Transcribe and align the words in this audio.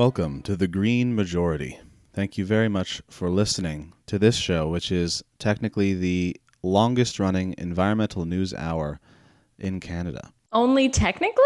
Welcome 0.00 0.40
to 0.44 0.56
the 0.56 0.66
Green 0.66 1.14
Majority. 1.14 1.78
Thank 2.14 2.38
you 2.38 2.46
very 2.46 2.70
much 2.70 3.02
for 3.10 3.28
listening 3.28 3.92
to 4.06 4.18
this 4.18 4.34
show, 4.34 4.66
which 4.66 4.90
is 4.90 5.22
technically 5.38 5.92
the 5.92 6.40
longest 6.62 7.20
running 7.20 7.54
environmental 7.58 8.24
news 8.24 8.54
hour 8.54 8.98
in 9.58 9.78
Canada. 9.78 10.32
Only 10.52 10.88
technically? 10.88 11.44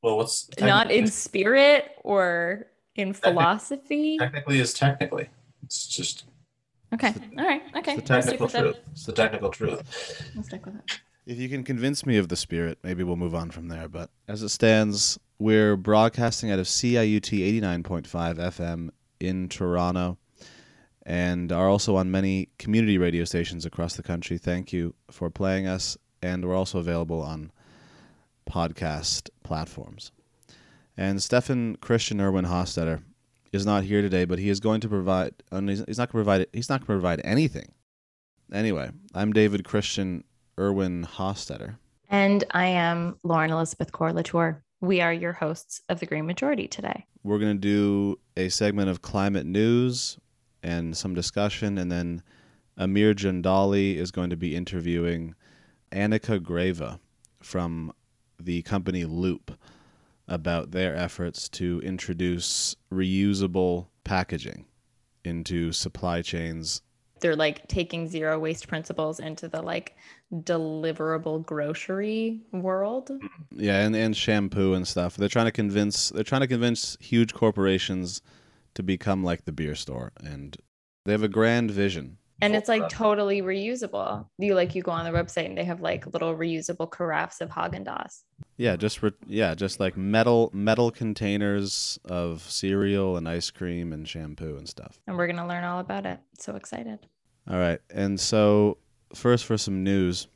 Well, 0.00 0.16
what's 0.16 0.48
Not 0.58 0.90
in 0.90 1.06
spirit 1.06 1.90
or 2.02 2.64
in 2.94 3.12
philosophy? 3.12 4.16
technically 4.16 4.60
is 4.60 4.72
technically. 4.72 5.28
It's 5.62 5.86
just 5.86 6.24
Okay. 6.94 7.12
All 7.36 7.44
right. 7.44 7.60
Okay. 7.76 7.96
the 7.96 8.14
I'll 8.14 8.22
stick 8.22 8.38
technical 8.38 8.46
with 8.46 8.54
truth. 8.54 8.76
It's 8.92 9.04
the 9.04 9.12
technical 9.12 9.50
truth. 9.50 10.30
I'll 10.34 10.42
stick 10.44 10.64
with 10.64 10.76
it. 10.76 11.00
If 11.26 11.36
you 11.36 11.50
can 11.50 11.62
convince 11.62 12.06
me 12.06 12.16
of 12.16 12.30
the 12.30 12.36
spirit, 12.36 12.78
maybe 12.82 13.04
we'll 13.04 13.16
move 13.16 13.34
on 13.34 13.50
from 13.50 13.68
there. 13.68 13.86
But 13.86 14.08
as 14.26 14.42
it 14.42 14.48
stands, 14.48 15.18
we're 15.38 15.76
broadcasting 15.76 16.50
out 16.50 16.58
of 16.58 16.66
CIUT 16.66 17.60
89.5 17.60 18.06
FM 18.38 18.90
in 19.20 19.48
Toronto 19.48 20.18
and 21.06 21.52
are 21.52 21.68
also 21.68 21.96
on 21.96 22.10
many 22.10 22.48
community 22.58 22.98
radio 22.98 23.24
stations 23.24 23.64
across 23.64 23.96
the 23.96 24.02
country. 24.02 24.36
Thank 24.36 24.72
you 24.72 24.94
for 25.10 25.30
playing 25.30 25.66
us. 25.66 25.96
And 26.20 26.44
we're 26.44 26.56
also 26.56 26.78
available 26.78 27.22
on 27.22 27.52
podcast 28.50 29.30
platforms. 29.44 30.10
And 30.96 31.22
Stefan 31.22 31.76
Christian 31.76 32.20
Erwin 32.20 32.46
Hostetter 32.46 33.02
is 33.52 33.64
not 33.64 33.84
here 33.84 34.02
today, 34.02 34.24
but 34.24 34.38
he 34.38 34.48
is 34.48 34.60
going 34.60 34.80
to 34.80 34.88
provide. 34.88 35.32
Uh, 35.52 35.56
and 35.56 35.70
he's, 35.70 35.80
not 35.80 35.96
going 35.96 36.06
to 36.06 36.12
provide. 36.12 36.46
He's 36.52 36.68
not 36.68 36.80
going 36.80 36.98
to 36.98 37.00
provide 37.00 37.20
anything. 37.24 37.72
Anyway, 38.52 38.90
I'm 39.14 39.32
David 39.32 39.64
Christian 39.64 40.24
Erwin 40.58 41.06
Hostetter. 41.06 41.76
And 42.10 42.42
I 42.50 42.66
am 42.66 43.16
Lauren 43.22 43.50
Elizabeth 43.50 43.92
Corlatour. 43.92 44.62
We 44.80 45.00
are 45.00 45.12
your 45.12 45.32
hosts 45.32 45.82
of 45.88 45.98
the 45.98 46.06
Green 46.06 46.24
Majority 46.24 46.68
today. 46.68 47.04
We're 47.24 47.40
going 47.40 47.56
to 47.56 47.60
do 47.60 48.20
a 48.36 48.48
segment 48.48 48.88
of 48.88 49.02
climate 49.02 49.44
news 49.44 50.18
and 50.62 50.96
some 50.96 51.14
discussion, 51.14 51.78
and 51.78 51.90
then 51.90 52.22
Amir 52.76 53.12
Jandali 53.12 53.96
is 53.96 54.12
going 54.12 54.30
to 54.30 54.36
be 54.36 54.54
interviewing 54.54 55.34
Annika 55.90 56.38
Greva 56.38 57.00
from 57.42 57.92
the 58.38 58.62
company 58.62 59.04
Loop 59.04 59.50
about 60.28 60.70
their 60.70 60.94
efforts 60.94 61.48
to 61.48 61.80
introduce 61.82 62.76
reusable 62.92 63.88
packaging 64.04 64.66
into 65.24 65.72
supply 65.72 66.22
chains. 66.22 66.82
They're 67.20 67.36
like 67.36 67.66
taking 67.68 68.08
zero 68.08 68.38
waste 68.38 68.68
principles 68.68 69.20
into 69.20 69.48
the 69.48 69.62
like 69.62 69.96
deliverable 70.32 71.44
grocery 71.44 72.40
world. 72.52 73.10
Yeah, 73.50 73.80
and, 73.80 73.96
and 73.96 74.16
shampoo 74.16 74.74
and 74.74 74.86
stuff. 74.86 75.16
They're 75.16 75.28
trying 75.28 75.46
to 75.46 75.52
convince 75.52 76.10
they're 76.10 76.24
trying 76.24 76.42
to 76.42 76.46
convince 76.46 76.96
huge 77.00 77.34
corporations 77.34 78.22
to 78.74 78.82
become 78.82 79.24
like 79.24 79.44
the 79.44 79.52
beer 79.52 79.74
store 79.74 80.12
and 80.22 80.56
they 81.04 81.12
have 81.12 81.22
a 81.22 81.28
grand 81.28 81.70
vision 81.70 82.18
And 82.40 82.54
it's 82.54 82.68
like 82.68 82.88
totally 82.88 83.42
reusable. 83.42 84.26
You 84.38 84.54
like 84.54 84.74
you 84.74 84.82
go 84.82 84.92
on 84.92 85.04
the 85.04 85.10
website 85.10 85.46
and 85.46 85.58
they 85.58 85.64
have 85.64 85.80
like 85.80 86.06
little 86.12 86.36
reusable 86.36 86.88
carafes 86.88 87.40
of 87.40 87.50
Haagen 87.50 87.84
Dazs. 87.84 88.22
Yeah, 88.56 88.76
just 88.76 89.02
re- 89.02 89.12
yeah, 89.26 89.54
just 89.54 89.80
like 89.80 89.96
metal 89.96 90.50
metal 90.52 90.90
containers 90.90 91.98
of 92.04 92.42
cereal 92.42 93.16
and 93.16 93.28
ice 93.28 93.50
cream 93.50 93.92
and 93.92 94.08
shampoo 94.08 94.56
and 94.56 94.68
stuff. 94.68 95.00
And 95.06 95.16
we're 95.16 95.26
gonna 95.26 95.48
learn 95.48 95.64
all 95.64 95.80
about 95.80 96.06
it. 96.06 96.20
So 96.38 96.54
excited. 96.54 97.00
All 97.50 97.58
right, 97.58 97.80
and 97.90 98.20
so 98.20 98.78
first 99.14 99.44
for 99.44 99.56
some 99.58 99.82
news. 99.82 100.28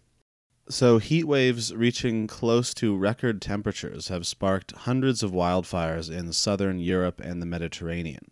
So 0.68 0.98
heat 0.98 1.24
waves 1.24 1.74
reaching 1.74 2.26
close 2.28 2.72
to 2.74 2.96
record 2.96 3.42
temperatures 3.42 4.08
have 4.08 4.26
sparked 4.26 4.72
hundreds 4.72 5.22
of 5.22 5.32
wildfires 5.32 6.10
in 6.10 6.32
southern 6.32 6.78
Europe 6.78 7.20
and 7.22 7.42
the 7.42 7.46
Mediterranean. 7.46 8.30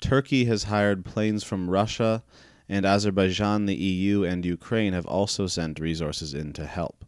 Turkey 0.00 0.46
has 0.46 0.64
hired 0.64 1.04
planes 1.04 1.44
from 1.44 1.68
Russia, 1.68 2.22
and 2.70 2.86
Azerbaijan, 2.86 3.66
the 3.66 3.74
EU, 3.74 4.22
and 4.22 4.46
Ukraine 4.46 4.92
have 4.92 5.04
also 5.04 5.48
sent 5.48 5.80
resources 5.80 6.32
in 6.34 6.52
to 6.52 6.64
help. 6.64 7.04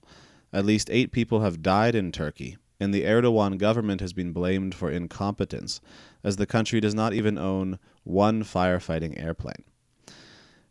At 0.53 0.67
least 0.67 0.91
eight 0.91 1.13
people 1.13 1.43
have 1.43 1.63
died 1.63 1.95
in 1.95 2.11
Turkey, 2.11 2.57
and 2.81 2.93
the 2.93 3.05
Erdogan 3.05 3.59
government 3.59 4.01
has 4.01 4.13
been 4.13 4.33
blamed 4.33 4.75
for 4.75 4.91
incompetence, 4.91 5.81
as 6.25 6.35
the 6.35 6.47
country 6.47 6.81
does 6.81 6.97
not 6.97 7.15
even 7.15 7.39
own 7.39 7.79
one 8.03 8.43
firefighting 8.43 9.23
airplane. 9.23 9.63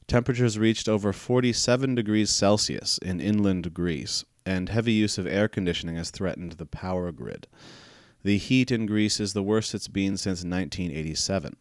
Temperatures 0.08 0.60
reached 0.60 0.90
over 0.90 1.14
47 1.14 1.96
degrees 1.96 2.30
Celsius 2.30 2.98
in 2.98 3.22
inland 3.22 3.74
Greece, 3.74 4.26
and 4.46 4.68
heavy 4.68 4.92
use 4.92 5.18
of 5.18 5.26
air 5.26 5.48
conditioning 5.48 5.96
has 5.96 6.12
threatened 6.12 6.54
the 6.54 6.66
power 6.66 7.14
grid. 7.14 7.48
The 8.24 8.38
heat 8.38 8.72
in 8.72 8.88
Greece 8.88 9.22
is 9.22 9.32
the 9.32 9.42
worst 9.42 9.74
it's 9.74 9.88
been 9.88 10.18
since 10.18 10.44
1987. 10.44 11.56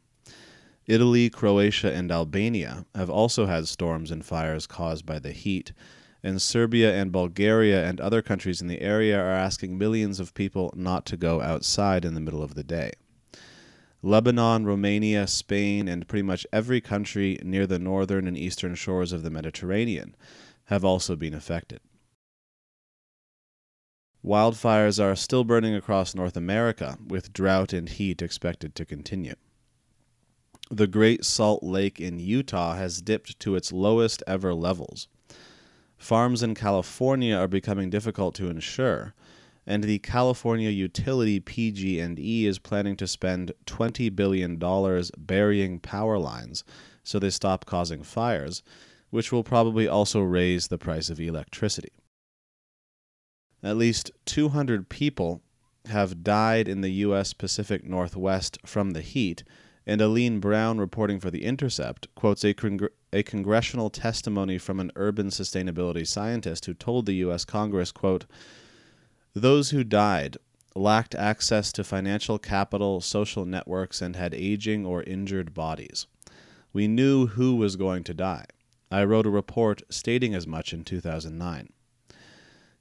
Italy, 0.91 1.31
Croatia, 1.31 1.93
and 1.93 2.11
Albania 2.11 2.85
have 2.97 3.09
also 3.09 3.47
had 3.47 3.69
storms 3.69 4.11
and 4.11 4.25
fires 4.25 4.67
caused 4.67 5.07
by 5.07 5.21
the 5.21 5.31
heat, 5.31 5.73
and 6.21 6.43
Serbia 6.43 6.93
and 6.93 7.13
Bulgaria 7.13 7.89
and 7.89 8.01
other 8.01 8.23
countries 8.23 8.61
in 8.61 8.67
the 8.67 8.81
area 8.81 9.17
are 9.17 9.31
asking 9.31 9.79
millions 9.79 10.19
of 10.19 10.35
people 10.35 10.75
not 10.75 11.07
to 11.07 11.17
go 11.17 11.41
outside 11.43 12.05
in 12.05 12.15
the 12.15 12.21
middle 12.21 12.43
of 12.43 12.57
the 12.57 12.65
day. 12.65 12.91
Lebanon, 14.03 14.67
Romania, 14.67 15.29
Spain, 15.29 15.87
and 15.87 16.09
pretty 16.09 16.25
much 16.25 16.45
every 16.53 16.81
country 16.81 17.39
near 17.41 17.69
the 17.69 17.79
northern 17.79 18.27
and 18.27 18.37
eastern 18.37 18.75
shores 18.75 19.13
of 19.13 19.23
the 19.23 19.31
Mediterranean 19.31 20.17
have 20.65 20.85
also 20.85 21.15
been 21.15 21.35
affected. 21.35 21.79
Wildfires 24.25 25.01
are 25.01 25.15
still 25.15 25.45
burning 25.45 25.77
across 25.77 26.17
North 26.17 26.37
America, 26.37 26.99
with 27.07 27.33
drought 27.33 27.73
and 27.73 27.89
heat 27.89 28.21
expected 28.21 28.75
to 28.75 28.85
continue. 28.85 29.37
The 30.73 30.87
Great 30.87 31.25
Salt 31.25 31.65
Lake 31.65 31.99
in 31.99 32.21
Utah 32.21 32.77
has 32.77 33.03
dipped 33.03 33.41
to 33.41 33.57
its 33.57 33.73
lowest 33.73 34.23
ever 34.29 34.55
levels. 34.55 35.09
Farms 35.99 36.45
in 36.45 36.55
California 36.55 37.35
are 37.35 37.49
becoming 37.49 37.91
difficult 37.91 38.37
to 38.37 38.49
insure, 38.49 39.13
and 39.67 39.83
the 39.83 39.99
California 39.99 40.71
utility 40.71 41.41
PG&E 41.41 42.47
is 42.47 42.61
planning 42.61 42.95
to 42.99 43.09
spend 43.09 43.51
20 43.67 44.11
billion 44.11 44.59
dollars 44.59 45.11
burying 45.19 45.81
power 45.81 46.21
lines 46.21 46.63
so 47.03 47.19
they 47.19 47.31
stop 47.31 47.67
causing 47.67 48.05
fires, 48.05 48.63
which 49.11 49.33
will 49.33 49.43
probably 49.43 49.89
also 49.89 50.21
raise 50.21 50.69
the 50.69 50.79
price 50.79 51.11
of 51.11 51.19
electricity. 51.19 51.91
At 53.61 53.77
least 53.77 54.13
200 54.27 54.89
people 54.89 55.43
have 55.87 56.23
died 56.23 56.69
in 56.69 56.81
the 56.81 56.93
US 57.07 57.33
Pacific 57.33 57.83
Northwest 57.83 58.57
from 58.65 58.93
the 58.93 59.03
heat, 59.03 59.43
and 59.87 60.01
Alleen 60.01 60.41
Brown 60.41 60.79
reporting 60.79 61.21
for 61.21 61.31
The 61.31 61.45
Intercept 61.45 62.07
quotes 62.15 62.45
a, 62.45 62.55
a 63.13 63.23
congressional 63.23 63.91
testimony 63.91 64.59
from 64.59 64.81
an 64.81 64.93
urban 64.97 65.29
sustainability 65.29 66.07
scientist 66.07 66.67
who 66.67 66.75
told 66.75 67.07
the 67.07 67.15
US 67.15 67.45
Congress, 67.45 67.93
quote, 67.93 68.27
those 69.35 69.71
who 69.71 69.85
died 69.85 70.37
lacked 70.75 71.15
access 71.15 71.73
to 71.73 71.85
financial 71.85 72.39
capital, 72.39 73.01
social 73.01 73.45
networks, 73.45 74.01
and 74.01 74.17
had 74.17 74.35
aging 74.35 74.87
or 74.87 75.03
injured 75.03 75.55
bodies. 75.55 76.07
We 76.73 76.87
knew 76.87 77.27
who 77.27 77.57
was 77.57 77.77
going 77.77 78.05
to 78.05 78.15
die. 78.15 78.47
I 78.91 79.05
wrote 79.05 79.27
a 79.27 79.31
report 79.31 79.83
stating 79.91 80.35
as 80.35 80.47
much 80.47 80.73
in 80.73 80.85
2009. 80.85 81.69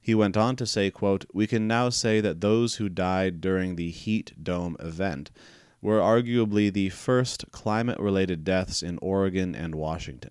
He 0.00 0.14
went 0.14 0.36
on 0.36 0.56
to 0.56 0.66
say, 0.66 0.90
quote, 0.90 1.24
We 1.32 1.46
can 1.46 1.66
now 1.66 1.88
say 1.88 2.20
that 2.20 2.40
those 2.40 2.76
who 2.76 2.88
died 2.88 3.40
during 3.40 3.76
the 3.76 3.90
heat 3.90 4.32
dome 4.42 4.76
event 4.80 5.30
were 5.82 5.98
arguably 5.98 6.72
the 6.72 6.90
first 6.90 7.44
climate 7.52 7.98
related 7.98 8.44
deaths 8.44 8.82
in 8.82 8.98
Oregon 9.00 9.54
and 9.54 9.74
Washington. 9.74 10.30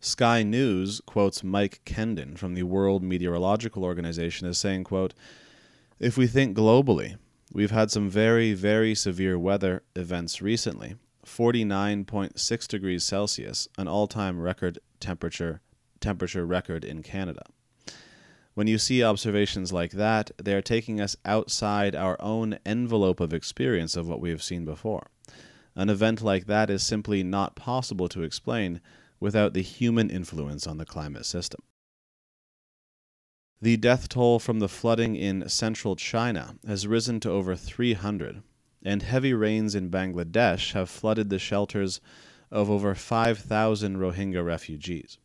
Sky 0.00 0.42
News 0.42 1.00
quotes 1.06 1.42
Mike 1.42 1.80
Kendon 1.86 2.36
from 2.36 2.54
the 2.54 2.62
World 2.62 3.02
Meteorological 3.02 3.84
Organization 3.84 4.46
as 4.46 4.58
saying, 4.58 4.84
quote, 4.84 5.14
If 5.98 6.18
we 6.18 6.26
think 6.26 6.56
globally, 6.56 7.16
we've 7.52 7.70
had 7.70 7.90
some 7.90 8.10
very, 8.10 8.52
very 8.52 8.94
severe 8.94 9.38
weather 9.38 9.82
events 9.96 10.42
recently. 10.42 10.96
49.6 11.24 12.68
degrees 12.68 13.02
Celsius, 13.02 13.66
an 13.78 13.88
all-time 13.88 14.38
record 14.38 14.78
temperature 15.00 15.62
temperature 16.00 16.44
record 16.44 16.84
in 16.84 17.02
Canada. 17.02 17.44
When 18.54 18.68
you 18.68 18.78
see 18.78 19.02
observations 19.02 19.72
like 19.72 19.92
that, 19.92 20.30
they 20.42 20.54
are 20.54 20.62
taking 20.62 21.00
us 21.00 21.16
outside 21.24 21.96
our 21.96 22.16
own 22.20 22.58
envelope 22.64 23.18
of 23.18 23.32
experience 23.34 23.96
of 23.96 24.06
what 24.08 24.20
we 24.20 24.30
have 24.30 24.42
seen 24.42 24.64
before. 24.64 25.08
An 25.74 25.90
event 25.90 26.22
like 26.22 26.46
that 26.46 26.70
is 26.70 26.84
simply 26.84 27.24
not 27.24 27.56
possible 27.56 28.08
to 28.08 28.22
explain 28.22 28.80
without 29.18 29.54
the 29.54 29.62
human 29.62 30.08
influence 30.08 30.68
on 30.68 30.78
the 30.78 30.84
climate 30.86 31.26
system. 31.26 31.62
The 33.60 33.76
death 33.76 34.08
toll 34.08 34.38
from 34.38 34.60
the 34.60 34.68
flooding 34.68 35.16
in 35.16 35.48
central 35.48 35.96
China 35.96 36.56
has 36.66 36.86
risen 36.86 37.18
to 37.20 37.30
over 37.30 37.56
300, 37.56 38.42
and 38.84 39.02
heavy 39.02 39.32
rains 39.32 39.74
in 39.74 39.90
Bangladesh 39.90 40.74
have 40.74 40.90
flooded 40.90 41.28
the 41.28 41.38
shelters 41.38 42.00
of 42.52 42.70
over 42.70 42.94
5,000 42.94 43.96
Rohingya 43.96 44.44
refugees. 44.44 45.18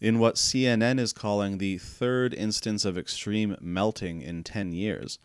In 0.00 0.20
what 0.20 0.36
CNN 0.36 1.00
is 1.00 1.12
calling 1.12 1.58
the 1.58 1.76
third 1.76 2.32
instance 2.32 2.84
of 2.84 2.96
extreme 2.96 3.56
melting 3.60 4.22
in 4.22 4.44
10 4.44 4.70
years, 4.72 5.18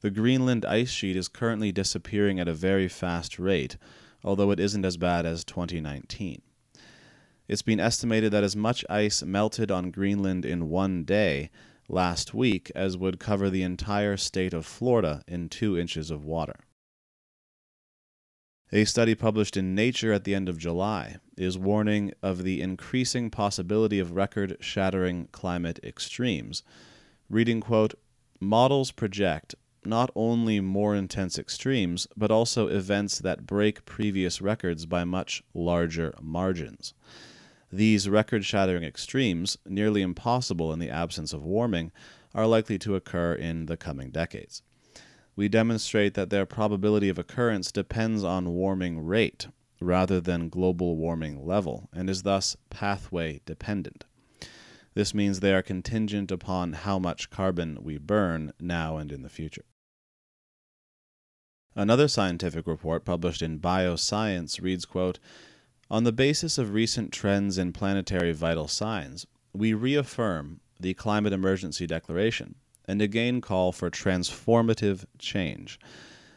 The 0.00 0.10
Greenland 0.10 0.64
ice 0.64 0.90
sheet 0.90 1.16
is 1.16 1.26
currently 1.26 1.72
disappearing 1.72 2.38
at 2.38 2.46
a 2.46 2.54
very 2.54 2.86
fast 2.86 3.40
rate, 3.40 3.76
although 4.22 4.52
it 4.52 4.60
isn't 4.60 4.84
as 4.84 4.96
bad 4.96 5.26
as 5.26 5.44
2019. 5.44 6.40
It's 7.48 7.62
been 7.62 7.80
estimated 7.80 8.32
that 8.32 8.44
as 8.44 8.54
much 8.54 8.84
ice 8.88 9.24
melted 9.24 9.72
on 9.72 9.90
Greenland 9.90 10.44
in 10.44 10.68
one 10.68 11.02
day 11.02 11.50
last 11.88 12.32
week 12.32 12.70
as 12.76 12.96
would 12.96 13.18
cover 13.18 13.50
the 13.50 13.62
entire 13.64 14.16
state 14.16 14.54
of 14.54 14.64
Florida 14.64 15.22
in 15.26 15.48
two 15.48 15.76
inches 15.76 16.12
of 16.12 16.24
water. 16.24 16.60
A 18.74 18.86
study 18.86 19.14
published 19.14 19.58
in 19.58 19.74
Nature 19.74 20.14
at 20.14 20.24
the 20.24 20.34
end 20.34 20.48
of 20.48 20.56
July 20.56 21.16
is 21.36 21.58
warning 21.58 22.14
of 22.22 22.42
the 22.42 22.62
increasing 22.62 23.28
possibility 23.28 23.98
of 23.98 24.12
record 24.12 24.56
shattering 24.60 25.28
climate 25.30 25.78
extremes. 25.84 26.62
Reading, 27.28 27.60
quote, 27.60 27.92
models 28.40 28.90
project 28.90 29.54
not 29.84 30.08
only 30.16 30.58
more 30.58 30.96
intense 30.96 31.38
extremes, 31.38 32.06
but 32.16 32.30
also 32.30 32.68
events 32.68 33.18
that 33.18 33.46
break 33.46 33.84
previous 33.84 34.40
records 34.40 34.86
by 34.86 35.04
much 35.04 35.42
larger 35.52 36.14
margins. 36.22 36.94
These 37.70 38.08
record 38.08 38.42
shattering 38.42 38.84
extremes, 38.84 39.58
nearly 39.66 40.00
impossible 40.00 40.72
in 40.72 40.78
the 40.78 40.88
absence 40.88 41.34
of 41.34 41.44
warming, 41.44 41.92
are 42.34 42.46
likely 42.46 42.78
to 42.78 42.96
occur 42.96 43.34
in 43.34 43.66
the 43.66 43.76
coming 43.76 44.10
decades. 44.10 44.62
We 45.34 45.48
demonstrate 45.48 46.14
that 46.14 46.30
their 46.30 46.44
probability 46.44 47.08
of 47.08 47.18
occurrence 47.18 47.72
depends 47.72 48.22
on 48.22 48.54
warming 48.54 49.04
rate 49.04 49.48
rather 49.80 50.20
than 50.20 50.48
global 50.48 50.96
warming 50.96 51.46
level 51.46 51.88
and 51.92 52.08
is 52.10 52.22
thus 52.22 52.56
pathway 52.70 53.40
dependent. 53.46 54.04
This 54.94 55.14
means 55.14 55.40
they 55.40 55.54
are 55.54 55.62
contingent 55.62 56.30
upon 56.30 56.74
how 56.74 56.98
much 56.98 57.30
carbon 57.30 57.78
we 57.80 57.96
burn 57.96 58.52
now 58.60 58.98
and 58.98 59.10
in 59.10 59.22
the 59.22 59.30
future. 59.30 59.64
Another 61.74 62.08
scientific 62.08 62.66
report 62.66 63.06
published 63.06 63.40
in 63.40 63.58
Bioscience 63.58 64.60
reads, 64.60 64.84
quote, 64.84 65.18
On 65.90 66.04
the 66.04 66.12
basis 66.12 66.58
of 66.58 66.74
recent 66.74 67.10
trends 67.10 67.56
in 67.56 67.72
planetary 67.72 68.32
vital 68.32 68.68
signs, 68.68 69.26
we 69.54 69.72
reaffirm 69.72 70.60
the 70.78 70.92
Climate 70.92 71.32
Emergency 71.32 71.86
Declaration 71.86 72.56
and 72.92 73.00
again 73.00 73.40
call 73.40 73.72
for 73.72 73.90
transformative 73.90 75.06
change, 75.18 75.80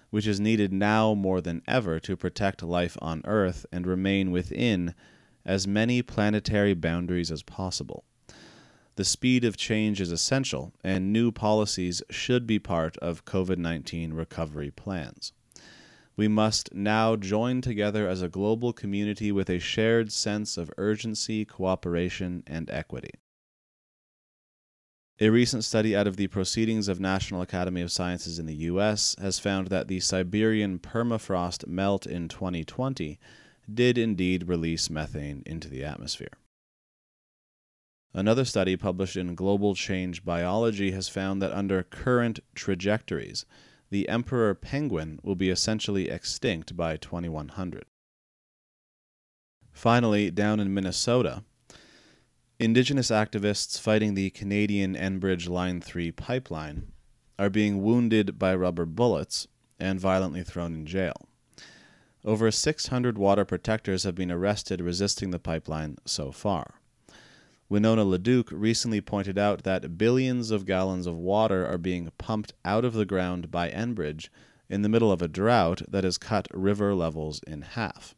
which 0.09 0.25
is 0.25 0.39
needed 0.39 0.71
now 0.71 1.13
more 1.13 1.41
than 1.41 1.61
ever 1.67 1.99
to 1.99 2.15
protect 2.15 2.63
life 2.63 2.97
on 3.01 3.21
Earth 3.25 3.65
and 3.73 3.85
remain 3.85 4.31
within 4.31 4.95
as 5.43 5.67
many 5.67 6.01
planetary 6.01 6.73
boundaries 6.73 7.29
as 7.29 7.43
possible. 7.43 8.05
The 8.95 9.03
speed 9.03 9.43
of 9.43 9.57
change 9.57 9.99
is 9.99 10.13
essential, 10.13 10.71
and 10.81 11.11
new 11.11 11.29
policies 11.29 12.01
should 12.09 12.47
be 12.47 12.57
part 12.57 12.95
of 12.99 13.25
COVID 13.25 13.57
19 13.57 14.13
recovery 14.13 14.71
plans. 14.71 15.33
We 16.15 16.29
must 16.29 16.73
now 16.73 17.17
join 17.17 17.59
together 17.59 18.07
as 18.07 18.21
a 18.21 18.29
global 18.29 18.71
community 18.71 19.29
with 19.33 19.49
a 19.49 19.59
shared 19.59 20.13
sense 20.13 20.55
of 20.55 20.71
urgency, 20.77 21.43
cooperation, 21.43 22.45
and 22.47 22.69
equity. 22.69 23.11
A 25.21 25.29
recent 25.29 25.63
study 25.63 25.95
out 25.95 26.07
of 26.07 26.17
the 26.17 26.27
Proceedings 26.27 26.89
of 26.89 26.99
National 26.99 27.41
Academy 27.41 27.79
of 27.79 27.89
Sciences 27.89 28.37
in 28.37 28.47
the 28.47 28.65
U.S. 28.67 29.15
has 29.17 29.39
found 29.39 29.67
that 29.67 29.87
the 29.87 30.01
Siberian 30.01 30.77
permafrost 30.77 31.65
melt 31.67 32.05
in 32.05 32.27
2020 32.27 33.17
did 33.73 33.97
indeed 33.97 34.49
release 34.49 34.89
methane 34.89 35.41
into 35.45 35.69
the 35.69 35.85
atmosphere. 35.85 36.33
Another 38.13 38.43
study 38.43 38.75
published 38.75 39.15
in 39.15 39.35
Global 39.35 39.73
Change 39.73 40.25
Biology 40.25 40.91
has 40.91 41.07
found 41.07 41.41
that 41.41 41.57
under 41.57 41.81
current 41.81 42.41
trajectories, 42.53 43.45
the 43.89 44.09
emperor 44.09 44.53
penguin 44.53 45.21
will 45.23 45.35
be 45.35 45.49
essentially 45.49 46.09
extinct 46.09 46.75
by 46.75 46.97
2100. 46.97 47.85
Finally, 49.71 50.29
down 50.31 50.59
in 50.59 50.73
Minnesota, 50.73 51.45
indigenous 52.59 53.11
activists 53.11 53.79
fighting 53.79 54.13
the 54.13 54.29
Canadian 54.29 54.95
Enbridge 54.95 55.49
Line 55.49 55.81
3 55.81 56.11
pipeline 56.11 56.91
are 57.37 57.49
being 57.49 57.83
wounded 57.83 58.39
by 58.39 58.55
rubber 58.55 58.85
bullets 58.85 59.47
and 59.77 59.99
violently 59.99 60.41
thrown 60.41 60.73
in 60.73 60.85
jail. 60.85 61.27
Over 62.23 62.49
600 62.49 63.17
water 63.17 63.43
protectors 63.43 64.03
have 64.03 64.15
been 64.15 64.31
arrested 64.31 64.79
resisting 64.79 65.31
the 65.31 65.39
pipeline 65.39 65.97
so 66.05 66.31
far. 66.31 66.75
Winona 67.67 68.05
LaDuke 68.05 68.51
recently 68.51 69.01
pointed 69.01 69.37
out 69.37 69.63
that 69.63 69.97
billions 69.97 70.49
of 70.49 70.65
gallons 70.65 71.07
of 71.07 71.17
water 71.17 71.67
are 71.67 71.77
being 71.77 72.11
pumped 72.17 72.53
out 72.63 72.85
of 72.85 72.93
the 72.93 73.05
ground 73.05 73.51
by 73.51 73.69
Enbridge 73.69 74.29
in 74.69 74.81
the 74.81 74.89
middle 74.89 75.11
of 75.11 75.21
a 75.21 75.27
drought 75.27 75.81
that 75.87 76.03
has 76.03 76.17
cut 76.17 76.47
river 76.53 76.95
levels 76.95 77.41
in 77.45 77.63
half. 77.63 78.15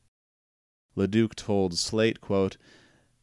LaDuke 0.96 1.36
told 1.36 1.78
Slate, 1.78 2.22
quote, 2.22 2.58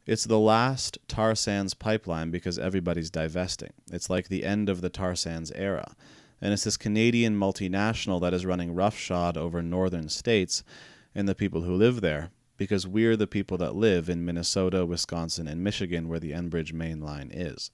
It's 0.05 0.25
the 0.25 0.39
last 0.39 0.99
tar 1.07 1.33
sands 1.33 1.73
pipeline 1.73 2.29
because 2.29 2.59
everybody's 2.59 3.09
divesting. 3.09 3.73
It's 3.91 4.09
like 4.09 4.27
the 4.27 4.43
end 4.43 4.69
of 4.69 4.81
the 4.81 4.89
tar 4.89 5.15
sands 5.15 5.51
era. 5.53 5.95
And 6.39 6.53
it's 6.53 6.63
this 6.63 6.77
Canadian 6.77 7.39
multinational 7.39 8.21
that 8.21 8.33
is 8.33 8.45
running 8.45 8.75
roughshod 8.75 9.35
over 9.35 9.63
northern 9.63 10.09
states 10.09 10.63
and 11.15 11.27
the 11.27 11.33
people 11.33 11.61
who 11.61 11.73
live 11.73 12.01
there 12.01 12.29
because 12.57 12.85
we're 12.85 13.17
the 13.17 13.25
people 13.25 13.57
that 13.57 13.75
live 13.75 14.07
in 14.07 14.25
Minnesota, 14.25 14.85
Wisconsin, 14.85 15.47
and 15.47 15.63
Michigan, 15.63 16.07
where 16.07 16.19
the 16.19 16.31
Enbridge 16.31 16.71
main 16.71 17.01
line 17.01 17.31
is. 17.33 17.71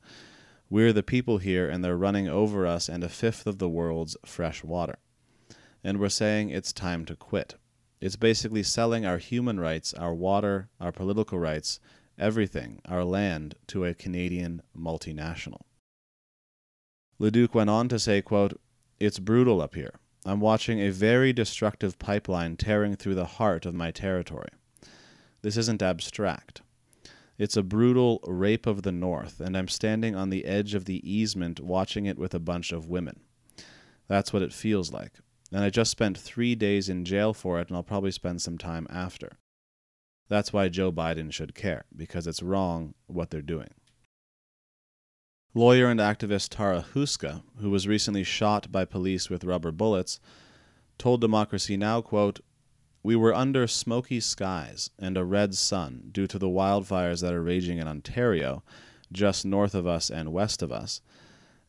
We're 0.69 0.93
the 0.93 1.03
people 1.03 1.39
here, 1.39 1.69
and 1.69 1.83
they're 1.83 1.97
running 1.97 2.29
over 2.29 2.65
us 2.65 2.87
and 2.87 3.03
a 3.03 3.09
fifth 3.09 3.45
of 3.45 3.57
the 3.57 3.69
world's 3.69 4.15
fresh 4.25 4.63
water. 4.63 4.99
And 5.83 5.99
we're 5.99 6.09
saying 6.09 6.49
it's 6.49 6.71
time 6.71 7.05
to 7.05 7.15
quit. 7.15 7.55
It's 7.99 8.15
basically 8.15 8.63
selling 8.63 9.05
our 9.05 9.17
human 9.17 9.59
rights, 9.59 9.93
our 9.93 10.13
water, 10.13 10.69
our 10.79 10.91
political 10.91 11.37
rights, 11.37 11.79
everything, 12.21 12.79
our 12.85 13.03
land, 13.03 13.55
to 13.67 13.83
a 13.83 13.93
Canadian 13.93 14.61
multinational. 14.77 15.61
LaDuke 17.19 17.53
went 17.53 17.69
on 17.69 17.89
to 17.89 17.99
say, 17.99 18.21
quote, 18.21 18.59
It's 18.99 19.19
brutal 19.19 19.59
up 19.59 19.75
here. 19.75 19.95
I'm 20.25 20.39
watching 20.39 20.79
a 20.79 20.91
very 20.91 21.33
destructive 21.33 21.97
pipeline 21.97 22.55
tearing 22.55 22.95
through 22.95 23.15
the 23.15 23.25
heart 23.25 23.65
of 23.65 23.73
my 23.73 23.89
territory. 23.91 24.49
This 25.41 25.57
isn't 25.57 25.81
abstract. 25.81 26.61
It's 27.39 27.57
a 27.57 27.63
brutal 27.63 28.19
rape 28.27 28.67
of 28.67 28.83
the 28.83 28.91
North, 28.91 29.39
and 29.39 29.57
I'm 29.57 29.67
standing 29.67 30.15
on 30.15 30.29
the 30.29 30.45
edge 30.45 30.75
of 30.75 30.85
the 30.85 31.01
easement 31.11 31.59
watching 31.59 32.05
it 32.05 32.19
with 32.19 32.35
a 32.35 32.39
bunch 32.39 32.71
of 32.71 32.87
women. 32.87 33.21
That's 34.07 34.31
what 34.31 34.43
it 34.43 34.53
feels 34.53 34.93
like. 34.93 35.13
And 35.51 35.63
I 35.63 35.71
just 35.71 35.89
spent 35.89 36.17
three 36.17 36.53
days 36.53 36.87
in 36.87 37.03
jail 37.03 37.33
for 37.33 37.59
it, 37.59 37.69
and 37.69 37.75
I'll 37.75 37.83
probably 37.83 38.11
spend 38.11 38.43
some 38.43 38.59
time 38.59 38.85
after. 38.91 39.31
That's 40.31 40.53
why 40.53 40.69
Joe 40.69 40.93
Biden 40.93 41.29
should 41.29 41.53
care, 41.55 41.83
because 41.93 42.25
it's 42.25 42.41
wrong 42.41 42.93
what 43.07 43.31
they're 43.31 43.41
doing. 43.41 43.67
Lawyer 45.53 45.87
and 45.87 45.99
activist 45.99 46.51
Tara 46.51 46.85
Houska, 46.93 47.43
who 47.59 47.69
was 47.69 47.85
recently 47.85 48.23
shot 48.23 48.71
by 48.71 48.85
police 48.85 49.29
with 49.29 49.43
rubber 49.43 49.73
bullets, 49.73 50.21
told 50.97 51.19
Democracy 51.19 51.75
Now! 51.75 51.99
quote, 51.99 52.39
we 53.03 53.13
were 53.13 53.35
under 53.35 53.67
smoky 53.67 54.21
skies 54.21 54.89
and 54.97 55.17
a 55.17 55.25
red 55.25 55.53
sun 55.53 56.07
due 56.13 56.27
to 56.27 56.39
the 56.39 56.47
wildfires 56.47 57.19
that 57.19 57.33
are 57.33 57.43
raging 57.43 57.79
in 57.79 57.89
Ontario, 57.89 58.63
just 59.11 59.45
north 59.45 59.75
of 59.75 59.85
us 59.85 60.09
and 60.09 60.31
west 60.31 60.61
of 60.61 60.71
us, 60.71 61.01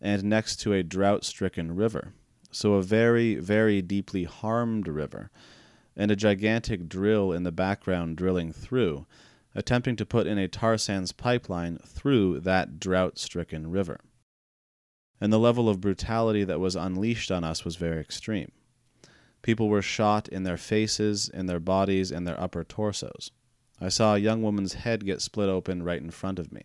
and 0.01 0.23
next 0.23 0.61
to 0.61 0.73
a 0.73 0.85
drought 0.85 1.25
stricken 1.25 1.75
river. 1.75 2.13
So, 2.53 2.75
a 2.75 2.83
very, 2.83 3.35
very 3.35 3.83
deeply 3.83 4.23
harmed 4.23 4.87
river, 4.87 5.33
and 5.97 6.11
a 6.11 6.17
gigantic 6.17 6.89
drill 6.89 7.33
in 7.33 7.43
the 7.43 7.53
background 7.53 8.17
drilling 8.17 8.53
through, 8.53 9.07
attempting 9.55 9.97
to 9.97 10.07
put 10.07 10.27
in 10.27 10.39
a 10.39 10.49
tar 10.49 10.79
sands 10.79 11.13
pipeline 11.13 11.79
through 11.79 12.41
that 12.41 12.79
drought 12.81 13.19
stricken 13.19 13.71
river. 13.71 14.01
And 15.21 15.33
the 15.33 15.39
level 15.39 15.69
of 15.69 15.81
brutality 15.81 16.45
that 16.45 16.61
was 16.61 16.75
unleashed 16.75 17.31
on 17.31 17.45
us 17.45 17.65
was 17.65 17.77
very 17.77 18.01
extreme. 18.01 18.51
People 19.43 19.69
were 19.69 19.83
shot 19.83 20.29
in 20.29 20.45
their 20.45 20.57
faces, 20.57 21.29
in 21.29 21.47
their 21.47 21.61
bodies, 21.61 22.11
and 22.11 22.27
their 22.27 22.41
upper 22.41 22.65
torsos. 22.65 23.31
I 23.81 23.89
saw 23.89 24.15
a 24.15 24.19
young 24.19 24.43
woman's 24.43 24.75
head 24.75 25.05
get 25.05 25.21
split 25.21 25.49
open 25.49 25.83
right 25.83 26.01
in 26.01 26.11
front 26.11 26.39
of 26.39 26.53
me. 26.53 26.63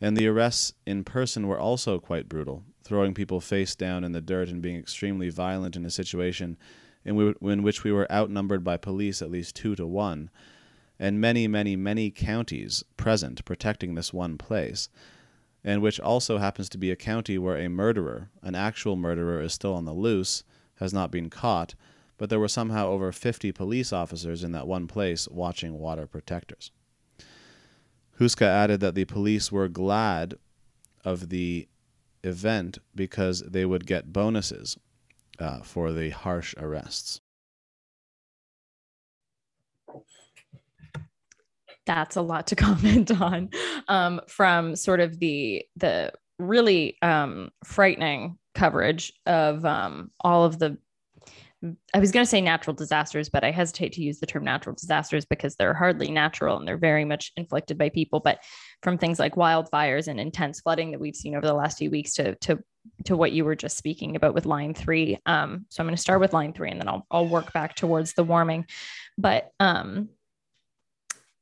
And 0.00 0.16
the 0.16 0.26
arrests 0.26 0.74
in 0.84 1.04
person 1.04 1.46
were 1.46 1.58
also 1.58 1.98
quite 1.98 2.28
brutal, 2.28 2.64
throwing 2.82 3.14
people 3.14 3.40
face 3.40 3.74
down 3.74 4.04
in 4.04 4.12
the 4.12 4.20
dirt 4.20 4.48
and 4.48 4.60
being 4.60 4.76
extremely 4.76 5.30
violent 5.30 5.76
in 5.76 5.84
a 5.84 5.90
situation 5.90 6.58
in, 7.06 7.14
we, 7.14 7.52
in 7.52 7.62
which 7.62 7.84
we 7.84 7.92
were 7.92 8.10
outnumbered 8.10 8.64
by 8.64 8.76
police 8.76 9.22
at 9.22 9.30
least 9.30 9.54
two 9.54 9.76
to 9.76 9.86
one, 9.86 10.28
and 10.98 11.20
many, 11.20 11.46
many, 11.46 11.76
many 11.76 12.10
counties 12.10 12.82
present 12.96 13.44
protecting 13.44 13.94
this 13.94 14.12
one 14.12 14.36
place, 14.36 14.88
and 15.62 15.80
which 15.80 16.00
also 16.00 16.38
happens 16.38 16.68
to 16.68 16.78
be 16.78 16.90
a 16.90 16.96
county 16.96 17.38
where 17.38 17.56
a 17.56 17.68
murderer, 17.68 18.30
an 18.42 18.56
actual 18.56 18.96
murderer, 18.96 19.40
is 19.40 19.52
still 19.52 19.74
on 19.74 19.84
the 19.84 19.92
loose 19.92 20.42
has 20.76 20.92
not 20.92 21.10
been 21.10 21.30
caught, 21.30 21.74
but 22.18 22.28
there 22.28 22.40
were 22.40 22.48
somehow 22.48 22.88
over 22.88 23.12
50 23.12 23.52
police 23.52 23.92
officers 23.92 24.42
in 24.42 24.52
that 24.52 24.66
one 24.66 24.88
place 24.88 25.28
watching 25.28 25.78
water 25.78 26.06
protectors. 26.06 26.72
Houska 28.18 28.46
added 28.46 28.80
that 28.80 28.94
the 28.94 29.04
police 29.04 29.52
were 29.52 29.68
glad 29.68 30.34
of 31.04 31.28
the 31.28 31.68
event 32.24 32.78
because 32.94 33.42
they 33.42 33.64
would 33.64 33.86
get 33.86 34.12
bonuses 34.12 34.76
uh, 35.38 35.60
for 35.60 35.92
the 35.92 36.10
harsh 36.10 36.54
arrests. 36.58 37.20
That's 41.86 42.16
a 42.16 42.22
lot 42.22 42.48
to 42.48 42.56
comment 42.56 43.10
on 43.20 43.50
um, 43.88 44.20
from 44.28 44.76
sort 44.76 45.00
of 45.00 45.18
the 45.18 45.64
the 45.76 46.12
really 46.38 46.96
um, 47.00 47.50
frightening 47.64 48.38
coverage 48.54 49.12
of 49.26 49.64
um, 49.64 50.10
all 50.20 50.44
of 50.44 50.58
the 50.58 50.78
I 51.62 51.98
was 51.98 52.12
going 52.12 52.24
to 52.24 52.30
say 52.30 52.40
natural 52.40 52.74
disasters, 52.74 53.28
but 53.30 53.42
I 53.42 53.50
hesitate 53.50 53.92
to 53.94 54.02
use 54.02 54.20
the 54.20 54.26
term 54.26 54.44
natural 54.44 54.74
disasters 54.74 55.24
because 55.24 55.56
they're 55.56 55.74
hardly 55.74 56.10
natural 56.10 56.58
and 56.58 56.68
they're 56.68 56.76
very 56.76 57.04
much 57.04 57.32
inflicted 57.36 57.78
by 57.78 57.88
people. 57.88 58.20
But 58.20 58.40
from 58.82 58.98
things 58.98 59.18
like 59.18 59.36
wildfires 59.36 60.06
and 60.06 60.20
intense 60.20 60.60
flooding 60.60 60.90
that 60.90 61.00
we've 61.00 61.16
seen 61.16 61.34
over 61.34 61.46
the 61.46 61.54
last 61.54 61.78
few 61.78 61.90
weeks 61.90 62.14
to 62.14 62.34
to 62.36 62.62
to 63.04 63.16
what 63.16 63.32
you 63.32 63.44
were 63.44 63.56
just 63.56 63.76
speaking 63.76 64.16
about 64.16 64.34
with 64.34 64.46
line 64.46 64.74
three. 64.74 65.18
Um, 65.26 65.66
so 65.70 65.80
I'm 65.80 65.86
going 65.86 65.96
to 65.96 66.00
start 66.00 66.20
with 66.20 66.32
line 66.32 66.52
three 66.52 66.70
and 66.70 66.80
then 66.80 66.88
I'll 66.88 67.06
I'll 67.10 67.26
work 67.26 67.52
back 67.52 67.74
towards 67.74 68.12
the 68.12 68.24
warming. 68.24 68.66
But 69.16 69.50
um, 69.58 70.10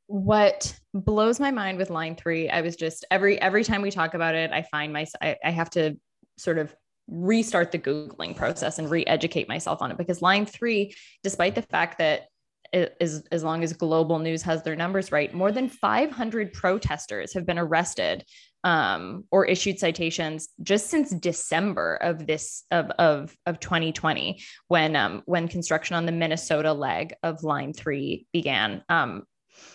what 0.06 0.78
blows 0.92 1.40
my 1.40 1.50
mind 1.50 1.76
with 1.76 1.90
line 1.90 2.14
three, 2.14 2.48
I 2.48 2.60
was 2.60 2.76
just 2.76 3.04
every 3.10 3.40
every 3.40 3.64
time 3.64 3.82
we 3.82 3.90
talk 3.90 4.14
about 4.14 4.36
it, 4.36 4.52
I 4.52 4.62
find 4.62 4.92
myself 4.92 5.18
I, 5.20 5.36
I 5.44 5.50
have 5.50 5.70
to 5.70 5.98
sort 6.36 6.58
of 6.58 6.74
restart 7.08 7.72
the 7.72 7.78
googling 7.78 8.34
process 8.34 8.78
and 8.78 8.90
re-educate 8.90 9.48
myself 9.48 9.82
on 9.82 9.90
it 9.90 9.98
because 9.98 10.22
line 10.22 10.46
three 10.46 10.94
despite 11.22 11.54
the 11.54 11.62
fact 11.62 11.98
that 11.98 12.28
as 12.72 13.44
long 13.44 13.62
as 13.62 13.72
global 13.72 14.18
news 14.18 14.42
has 14.42 14.62
their 14.62 14.74
numbers 14.74 15.12
right 15.12 15.34
more 15.34 15.52
than 15.52 15.68
500 15.68 16.52
protesters 16.52 17.32
have 17.32 17.46
been 17.46 17.58
arrested 17.58 18.24
um, 18.64 19.24
or 19.30 19.44
issued 19.44 19.78
citations 19.78 20.48
just 20.62 20.88
since 20.88 21.10
december 21.10 21.96
of 21.96 22.26
this 22.26 22.64
of 22.70 22.90
of, 22.98 23.36
of 23.46 23.60
2020 23.60 24.42
when 24.68 24.96
um, 24.96 25.22
when 25.26 25.46
construction 25.46 25.94
on 25.94 26.06
the 26.06 26.12
minnesota 26.12 26.72
leg 26.72 27.14
of 27.22 27.44
line 27.44 27.72
three 27.72 28.26
began. 28.32 28.82
Um, 28.88 29.24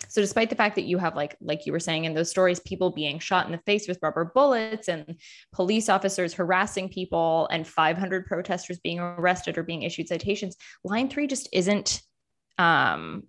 so 0.08 0.20
despite 0.20 0.50
the 0.50 0.56
fact 0.56 0.74
that 0.74 0.84
you 0.84 0.98
have 0.98 1.16
like 1.16 1.36
like 1.40 1.66
you 1.66 1.72
were 1.72 1.80
saying 1.80 2.04
in 2.04 2.14
those 2.14 2.30
stories 2.30 2.60
people 2.60 2.90
being 2.90 3.18
shot 3.18 3.46
in 3.46 3.52
the 3.52 3.58
face 3.66 3.88
with 3.88 3.98
rubber 4.02 4.30
bullets 4.34 4.88
and 4.88 5.16
police 5.52 5.88
officers 5.88 6.34
harassing 6.34 6.88
people 6.88 7.48
and 7.50 7.66
500 7.66 8.26
protesters 8.26 8.78
being 8.80 8.98
arrested 8.98 9.58
or 9.58 9.62
being 9.62 9.82
issued 9.82 10.08
citations 10.08 10.56
line 10.84 11.08
3 11.08 11.26
just 11.26 11.48
isn't 11.52 12.02
um, 12.58 13.22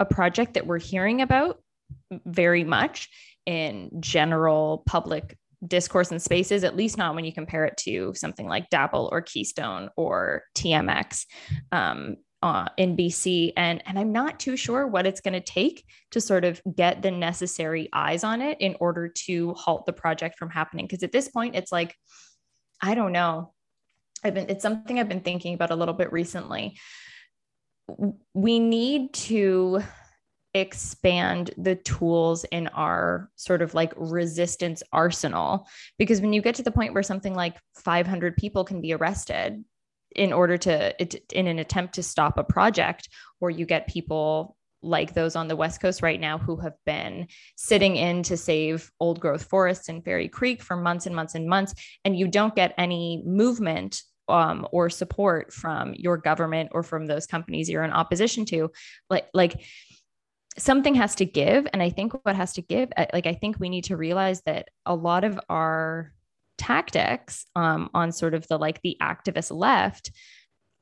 a 0.00 0.04
project 0.04 0.54
that 0.54 0.66
we're 0.66 0.78
hearing 0.78 1.20
about 1.20 1.62
very 2.10 2.64
much 2.64 3.08
in 3.46 3.90
general 4.00 4.82
public 4.86 5.36
discourse 5.66 6.10
and 6.10 6.22
spaces, 6.22 6.64
at 6.64 6.76
least 6.76 6.98
not 6.98 7.14
when 7.14 7.24
you 7.24 7.32
compare 7.32 7.64
it 7.64 7.76
to 7.78 8.12
something 8.14 8.46
like 8.46 8.70
DAPL 8.70 9.10
or 9.10 9.22
Keystone 9.22 9.90
or 9.96 10.42
TMX. 10.56 11.24
Um, 11.72 12.16
uh, 12.42 12.66
in 12.76 12.96
BC, 12.96 13.52
and 13.56 13.82
and 13.86 13.98
I'm 13.98 14.12
not 14.12 14.38
too 14.38 14.56
sure 14.56 14.86
what 14.86 15.06
it's 15.06 15.20
going 15.20 15.34
to 15.34 15.40
take 15.40 15.84
to 16.12 16.20
sort 16.20 16.44
of 16.44 16.60
get 16.76 17.02
the 17.02 17.10
necessary 17.10 17.88
eyes 17.92 18.22
on 18.24 18.40
it 18.40 18.60
in 18.60 18.76
order 18.80 19.08
to 19.26 19.54
halt 19.54 19.86
the 19.86 19.92
project 19.92 20.38
from 20.38 20.50
happening. 20.50 20.86
Because 20.86 21.02
at 21.02 21.12
this 21.12 21.28
point, 21.28 21.56
it's 21.56 21.72
like, 21.72 21.94
I 22.80 22.94
don't 22.94 23.12
know. 23.12 23.52
I've 24.22 24.34
been 24.34 24.48
it's 24.48 24.62
something 24.62 24.98
I've 24.98 25.08
been 25.08 25.20
thinking 25.20 25.54
about 25.54 25.70
a 25.70 25.76
little 25.76 25.94
bit 25.94 26.12
recently. 26.12 26.78
We 28.34 28.58
need 28.58 29.14
to 29.14 29.82
expand 30.54 31.50
the 31.56 31.76
tools 31.76 32.44
in 32.44 32.68
our 32.68 33.30
sort 33.36 33.62
of 33.62 33.74
like 33.74 33.92
resistance 33.96 34.82
arsenal 34.92 35.66
because 35.98 36.20
when 36.20 36.32
you 36.32 36.40
get 36.40 36.54
to 36.54 36.62
the 36.62 36.70
point 36.70 36.94
where 36.94 37.02
something 37.02 37.34
like 37.34 37.56
500 37.76 38.36
people 38.36 38.64
can 38.64 38.80
be 38.80 38.94
arrested 38.94 39.62
in 40.14 40.32
order 40.32 40.56
to 40.56 40.94
in 41.38 41.46
an 41.46 41.58
attempt 41.58 41.94
to 41.94 42.02
stop 42.02 42.38
a 42.38 42.44
project 42.44 43.08
or 43.40 43.50
you 43.50 43.66
get 43.66 43.86
people 43.88 44.56
like 44.80 45.12
those 45.12 45.34
on 45.34 45.48
the 45.48 45.56
west 45.56 45.80
coast 45.80 46.02
right 46.02 46.20
now 46.20 46.38
who 46.38 46.56
have 46.56 46.74
been 46.86 47.26
sitting 47.56 47.96
in 47.96 48.22
to 48.22 48.36
save 48.36 48.90
old 49.00 49.18
growth 49.20 49.44
forests 49.44 49.88
in 49.88 50.00
fairy 50.02 50.28
creek 50.28 50.62
for 50.62 50.76
months 50.76 51.06
and 51.06 51.16
months 51.16 51.34
and 51.34 51.48
months 51.48 51.74
and 52.04 52.16
you 52.16 52.28
don't 52.28 52.54
get 52.54 52.74
any 52.78 53.22
movement 53.26 54.02
um, 54.28 54.68
or 54.72 54.90
support 54.90 55.52
from 55.52 55.94
your 55.94 56.16
government 56.16 56.70
or 56.72 56.82
from 56.82 57.06
those 57.06 57.26
companies 57.26 57.68
you're 57.68 57.82
in 57.82 57.92
opposition 57.92 58.44
to. 58.46 58.70
Like 59.08 59.26
like 59.32 59.60
something 60.58 60.94
has 60.96 61.14
to 61.14 61.24
give 61.24 61.68
and 61.72 61.80
i 61.80 61.88
think 61.88 62.12
what 62.24 62.34
has 62.34 62.52
to 62.52 62.62
give 62.62 62.88
like 63.12 63.26
i 63.26 63.34
think 63.34 63.60
we 63.60 63.68
need 63.68 63.84
to 63.84 63.96
realize 63.96 64.42
that 64.42 64.68
a 64.86 64.94
lot 64.94 65.22
of 65.22 65.38
our 65.48 66.12
tactics 66.58 67.46
um, 67.56 67.88
on 67.94 68.12
sort 68.12 68.34
of 68.34 68.46
the 68.48 68.58
like 68.58 68.82
the 68.82 68.96
activist 69.00 69.56
left 69.56 70.10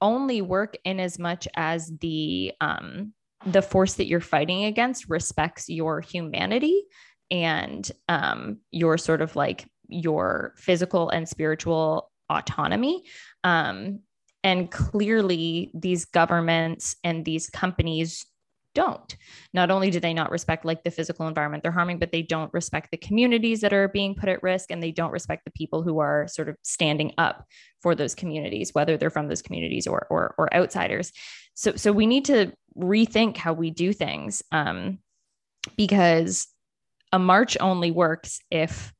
only 0.01 0.43
work 0.43 0.77
in 0.85 1.01
as 1.01 1.19
much 1.19 1.49
as 1.55 1.91
the 2.01 2.53
um, 2.61 3.13
the 3.45 3.63
force 3.63 3.95
that 3.95 4.07
you're 4.07 4.21
fighting 4.21 4.65
against 4.65 5.09
respects 5.09 5.69
your 5.69 6.01
humanity 6.01 6.83
and 7.31 7.91
um, 8.09 8.59
your 8.71 8.99
sort 8.99 9.21
of 9.21 9.37
like 9.37 9.69
your 9.89 10.55
physical 10.57 11.11
and 11.11 11.29
spiritual 11.29 12.11
autonomy. 12.29 13.05
Um, 13.45 14.01
and 14.43 14.71
clearly 14.71 15.71
these 15.75 16.05
governments 16.05 16.97
and 17.03 17.25
these 17.25 17.51
companies 17.51 18.25
don't. 18.77 19.17
Not 19.55 19.71
only 19.71 19.91
do 19.91 19.99
they 19.99 20.13
not 20.13 20.31
respect 20.31 20.67
like 20.67 20.85
the 20.85 20.91
physical 20.91 21.27
environment 21.27 21.63
they're 21.63 21.73
harming, 21.73 21.99
but 21.99 22.13
they 22.13 22.23
don't 22.23 22.53
respect 22.53 22.91
the 22.91 22.99
communities 22.99 23.63
that 23.63 23.73
are 23.73 23.89
being 23.89 24.15
put 24.15 24.29
at 24.29 24.43
risk 24.43 24.71
and 24.71 24.83
they 24.83 24.93
don't 24.93 25.11
respect 25.11 25.47
the 25.47 25.51
people 25.51 25.83
who 25.83 25.99
are 25.99 26.29
sort 26.29 26.51
of 26.51 26.57
standing 26.63 27.13
up 27.17 27.45
for 27.81 27.95
those 27.95 28.15
communities, 28.15 28.75
whether 28.75 28.99
they're 28.99 29.11
from 29.11 29.29
those 29.29 29.43
communities 29.43 29.87
or 29.87 30.07
or, 30.11 30.35
or 30.37 30.53
outsiders. 30.55 31.11
So 31.55 31.75
so 31.75 31.91
we 31.91 32.07
need 32.07 32.27
to 32.27 32.53
rethink 32.79 33.39
how 33.39 33.55
we 33.55 33.71
do 33.71 33.95
things 33.95 34.43
um, 34.53 34.99
because 35.77 36.47
a 37.13 37.19
march 37.19 37.57
only 37.61 37.91
works 37.91 38.41
if 38.51 38.93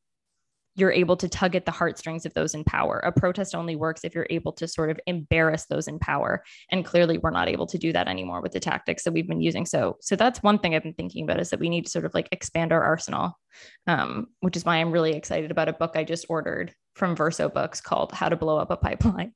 you're 0.77 0.93
able 0.93 1.17
to 1.17 1.29
tug 1.29 1.57
at 1.57 1.65
the 1.65 1.73
heartstrings 1.73 2.27
of 2.27 2.35
those 2.35 2.55
in 2.55 2.63
power. 2.63 2.99
A 3.01 3.11
protest 3.11 3.55
only 3.55 3.77
works 3.77 4.05
if 4.05 4.15
you're 4.15 4.27
able 4.31 4.53
to 4.53 4.69
sort 4.69 4.91
of 4.91 5.01
embarrass 5.07 5.67
those 5.67 5.89
in 5.89 5.99
power. 5.99 6.45
And 6.71 6.85
clearly 6.85 7.19
we're 7.19 7.31
not 7.31 7.49
able 7.49 7.67
to 7.67 7.79
do 7.79 7.93
that 7.93 8.09
anymore 8.09 8.43
with 8.43 8.53
the 8.53 8.61
tactics 8.61 9.03
that 9.05 9.13
we've 9.13 9.27
been 9.27 9.41
using. 9.41 9.67
So 9.67 9.97
so 10.01 10.15
that's 10.15 10.43
one 10.43 10.59
thing 10.59 10.75
I've 10.75 10.83
been 10.83 10.95
thinking 10.95 11.25
about 11.25 11.41
is 11.41 11.51
that 11.51 11.61
we 11.61 11.71
need 11.71 11.87
to 11.87 11.91
sort 11.91 12.05
of 12.05 12.15
like 12.15 12.29
expand 12.31 12.73
our 12.73 12.83
arsenal. 12.83 13.39
Um, 13.87 14.27
which 14.41 14.55
is 14.55 14.67
why 14.67 14.77
I'm 14.77 14.93
really 14.93 15.15
excited 15.15 15.51
about 15.51 15.71
a 15.71 15.73
book 15.73 15.93
I 15.95 16.05
just 16.05 16.27
ordered 16.29 16.75
from 16.97 17.15
Verso 17.15 17.49
Books 17.49 17.81
called 17.81 18.11
How 18.13 18.29
to 18.29 18.37
Blow 18.37 18.59
Up 18.59 18.71
a 18.71 18.77
Pipeline. 18.77 19.33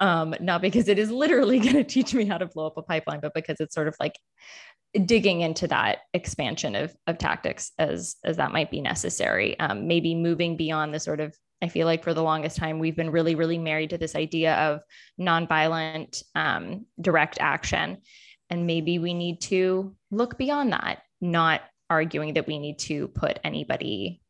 Um, 0.00 0.34
not 0.40 0.60
because 0.60 0.88
it 0.88 0.98
is 0.98 1.10
literally 1.10 1.58
going 1.58 1.74
to 1.74 1.84
teach 1.84 2.14
me 2.14 2.26
how 2.26 2.38
to 2.38 2.46
blow 2.46 2.66
up 2.66 2.76
a 2.76 2.82
pipeline, 2.82 3.20
but 3.20 3.34
because 3.34 3.56
it's 3.60 3.74
sort 3.74 3.88
of 3.88 3.96
like 3.98 4.14
digging 5.04 5.40
into 5.40 5.66
that 5.68 5.98
expansion 6.14 6.74
of, 6.74 6.94
of 7.06 7.18
tactics 7.18 7.72
as 7.78 8.16
as 8.24 8.38
that 8.38 8.52
might 8.52 8.70
be 8.70 8.80
necessary 8.80 9.58
um, 9.60 9.86
maybe 9.86 10.14
moving 10.14 10.56
beyond 10.56 10.94
the 10.94 10.98
sort 10.98 11.20
of 11.20 11.36
i 11.60 11.68
feel 11.68 11.86
like 11.86 12.02
for 12.02 12.14
the 12.14 12.22
longest 12.22 12.56
time 12.56 12.78
we've 12.78 12.96
been 12.96 13.10
really 13.10 13.34
really 13.34 13.58
married 13.58 13.90
to 13.90 13.98
this 13.98 14.16
idea 14.16 14.54
of 14.54 14.80
nonviolent 15.20 16.22
um, 16.34 16.86
direct 17.00 17.36
action 17.38 17.98
and 18.48 18.66
maybe 18.66 18.98
we 18.98 19.12
need 19.12 19.42
to 19.42 19.94
look 20.10 20.38
beyond 20.38 20.72
that 20.72 21.02
not 21.20 21.60
arguing 21.90 22.32
that 22.34 22.46
we 22.46 22.58
need 22.58 22.78
to 22.78 23.08
put 23.08 23.38
anybody 23.44 24.22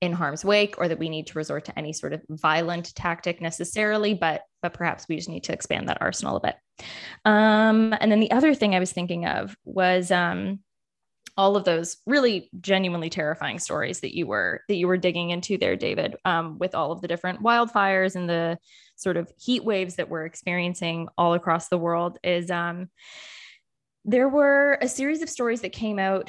in 0.00 0.12
harm's 0.12 0.44
wake 0.44 0.76
or 0.78 0.88
that 0.88 0.98
we 0.98 1.08
need 1.08 1.26
to 1.26 1.38
resort 1.38 1.64
to 1.64 1.78
any 1.78 1.92
sort 1.92 2.12
of 2.12 2.22
violent 2.30 2.94
tactic 2.94 3.40
necessarily 3.40 4.14
but 4.14 4.42
but 4.62 4.72
perhaps 4.74 5.06
we 5.08 5.16
just 5.16 5.28
need 5.28 5.44
to 5.44 5.52
expand 5.52 5.88
that 5.88 5.98
arsenal 6.00 6.36
a 6.36 6.40
bit. 6.40 6.56
Um, 7.24 7.94
and 8.00 8.10
then 8.10 8.20
the 8.20 8.30
other 8.30 8.54
thing 8.54 8.74
i 8.74 8.78
was 8.78 8.92
thinking 8.92 9.26
of 9.26 9.56
was 9.64 10.10
um, 10.10 10.60
all 11.36 11.56
of 11.56 11.64
those 11.64 11.98
really 12.06 12.50
genuinely 12.60 13.10
terrifying 13.10 13.58
stories 13.58 14.00
that 14.00 14.16
you 14.16 14.26
were 14.26 14.62
that 14.68 14.76
you 14.76 14.86
were 14.86 14.96
digging 14.96 15.30
into 15.30 15.58
there 15.58 15.76
david 15.76 16.16
um, 16.24 16.58
with 16.58 16.74
all 16.74 16.92
of 16.92 17.00
the 17.00 17.08
different 17.08 17.42
wildfires 17.42 18.14
and 18.14 18.28
the 18.28 18.58
sort 18.96 19.16
of 19.16 19.32
heat 19.38 19.64
waves 19.64 19.96
that 19.96 20.08
we're 20.08 20.26
experiencing 20.26 21.08
all 21.16 21.34
across 21.34 21.68
the 21.68 21.78
world 21.78 22.18
is 22.22 22.50
um, 22.50 22.88
there 24.04 24.28
were 24.28 24.78
a 24.80 24.88
series 24.88 25.22
of 25.22 25.28
stories 25.28 25.60
that 25.60 25.72
came 25.72 25.98
out 25.98 26.28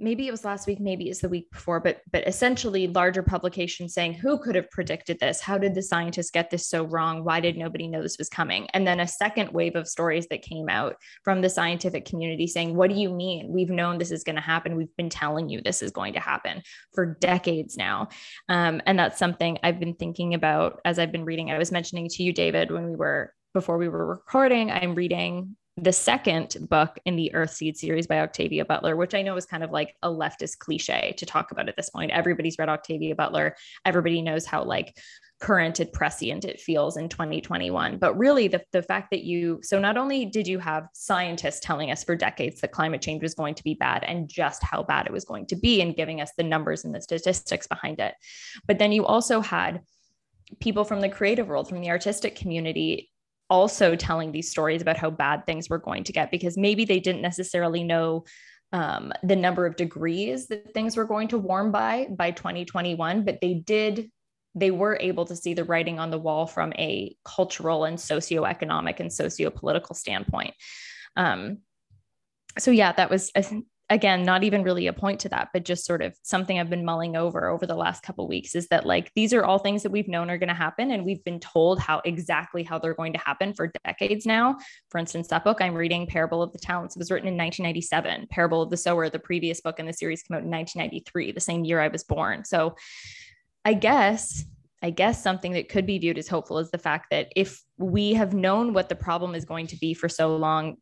maybe 0.00 0.26
it 0.26 0.30
was 0.30 0.44
last 0.44 0.66
week 0.66 0.80
maybe 0.80 1.08
it's 1.08 1.20
the 1.20 1.28
week 1.28 1.50
before 1.50 1.80
but 1.80 2.00
but 2.12 2.26
essentially 2.26 2.86
larger 2.88 3.22
publications 3.22 3.94
saying 3.94 4.14
who 4.14 4.38
could 4.38 4.54
have 4.54 4.70
predicted 4.70 5.18
this? 5.20 5.40
How 5.40 5.58
did 5.58 5.74
the 5.74 5.82
scientists 5.82 6.30
get 6.30 6.50
this 6.50 6.68
so 6.68 6.84
wrong? 6.84 7.24
Why 7.24 7.40
did 7.40 7.56
nobody 7.56 7.88
know 7.88 8.02
this 8.02 8.18
was 8.18 8.28
coming? 8.28 8.68
And 8.74 8.86
then 8.86 9.00
a 9.00 9.08
second 9.08 9.52
wave 9.52 9.76
of 9.76 9.88
stories 9.88 10.26
that 10.28 10.42
came 10.42 10.68
out 10.68 10.96
from 11.24 11.40
the 11.40 11.50
scientific 11.50 12.04
community 12.04 12.46
saying 12.46 12.74
what 12.74 12.90
do 12.90 12.96
you 12.96 13.10
mean? 13.10 13.48
We've 13.48 13.70
known 13.70 13.98
this 13.98 14.10
is 14.10 14.24
going 14.24 14.36
to 14.36 14.42
happen. 14.42 14.76
We've 14.76 14.96
been 14.96 15.10
telling 15.10 15.48
you 15.48 15.60
this 15.60 15.82
is 15.82 15.90
going 15.90 16.14
to 16.14 16.20
happen 16.20 16.62
for 16.94 17.16
decades 17.20 17.76
now. 17.76 18.08
Um, 18.48 18.80
and 18.86 18.98
that's 18.98 19.18
something 19.18 19.58
i've 19.62 19.80
been 19.80 19.94
thinking 19.94 20.34
about 20.34 20.80
as 20.84 20.98
i've 20.98 21.12
been 21.12 21.24
reading. 21.24 21.50
I 21.50 21.58
was 21.58 21.72
mentioning 21.72 22.08
to 22.08 22.22
you 22.22 22.32
david 22.32 22.70
when 22.70 22.88
we 22.88 22.96
were 22.96 23.32
before 23.54 23.78
we 23.78 23.88
were 23.88 24.06
recording 24.06 24.70
i'm 24.70 24.94
reading 24.94 25.56
the 25.82 25.92
second 25.92 26.56
book 26.68 26.98
in 27.04 27.16
the 27.16 27.30
Earthseed 27.34 27.76
series 27.76 28.06
by 28.06 28.20
Octavia 28.20 28.64
Butler, 28.64 28.96
which 28.96 29.14
I 29.14 29.22
know 29.22 29.36
is 29.36 29.46
kind 29.46 29.62
of 29.62 29.70
like 29.70 29.94
a 30.02 30.08
leftist 30.08 30.58
cliche 30.58 31.14
to 31.18 31.26
talk 31.26 31.50
about 31.50 31.68
at 31.68 31.76
this 31.76 31.90
point. 31.90 32.10
Everybody's 32.10 32.58
read 32.58 32.68
Octavia 32.68 33.14
Butler. 33.14 33.56
Everybody 33.84 34.22
knows 34.22 34.44
how 34.44 34.64
like 34.64 34.98
current 35.40 35.78
and 35.78 35.92
prescient 35.92 36.44
it 36.44 36.60
feels 36.60 36.96
in 36.96 37.08
2021. 37.08 37.98
But 37.98 38.18
really, 38.18 38.48
the, 38.48 38.62
the 38.72 38.82
fact 38.82 39.10
that 39.12 39.22
you, 39.22 39.60
so 39.62 39.78
not 39.78 39.96
only 39.96 40.24
did 40.24 40.48
you 40.48 40.58
have 40.58 40.88
scientists 40.94 41.60
telling 41.60 41.90
us 41.90 42.02
for 42.02 42.16
decades 42.16 42.60
that 42.60 42.72
climate 42.72 43.00
change 43.00 43.22
was 43.22 43.34
going 43.34 43.54
to 43.54 43.64
be 43.64 43.74
bad 43.74 44.02
and 44.04 44.28
just 44.28 44.62
how 44.64 44.82
bad 44.82 45.06
it 45.06 45.12
was 45.12 45.24
going 45.24 45.46
to 45.46 45.56
be 45.56 45.80
and 45.80 45.96
giving 45.96 46.20
us 46.20 46.32
the 46.36 46.42
numbers 46.42 46.84
and 46.84 46.94
the 46.94 47.00
statistics 47.00 47.66
behind 47.66 48.00
it, 48.00 48.14
but 48.66 48.78
then 48.78 48.90
you 48.90 49.06
also 49.06 49.40
had 49.40 49.80
people 50.60 50.84
from 50.84 51.00
the 51.00 51.08
creative 51.08 51.46
world, 51.46 51.68
from 51.68 51.80
the 51.80 51.90
artistic 51.90 52.34
community 52.34 53.10
also 53.50 53.96
telling 53.96 54.32
these 54.32 54.50
stories 54.50 54.82
about 54.82 54.96
how 54.96 55.10
bad 55.10 55.46
things 55.46 55.68
were 55.68 55.78
going 55.78 56.04
to 56.04 56.12
get 56.12 56.30
because 56.30 56.56
maybe 56.56 56.84
they 56.84 57.00
didn't 57.00 57.22
necessarily 57.22 57.82
know 57.82 58.24
um, 58.72 59.12
the 59.22 59.36
number 59.36 59.64
of 59.64 59.76
degrees 59.76 60.48
that 60.48 60.74
things 60.74 60.96
were 60.96 61.06
going 61.06 61.28
to 61.28 61.38
warm 61.38 61.72
by 61.72 62.06
by 62.10 62.30
2021 62.30 63.24
but 63.24 63.40
they 63.40 63.54
did 63.54 64.10
they 64.54 64.70
were 64.70 64.98
able 65.00 65.24
to 65.24 65.36
see 65.36 65.54
the 65.54 65.64
writing 65.64 65.98
on 65.98 66.10
the 66.10 66.18
wall 66.18 66.46
from 66.46 66.72
a 66.74 67.14
cultural 67.24 67.84
and 67.84 67.96
socioeconomic 67.96 68.98
and 68.98 69.12
socio-political 69.12 69.94
standpoint. 69.94 70.54
Um, 71.16 71.58
so 72.58 72.70
yeah 72.70 72.92
that 72.92 73.10
was 73.10 73.30
again 73.90 74.22
not 74.22 74.44
even 74.44 74.62
really 74.62 74.86
a 74.86 74.92
point 74.92 75.20
to 75.20 75.28
that 75.28 75.48
but 75.52 75.64
just 75.64 75.84
sort 75.84 76.02
of 76.02 76.14
something 76.22 76.58
i've 76.58 76.68
been 76.68 76.84
mulling 76.84 77.16
over 77.16 77.48
over 77.48 77.66
the 77.66 77.74
last 77.74 78.02
couple 78.02 78.28
weeks 78.28 78.54
is 78.54 78.68
that 78.68 78.84
like 78.84 79.10
these 79.14 79.32
are 79.32 79.44
all 79.44 79.58
things 79.58 79.82
that 79.82 79.92
we've 79.92 80.08
known 80.08 80.28
are 80.28 80.38
going 80.38 80.48
to 80.48 80.54
happen 80.54 80.90
and 80.90 81.04
we've 81.04 81.24
been 81.24 81.40
told 81.40 81.78
how 81.78 82.00
exactly 82.04 82.62
how 82.62 82.78
they're 82.78 82.94
going 82.94 83.12
to 83.12 83.18
happen 83.18 83.54
for 83.54 83.72
decades 83.84 84.26
now. 84.26 84.56
For 84.90 84.98
instance 84.98 85.28
that 85.28 85.44
book 85.44 85.60
i'm 85.60 85.74
reading 85.74 86.06
parable 86.06 86.42
of 86.42 86.52
the 86.52 86.58
talents 86.58 86.96
was 86.96 87.10
written 87.10 87.28
in 87.28 87.36
1997 87.36 88.26
parable 88.30 88.62
of 88.62 88.70
the 88.70 88.76
sower 88.76 89.08
the 89.08 89.18
previous 89.18 89.60
book 89.60 89.78
in 89.78 89.86
the 89.86 89.92
series 89.92 90.22
came 90.22 90.36
out 90.36 90.44
in 90.44 90.50
1993 90.50 91.32
the 91.32 91.40
same 91.40 91.64
year 91.64 91.80
i 91.80 91.88
was 91.88 92.04
born. 92.04 92.44
So 92.44 92.76
i 93.64 93.74
guess 93.74 94.44
I 94.80 94.90
guess 94.90 95.22
something 95.22 95.52
that 95.52 95.68
could 95.68 95.86
be 95.86 95.98
viewed 95.98 96.18
as 96.18 96.28
hopeful 96.28 96.58
is 96.58 96.70
the 96.70 96.78
fact 96.78 97.06
that 97.10 97.32
if 97.34 97.60
we 97.78 98.14
have 98.14 98.32
known 98.32 98.72
what 98.72 98.88
the 98.88 98.94
problem 98.94 99.34
is 99.34 99.44
going 99.44 99.66
to 99.68 99.76
be 99.76 99.92
for 99.92 100.08
so 100.08 100.36
long, 100.36 100.76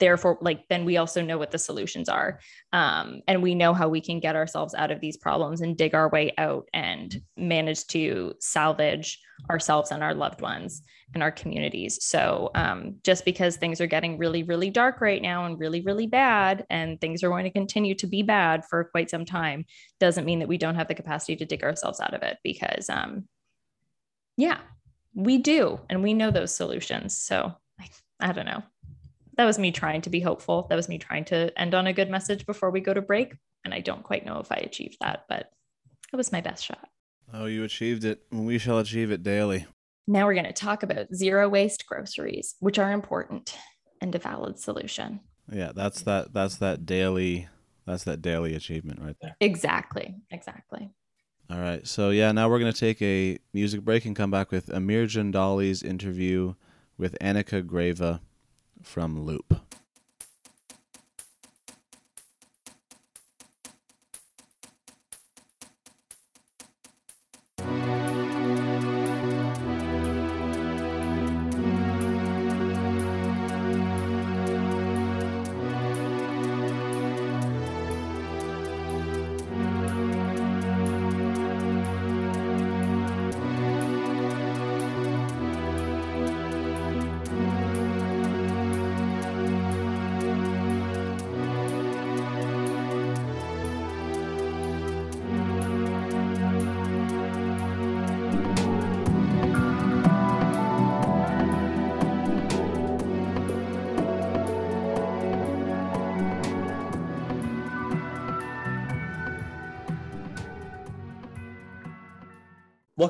therefore, 0.00 0.38
like 0.40 0.66
then 0.68 0.84
we 0.84 0.96
also 0.96 1.22
know 1.22 1.38
what 1.38 1.52
the 1.52 1.58
solutions 1.58 2.08
are, 2.08 2.40
um, 2.72 3.20
and 3.28 3.40
we 3.40 3.54
know 3.54 3.72
how 3.72 3.88
we 3.88 4.00
can 4.00 4.18
get 4.18 4.34
ourselves 4.34 4.74
out 4.74 4.90
of 4.90 5.00
these 5.00 5.16
problems 5.16 5.60
and 5.60 5.76
dig 5.76 5.94
our 5.94 6.08
way 6.08 6.32
out 6.38 6.66
and 6.74 7.20
manage 7.36 7.86
to 7.88 8.34
salvage 8.40 9.20
ourselves 9.48 9.92
and 9.92 10.02
our 10.02 10.14
loved 10.14 10.40
ones 10.40 10.82
and 11.12 11.22
our 11.22 11.32
communities. 11.32 11.98
So, 12.02 12.50
um, 12.54 12.96
just 13.02 13.24
because 13.24 13.56
things 13.56 13.80
are 13.80 13.86
getting 13.86 14.16
really, 14.16 14.42
really 14.42 14.70
dark 14.70 15.00
right 15.00 15.20
now 15.20 15.44
and 15.44 15.58
really, 15.58 15.80
really 15.80 16.06
bad, 16.06 16.64
and 16.70 17.00
things 17.00 17.24
are 17.24 17.28
going 17.28 17.44
to 17.44 17.50
continue 17.50 17.94
to 17.96 18.06
be 18.06 18.22
bad 18.22 18.64
for 18.64 18.84
quite 18.84 19.10
some 19.10 19.24
time, 19.24 19.64
doesn't 19.98 20.24
mean 20.24 20.38
that 20.38 20.48
we 20.48 20.58
don't 20.58 20.76
have 20.76 20.88
the 20.88 20.94
capacity 20.94 21.36
to 21.36 21.44
dig 21.44 21.64
ourselves 21.64 22.00
out 22.00 22.14
of 22.14 22.22
it. 22.22 22.38
Because, 22.44 22.88
um, 22.88 23.26
yeah, 24.36 24.58
we 25.14 25.38
do, 25.38 25.80
and 25.90 26.02
we 26.02 26.14
know 26.14 26.30
those 26.30 26.54
solutions. 26.54 27.16
So, 27.16 27.52
I, 27.80 27.88
I 28.20 28.32
don't 28.32 28.46
know. 28.46 28.62
That 29.36 29.46
was 29.46 29.58
me 29.58 29.72
trying 29.72 30.02
to 30.02 30.10
be 30.10 30.20
hopeful. 30.20 30.66
That 30.68 30.76
was 30.76 30.88
me 30.88 30.98
trying 30.98 31.24
to 31.26 31.58
end 31.58 31.74
on 31.74 31.86
a 31.86 31.92
good 31.92 32.10
message 32.10 32.46
before 32.46 32.70
we 32.70 32.80
go 32.80 32.92
to 32.92 33.02
break. 33.02 33.34
And 33.64 33.74
I 33.74 33.80
don't 33.80 34.02
quite 34.02 34.24
know 34.24 34.38
if 34.38 34.52
I 34.52 34.56
achieved 34.56 34.98
that, 35.00 35.24
but 35.28 35.50
it 36.12 36.16
was 36.16 36.30
my 36.30 36.40
best 36.40 36.64
shot. 36.64 36.88
Oh, 37.32 37.46
you 37.46 37.64
achieved 37.64 38.04
it. 38.04 38.22
We 38.30 38.58
shall 38.58 38.78
achieve 38.78 39.10
it 39.10 39.22
daily. 39.22 39.66
Now 40.10 40.26
we're 40.26 40.34
going 40.34 40.44
to 40.44 40.52
talk 40.52 40.82
about 40.82 41.14
zero 41.14 41.48
waste 41.48 41.86
groceries, 41.86 42.56
which 42.58 42.80
are 42.80 42.90
important 42.90 43.56
and 44.00 44.12
a 44.12 44.18
valid 44.18 44.58
solution. 44.58 45.20
Yeah, 45.48 45.70
that's 45.72 46.02
that 46.02 46.32
that's 46.32 46.56
that 46.56 46.84
daily 46.84 47.48
that's 47.86 48.02
that 48.04 48.20
daily 48.20 48.56
achievement 48.56 49.00
right 49.00 49.14
there. 49.22 49.36
Exactly. 49.40 50.16
Exactly. 50.32 50.90
All 51.48 51.60
right. 51.60 51.86
So 51.86 52.10
yeah, 52.10 52.32
now 52.32 52.48
we're 52.48 52.58
going 52.58 52.72
to 52.72 52.78
take 52.78 53.00
a 53.00 53.38
music 53.52 53.82
break 53.82 54.04
and 54.04 54.16
come 54.16 54.32
back 54.32 54.50
with 54.50 54.68
Amir 54.70 55.06
Jandali's 55.06 55.84
interview 55.84 56.54
with 56.98 57.16
Annika 57.20 57.62
Greva 57.62 58.18
from 58.82 59.24
Loop. 59.24 59.60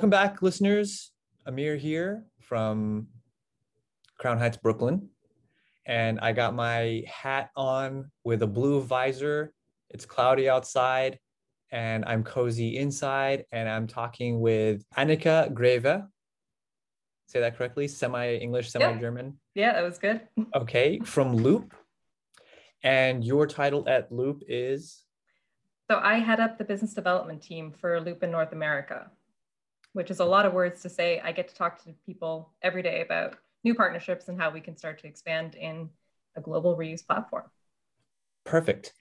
Welcome 0.00 0.08
back, 0.08 0.40
listeners. 0.40 1.12
Amir 1.44 1.76
here 1.76 2.24
from 2.40 3.08
Crown 4.16 4.38
Heights, 4.38 4.56
Brooklyn. 4.56 5.10
And 5.84 6.18
I 6.20 6.32
got 6.32 6.54
my 6.54 7.02
hat 7.06 7.50
on 7.54 8.10
with 8.24 8.42
a 8.42 8.46
blue 8.46 8.80
visor. 8.80 9.52
It's 9.90 10.06
cloudy 10.06 10.48
outside, 10.48 11.18
and 11.70 12.06
I'm 12.06 12.24
cozy 12.24 12.78
inside. 12.78 13.44
And 13.52 13.68
I'm 13.68 13.86
talking 13.86 14.40
with 14.40 14.82
Annika 14.96 15.52
Greve. 15.52 16.00
Say 17.26 17.40
that 17.40 17.58
correctly? 17.58 17.86
Semi 17.86 18.36
English, 18.36 18.70
semi 18.70 18.98
German? 18.98 19.38
Yeah. 19.54 19.66
yeah, 19.66 19.72
that 19.74 19.82
was 19.82 19.98
good. 19.98 20.22
okay, 20.54 20.98
from 21.00 21.36
Loop. 21.36 21.74
And 22.82 23.22
your 23.22 23.46
title 23.46 23.86
at 23.86 24.10
Loop 24.10 24.44
is? 24.48 25.02
So 25.90 25.98
I 26.02 26.20
head 26.20 26.40
up 26.40 26.56
the 26.56 26.64
business 26.64 26.94
development 26.94 27.42
team 27.42 27.74
for 27.78 28.00
Loop 28.00 28.22
in 28.22 28.30
North 28.30 28.52
America 28.52 29.10
which 29.92 30.10
is 30.10 30.20
a 30.20 30.24
lot 30.24 30.46
of 30.46 30.52
words 30.52 30.82
to 30.82 30.88
say. 30.88 31.20
I 31.20 31.32
get 31.32 31.48
to 31.48 31.54
talk 31.54 31.82
to 31.84 31.94
people 32.06 32.52
every 32.62 32.82
day 32.82 33.02
about 33.02 33.36
new 33.64 33.74
partnerships 33.74 34.28
and 34.28 34.40
how 34.40 34.50
we 34.50 34.60
can 34.60 34.76
start 34.76 35.00
to 35.00 35.06
expand 35.06 35.54
in 35.54 35.88
a 36.36 36.40
global 36.40 36.76
reuse 36.76 37.06
platform. 37.06 37.44
Perfect. 38.44 38.92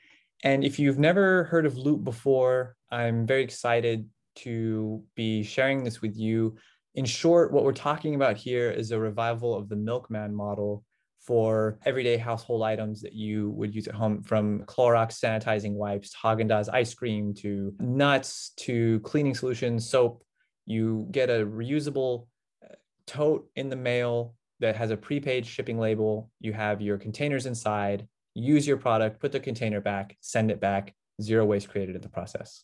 And 0.43 0.63
if 0.63 0.79
you've 0.79 0.99
never 0.99 1.45
heard 1.45 1.65
of 1.65 1.77
Loop 1.77 2.03
before, 2.03 2.75
I'm 2.91 3.25
very 3.25 3.43
excited 3.43 4.09
to 4.37 5.03
be 5.15 5.43
sharing 5.43 5.83
this 5.83 6.01
with 6.01 6.17
you. 6.17 6.55
In 6.95 7.05
short, 7.05 7.51
what 7.51 7.63
we're 7.63 7.73
talking 7.73 8.15
about 8.15 8.37
here 8.37 8.71
is 8.71 8.91
a 8.91 8.99
revival 8.99 9.55
of 9.55 9.69
the 9.69 9.75
milkman 9.75 10.33
model 10.33 10.83
for 11.19 11.77
everyday 11.85 12.17
household 12.17 12.63
items 12.63 13.01
that 13.01 13.13
you 13.13 13.51
would 13.51 13.75
use 13.75 13.87
at 13.87 13.93
home 13.93 14.23
from 14.23 14.61
Clorox 14.61 15.19
sanitizing 15.19 15.73
wipes, 15.73 16.15
Haagen-Dazs 16.15 16.69
ice 16.73 16.93
cream 16.93 17.33
to 17.35 17.73
nuts 17.79 18.53
to 18.57 18.99
cleaning 19.01 19.35
solutions, 19.35 19.87
soap, 19.87 20.23
you 20.69 21.07
get 21.09 21.31
a 21.31 21.45
reusable 21.45 22.27
uh, 22.63 22.75
tote 23.07 23.49
in 23.55 23.69
the 23.69 23.75
mail 23.75 24.35
that 24.59 24.75
has 24.75 24.91
a 24.91 24.97
prepaid 24.97 25.45
shipping 25.45 25.79
label. 25.79 26.29
You 26.39 26.53
have 26.53 26.79
your 26.79 26.97
containers 26.97 27.47
inside, 27.47 28.07
use 28.35 28.67
your 28.67 28.77
product, 28.77 29.19
put 29.19 29.31
the 29.31 29.39
container 29.39 29.81
back, 29.81 30.15
send 30.21 30.51
it 30.51 30.59
back, 30.59 30.93
zero 31.19 31.43
waste 31.43 31.69
created 31.69 31.95
in 31.95 32.01
the 32.01 32.09
process. 32.09 32.63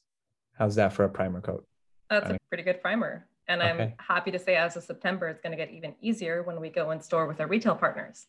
How's 0.54 0.76
that 0.76 0.94
for 0.94 1.04
a 1.04 1.10
primer 1.10 1.42
coat? 1.42 1.66
That's 2.10 2.30
a 2.30 2.38
pretty 2.50 2.64
good 2.64 2.80
primer. 2.80 3.28
And 3.48 3.62
okay. 3.62 3.72
I'm 3.72 3.94
happy 3.98 4.30
to 4.32 4.40
say 4.40 4.56
as 4.56 4.78
of 4.78 4.84
September, 4.84 5.28
it's 5.28 5.42
going 5.42 5.52
to 5.52 5.58
get 5.58 5.72
even 5.72 5.96
easier 6.00 6.44
when 6.44 6.62
we 6.62 6.70
go 6.70 6.92
in 6.92 7.02
store 7.02 7.26
with 7.26 7.40
our 7.42 7.48
retail 7.48 7.76
partners, 7.76 8.28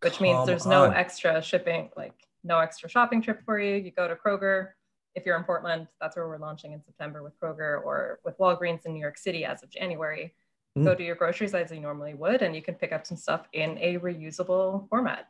which 0.00 0.18
Come 0.18 0.24
means 0.24 0.46
there's 0.46 0.66
on. 0.66 0.70
no 0.70 0.84
extra 0.90 1.40
shipping, 1.40 1.90
like 1.96 2.14
no 2.42 2.58
extra 2.58 2.88
shopping 2.88 3.22
trip 3.22 3.40
for 3.44 3.60
you. 3.60 3.76
You 3.76 3.92
go 3.92 4.08
to 4.08 4.16
Kroger, 4.16 4.70
if 5.14 5.26
you're 5.26 5.36
in 5.36 5.44
Portland, 5.44 5.88
that's 6.00 6.16
where 6.16 6.26
we're 6.26 6.38
launching 6.38 6.72
in 6.72 6.82
September 6.82 7.22
with 7.22 7.38
Kroger 7.40 7.82
or 7.84 8.20
with 8.24 8.38
Walgreens 8.38 8.86
in 8.86 8.94
New 8.94 9.00
York 9.00 9.18
City 9.18 9.44
as 9.44 9.62
of 9.62 9.70
January. 9.70 10.34
Mm. 10.78 10.84
Go 10.84 10.94
to 10.94 11.04
your 11.04 11.16
groceries 11.16 11.54
as 11.54 11.70
you 11.70 11.80
normally 11.80 12.14
would, 12.14 12.42
and 12.42 12.54
you 12.54 12.62
can 12.62 12.74
pick 12.74 12.92
up 12.92 13.06
some 13.06 13.16
stuff 13.16 13.46
in 13.52 13.76
a 13.78 13.98
reusable 13.98 14.88
format. 14.88 15.28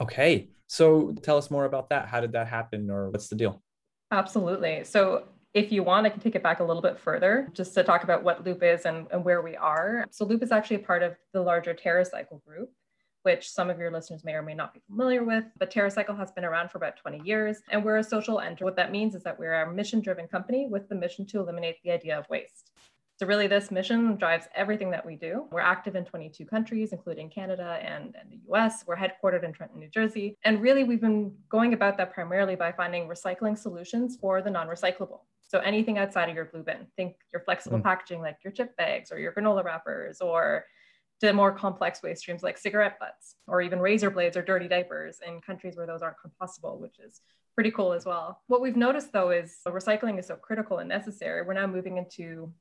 Okay. 0.00 0.48
So 0.66 1.12
tell 1.22 1.36
us 1.36 1.50
more 1.50 1.66
about 1.66 1.88
that. 1.90 2.08
How 2.08 2.20
did 2.20 2.32
that 2.32 2.48
happen, 2.48 2.90
or 2.90 3.10
what's 3.10 3.28
the 3.28 3.36
deal? 3.36 3.62
Absolutely. 4.10 4.82
So 4.84 5.24
if 5.52 5.70
you 5.70 5.84
want, 5.84 6.06
I 6.06 6.10
can 6.10 6.20
take 6.20 6.34
it 6.34 6.42
back 6.42 6.58
a 6.58 6.64
little 6.64 6.82
bit 6.82 6.98
further 6.98 7.48
just 7.52 7.74
to 7.74 7.84
talk 7.84 8.02
about 8.02 8.24
what 8.24 8.44
Loop 8.44 8.62
is 8.62 8.86
and, 8.86 9.06
and 9.12 9.24
where 9.24 9.40
we 9.40 9.54
are. 9.56 10.04
So 10.10 10.24
Loop 10.24 10.42
is 10.42 10.50
actually 10.50 10.76
a 10.76 10.80
part 10.80 11.04
of 11.04 11.14
the 11.32 11.40
larger 11.40 11.74
TerraCycle 11.74 12.42
group, 12.44 12.72
which 13.24 13.50
some 13.50 13.70
of 13.70 13.78
your 13.78 13.90
listeners 13.90 14.24
may 14.24 14.34
or 14.34 14.42
may 14.42 14.54
not 14.54 14.74
be 14.74 14.80
familiar 14.86 15.24
with. 15.24 15.44
But 15.58 15.70
TerraCycle 15.70 16.16
has 16.16 16.30
been 16.30 16.44
around 16.44 16.70
for 16.70 16.78
about 16.78 16.96
20 16.96 17.20
years, 17.24 17.62
and 17.70 17.84
we're 17.84 17.98
a 17.98 18.04
social 18.04 18.40
enterprise. 18.40 18.64
What 18.64 18.76
that 18.76 18.92
means 18.92 19.14
is 19.14 19.22
that 19.24 19.38
we're 19.38 19.62
a 19.62 19.72
mission 19.72 20.00
driven 20.00 20.28
company 20.28 20.68
with 20.70 20.88
the 20.88 20.94
mission 20.94 21.26
to 21.26 21.40
eliminate 21.40 21.82
the 21.82 21.90
idea 21.90 22.18
of 22.18 22.28
waste. 22.28 22.70
So, 23.16 23.26
really, 23.26 23.46
this 23.46 23.70
mission 23.70 24.16
drives 24.16 24.48
everything 24.56 24.90
that 24.90 25.06
we 25.06 25.14
do. 25.14 25.46
We're 25.52 25.60
active 25.60 25.94
in 25.94 26.04
22 26.04 26.44
countries, 26.46 26.92
including 26.92 27.30
Canada 27.30 27.78
and, 27.80 28.14
and 28.20 28.30
the 28.30 28.40
US. 28.52 28.84
We're 28.86 28.96
headquartered 28.96 29.44
in 29.44 29.52
Trenton, 29.52 29.78
New 29.78 29.88
Jersey. 29.88 30.36
And 30.44 30.60
really, 30.60 30.82
we've 30.82 31.00
been 31.00 31.32
going 31.48 31.74
about 31.74 31.96
that 31.98 32.12
primarily 32.12 32.56
by 32.56 32.72
finding 32.72 33.08
recycling 33.08 33.56
solutions 33.56 34.16
for 34.20 34.42
the 34.42 34.50
non 34.50 34.66
recyclable. 34.66 35.20
So, 35.46 35.60
anything 35.60 35.96
outside 35.96 36.28
of 36.28 36.34
your 36.34 36.46
blue 36.46 36.64
bin, 36.64 36.88
think 36.96 37.14
your 37.32 37.42
flexible 37.42 37.78
mm. 37.78 37.84
packaging 37.84 38.20
like 38.20 38.38
your 38.42 38.52
chip 38.52 38.76
bags 38.76 39.12
or 39.12 39.20
your 39.20 39.32
granola 39.32 39.64
wrappers 39.64 40.20
or 40.20 40.64
to 41.24 41.32
more 41.32 41.52
complex 41.52 42.02
waste 42.02 42.22
streams 42.22 42.42
like 42.42 42.58
cigarette 42.58 42.98
butts 42.98 43.36
or 43.46 43.60
even 43.60 43.80
razor 43.80 44.10
blades 44.10 44.36
or 44.36 44.42
dirty 44.42 44.68
diapers 44.68 45.18
in 45.26 45.40
countries 45.40 45.76
where 45.76 45.86
those 45.86 46.02
aren't 46.02 46.16
compostable, 46.24 46.78
which 46.78 46.98
is 46.98 47.20
pretty 47.54 47.70
cool 47.70 47.92
as 47.92 48.04
well. 48.04 48.42
What 48.46 48.60
we've 48.60 48.76
noticed 48.76 49.12
though 49.12 49.30
is 49.30 49.58
recycling 49.66 50.18
is 50.18 50.26
so 50.26 50.36
critical 50.36 50.78
and 50.78 50.88
necessary. 50.88 51.42
We're 51.42 51.54
now 51.54 51.66
moving 51.66 51.98
into 51.98 52.52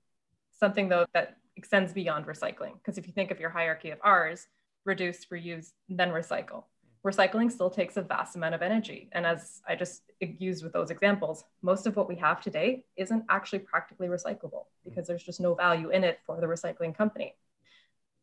something 0.52 0.90
though 0.90 1.06
that 1.14 1.38
extends 1.56 1.94
beyond 1.94 2.26
recycling. 2.26 2.74
Because 2.76 2.98
if 2.98 3.08
you 3.08 3.14
think 3.14 3.32
of 3.32 3.40
your 3.40 3.50
hierarchy 3.50 3.92
of 3.92 4.00
R's, 4.04 4.48
reduce, 4.86 5.26
reuse, 5.26 5.72
then 5.90 6.10
recycle. 6.10 6.64
Recycling 7.06 7.52
still 7.52 7.70
takes 7.70 7.98
a 7.98 8.02
vast 8.02 8.36
amount 8.36 8.56
of 8.56 8.62
energy. 8.62 9.10
And 9.12 9.26
as 9.26 9.62
I 9.68 9.76
just 9.76 10.04
used 10.20 10.64
with 10.64 10.72
those 10.72 10.90
examples, 10.90 11.44
most 11.62 11.86
of 11.86 11.98
what 11.98 12.08
we 12.08 12.16
have 12.16 12.40
today 12.40 12.86
isn't 12.96 13.26
actually 13.30 13.60
practically 13.60 14.08
recyclable 14.08 14.66
because 14.86 15.08
there's 15.08 15.24
just 15.24 15.42
no 15.42 15.54
value 15.54 15.90
in 15.90 16.04
it 16.04 16.20
for 16.26 16.40
the 16.40 16.48
recycling 16.48 16.96
company. 16.96 17.36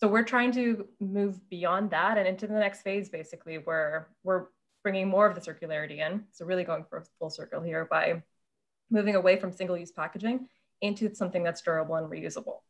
So 0.00 0.08
we're 0.08 0.24
trying 0.24 0.52
to 0.52 0.86
move 0.98 1.46
beyond 1.50 1.90
that 1.90 2.16
and 2.16 2.26
into 2.26 2.46
the 2.46 2.54
next 2.54 2.80
phase, 2.82 3.10
basically, 3.10 3.56
where 3.58 4.08
we're 4.24 4.46
bringing 4.82 5.08
more 5.08 5.26
of 5.26 5.34
the 5.34 5.40
circularity 5.40 5.98
in. 5.98 6.24
So 6.32 6.46
really 6.46 6.64
going 6.64 6.84
for 6.88 6.98
a 6.98 7.04
full 7.18 7.28
circle 7.28 7.60
here 7.60 7.84
by 7.84 8.22
moving 8.90 9.14
away 9.14 9.36
from 9.36 9.52
single-use 9.52 9.92
packaging 9.92 10.48
into 10.80 11.14
something 11.14 11.42
that's 11.42 11.60
durable 11.60 11.96
and 11.96 12.10
reusable. 12.10 12.60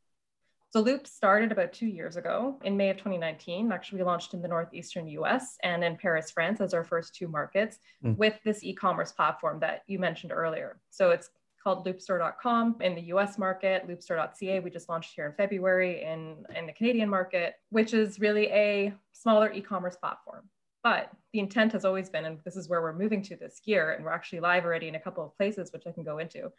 So 0.71 0.81
Loop 0.81 1.07
started 1.07 1.51
about 1.51 1.73
two 1.73 1.87
years 1.87 2.17
ago 2.17 2.59
in 2.65 2.77
May 2.77 2.91
of 2.91 2.97
2019. 2.97 3.73
Actually, 3.73 3.99
we 3.99 4.05
launched 4.05 4.35
in 4.35 4.43
the 4.43 4.49
Northeastern 4.49 5.09
US 5.09 5.57
and 5.63 5.83
in 5.83 5.97
Paris, 5.97 6.31
France 6.31 6.61
as 6.61 6.75
our 6.75 6.85
first 6.85 7.15
two 7.15 7.27
markets 7.27 7.79
mm. 8.05 8.17
with 8.17 8.39
this 8.45 8.63
e-commerce 8.63 9.11
platform 9.11 9.59
that 9.61 9.83
you 9.89 9.99
mentioned 9.99 10.33
earlier. 10.33 10.79
So 10.91 11.11
it's 11.11 11.31
called 11.63 11.87
loopstore.com 11.87 12.77
in 12.81 12.95
the 12.95 13.03
US 13.03 13.39
market, 13.39 13.87
loopstore.ca. 13.89 14.61
We 14.61 14.71
just 14.71 14.89
launched 14.89 15.13
here 15.15 15.27
in 15.27 15.33
February 15.33 16.03
in, 16.03 16.45
in 16.57 16.67
the 16.67 16.73
Canadian 16.73 17.09
market, 17.09 17.55
which 17.69 17.93
is 17.93 18.19
really 18.19 18.47
a 18.47 18.95
smaller 19.13 19.53
e-commerce 19.53 19.97
platform. 19.97 20.49
But 20.83 21.11
the 21.33 21.41
intent 21.41 21.73
has 21.73 21.85
always 21.85 22.09
been, 22.09 22.25
and 22.25 22.39
this 22.45 22.57
is 22.57 22.69
where 22.69 22.81
we're 22.81 22.95
moving 22.95 23.23
to 23.25 23.37
this 23.37 23.61
year, 23.65 23.93
and 23.93 24.05
we're 24.05 24.13
actually 24.13 24.41
live 24.41 24.65
already 24.65 24.89
in 24.89 24.95
a 24.95 25.01
couple 25.01 25.25
of 25.25 25.37
places, 25.37 25.73
which 25.73 25.87
I 25.87 25.93
can 25.93 26.05
go 26.05 26.19
into, 26.19 26.51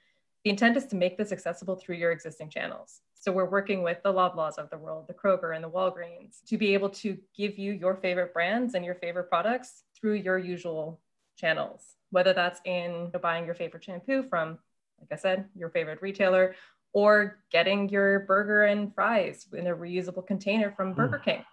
the 0.44 0.50
intent 0.50 0.78
is 0.78 0.86
to 0.88 0.96
make 0.96 1.18
this 1.18 1.32
accessible 1.32 1.76
through 1.76 1.96
your 1.96 2.12
existing 2.12 2.50
channels. 2.50 3.02
So 3.20 3.32
we're 3.32 3.50
working 3.50 3.84
with 3.84 4.02
the 4.04 4.12
Loblaws 4.12 4.58
of 4.58 4.70
the 4.72 4.78
world, 4.78 5.06
the 5.08 5.14
Kroger 5.14 5.56
and 5.56 5.64
the 5.64 5.70
Walgreens 5.70 6.44
to 6.48 6.58
be 6.58 6.74
able 6.74 6.90
to 6.90 7.18
give 7.38 7.60
you 7.60 7.74
your 7.74 7.96
favorite 7.96 8.34
brands 8.34 8.74
and 8.74 8.84
your 8.84 8.96
favorite 8.96 9.30
products 9.30 9.84
through 9.96 10.16
your 10.16 10.40
usual 10.40 11.00
channels, 11.38 11.96
whether 12.10 12.34
that's 12.34 12.60
in 12.66 13.12
buying 13.22 13.46
your 13.46 13.54
favorite 13.54 13.84
shampoo 13.84 14.24
from, 14.24 14.58
like 15.02 15.12
I 15.12 15.22
said, 15.22 15.46
your 15.56 15.70
favorite 15.70 16.02
retailer, 16.02 16.56
or 16.94 17.40
getting 17.52 17.90
your 17.90 18.22
burger 18.22 18.66
and 18.66 18.94
fries 18.94 19.48
in 19.54 19.68
a 19.68 19.76
reusable 19.76 20.26
container 20.26 20.72
from 20.72 20.94
Burger 20.94 21.20
mm. 21.20 21.24
King, 21.24 21.46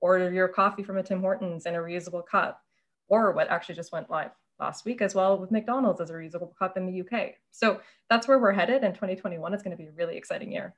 or 0.00 0.18
your 0.18 0.48
coffee 0.48 0.82
from 0.82 0.98
a 0.98 1.02
Tim 1.02 1.20
Hortons 1.20 1.66
in 1.66 1.74
a 1.74 1.78
reusable 1.78 2.26
cup, 2.26 2.60
or 3.08 3.32
what 3.32 3.48
actually 3.48 3.76
just 3.76 3.92
went 3.92 4.10
live 4.10 4.30
last 4.58 4.84
week 4.84 5.00
as 5.02 5.14
well 5.14 5.38
with 5.38 5.50
McDonald's 5.50 6.00
as 6.00 6.10
a 6.10 6.14
reusable 6.14 6.56
cup 6.58 6.76
in 6.76 6.86
the 6.86 7.00
UK. 7.00 7.34
So 7.50 7.80
that's 8.10 8.26
where 8.26 8.38
we're 8.38 8.52
headed. 8.52 8.82
And 8.82 8.94
2021 8.94 9.54
is 9.54 9.62
going 9.62 9.76
to 9.76 9.82
be 9.82 9.88
a 9.88 9.92
really 9.92 10.16
exciting 10.16 10.52
year. 10.52 10.74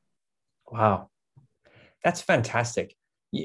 Wow. 0.70 1.08
That's 2.04 2.20
fantastic. 2.20 2.94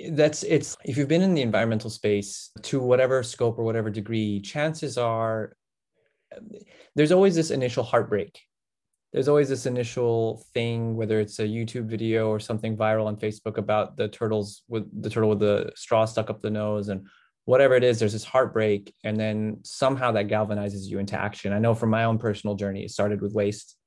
That's 0.10 0.44
it's 0.44 0.76
if 0.84 0.98
you've 0.98 1.08
been 1.08 1.22
in 1.22 1.36
the 1.36 1.42
environmental 1.42 1.90
space 1.90 2.52
to 2.64 2.80
whatever 2.80 3.22
scope 3.22 3.60
or 3.60 3.64
whatever 3.64 3.90
degree, 3.90 4.42
chances 4.42 4.98
are 4.98 5.56
there's 6.96 7.12
always 7.12 7.36
this 7.36 7.52
initial 7.52 7.84
heartbreak. 7.84 8.42
There's 9.16 9.30
always 9.30 9.48
this 9.48 9.66
initial 9.66 10.46
thing, 10.54 10.98
whether 10.98 11.22
it's 11.22 11.40
a 11.40 11.44
YouTube 11.44 11.86
video 11.86 12.28
or 12.28 12.38
something 12.38 12.76
viral 12.76 13.06
on 13.06 13.16
Facebook 13.16 13.58
about 13.58 13.96
the 13.96 14.10
turtles 14.10 14.64
with 14.68 14.84
the 15.02 15.10
turtle 15.10 15.30
with 15.30 15.40
the 15.40 15.72
straw 15.74 16.04
stuck 16.04 16.30
up 16.30 16.42
the 16.42 16.50
nose 16.50 16.90
and 16.90 17.08
whatever 17.46 17.76
it 17.76 17.84
is, 17.86 17.98
there's 17.98 18.12
this 18.12 18.26
heartbreak, 18.26 18.94
and 19.06 19.18
then 19.18 19.60
somehow 19.64 20.12
that 20.12 20.28
galvanizes 20.28 20.88
you 20.88 21.00
into 21.00 21.18
action. 21.18 21.54
I 21.54 21.60
know 21.60 21.74
from 21.74 21.92
my 21.92 22.04
own 22.04 22.18
personal 22.18 22.58
journey, 22.58 22.84
it 22.84 22.92
started 22.92 23.22
with 23.22 23.32
waste. 23.32 23.78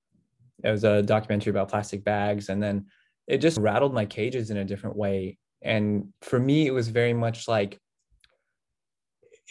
It 0.65 0.71
was 0.71 0.85
a 0.85 1.03
documentary 1.03 1.51
about 1.51 1.69
plastic 1.69 2.05
bags, 2.05 2.49
and 2.49 2.63
then 2.63 2.87
it 3.27 3.43
just 3.43 3.59
rattled 3.59 3.93
my 3.93 4.07
cages 4.07 4.51
in 4.51 4.57
a 4.57 4.65
different 4.65 4.97
way. 4.97 5.37
And 5.61 6.09
for 6.23 6.41
me, 6.41 6.67
it 6.67 6.73
was 6.73 6.89
very 6.89 7.13
much 7.13 7.47
like 7.47 7.79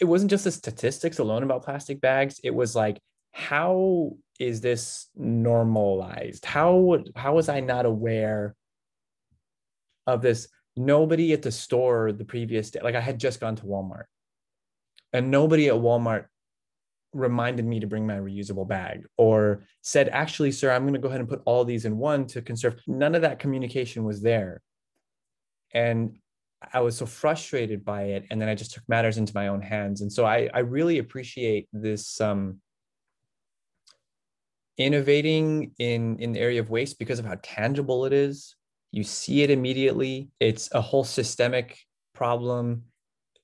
it 0.00 0.06
wasn't 0.06 0.32
just 0.32 0.42
the 0.42 0.50
statistics 0.50 1.20
alone 1.20 1.44
about 1.44 1.62
plastic 1.62 2.00
bags. 2.00 2.40
It 2.42 2.52
was 2.52 2.74
like, 2.74 2.98
how 3.30 4.14
is 4.38 4.60
this 4.60 5.08
normalized? 5.16 6.44
How 6.44 7.02
how 7.16 7.34
was 7.34 7.48
I 7.48 7.60
not 7.60 7.86
aware 7.86 8.54
of 10.06 10.22
this? 10.22 10.48
nobody 10.78 11.32
at 11.32 11.42
the 11.42 11.50
store 11.50 12.12
the 12.12 12.24
previous 12.24 12.70
day, 12.70 12.80
like 12.82 12.94
I 12.94 13.00
had 13.00 13.18
just 13.18 13.40
gone 13.40 13.56
to 13.56 13.64
Walmart 13.64 14.04
and 15.12 15.30
nobody 15.30 15.68
at 15.68 15.74
Walmart 15.74 16.26
reminded 17.12 17.66
me 17.66 17.80
to 17.80 17.86
bring 17.86 18.06
my 18.06 18.16
reusable 18.16 18.68
bag 18.68 19.04
or 19.16 19.64
said, 19.82 20.08
actually, 20.10 20.52
sir, 20.52 20.70
I'm 20.70 20.82
going 20.82 20.94
to 20.94 21.00
go 21.00 21.08
ahead 21.08 21.20
and 21.20 21.28
put 21.28 21.42
all 21.44 21.64
these 21.64 21.84
in 21.84 21.98
one 21.98 22.26
to 22.28 22.42
conserve. 22.42 22.76
None 22.86 23.14
of 23.14 23.22
that 23.22 23.38
communication 23.38 24.04
was 24.04 24.20
there. 24.22 24.60
And 25.72 26.18
I 26.72 26.80
was 26.80 26.96
so 26.96 27.06
frustrated 27.06 27.84
by 27.84 28.02
it. 28.04 28.26
And 28.30 28.40
then 28.40 28.48
I 28.48 28.54
just 28.54 28.72
took 28.72 28.88
matters 28.88 29.18
into 29.18 29.34
my 29.34 29.48
own 29.48 29.62
hands. 29.62 30.00
And 30.02 30.12
so 30.12 30.24
I, 30.26 30.48
I 30.52 30.60
really 30.60 30.98
appreciate 30.98 31.68
this 31.72 32.20
um, 32.20 32.60
innovating 34.78 35.72
in, 35.78 36.18
in 36.18 36.32
the 36.32 36.40
area 36.40 36.60
of 36.60 36.70
waste 36.70 36.98
because 36.98 37.18
of 37.18 37.26
how 37.26 37.36
tangible 37.42 38.04
it 38.04 38.12
is 38.12 38.56
you 38.90 39.04
see 39.04 39.42
it 39.42 39.50
immediately. 39.50 40.30
It's 40.40 40.72
a 40.72 40.80
whole 40.80 41.04
systemic 41.04 41.78
problem 42.14 42.84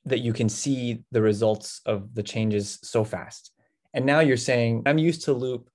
that 0.07 0.21
you 0.21 0.33
can 0.33 0.49
see 0.49 1.05
the 1.13 1.23
results 1.23 1.81
of 1.87 2.15
the 2.15 2.23
changes 2.23 2.79
so 2.83 3.05
fast. 3.05 3.53
And 3.93 4.05
now 4.05 4.21
you're 4.21 4.37
saying, 4.37 4.83
I'm 4.87 4.99
used 4.99 5.25
to 5.25 5.33
loop 5.33 5.69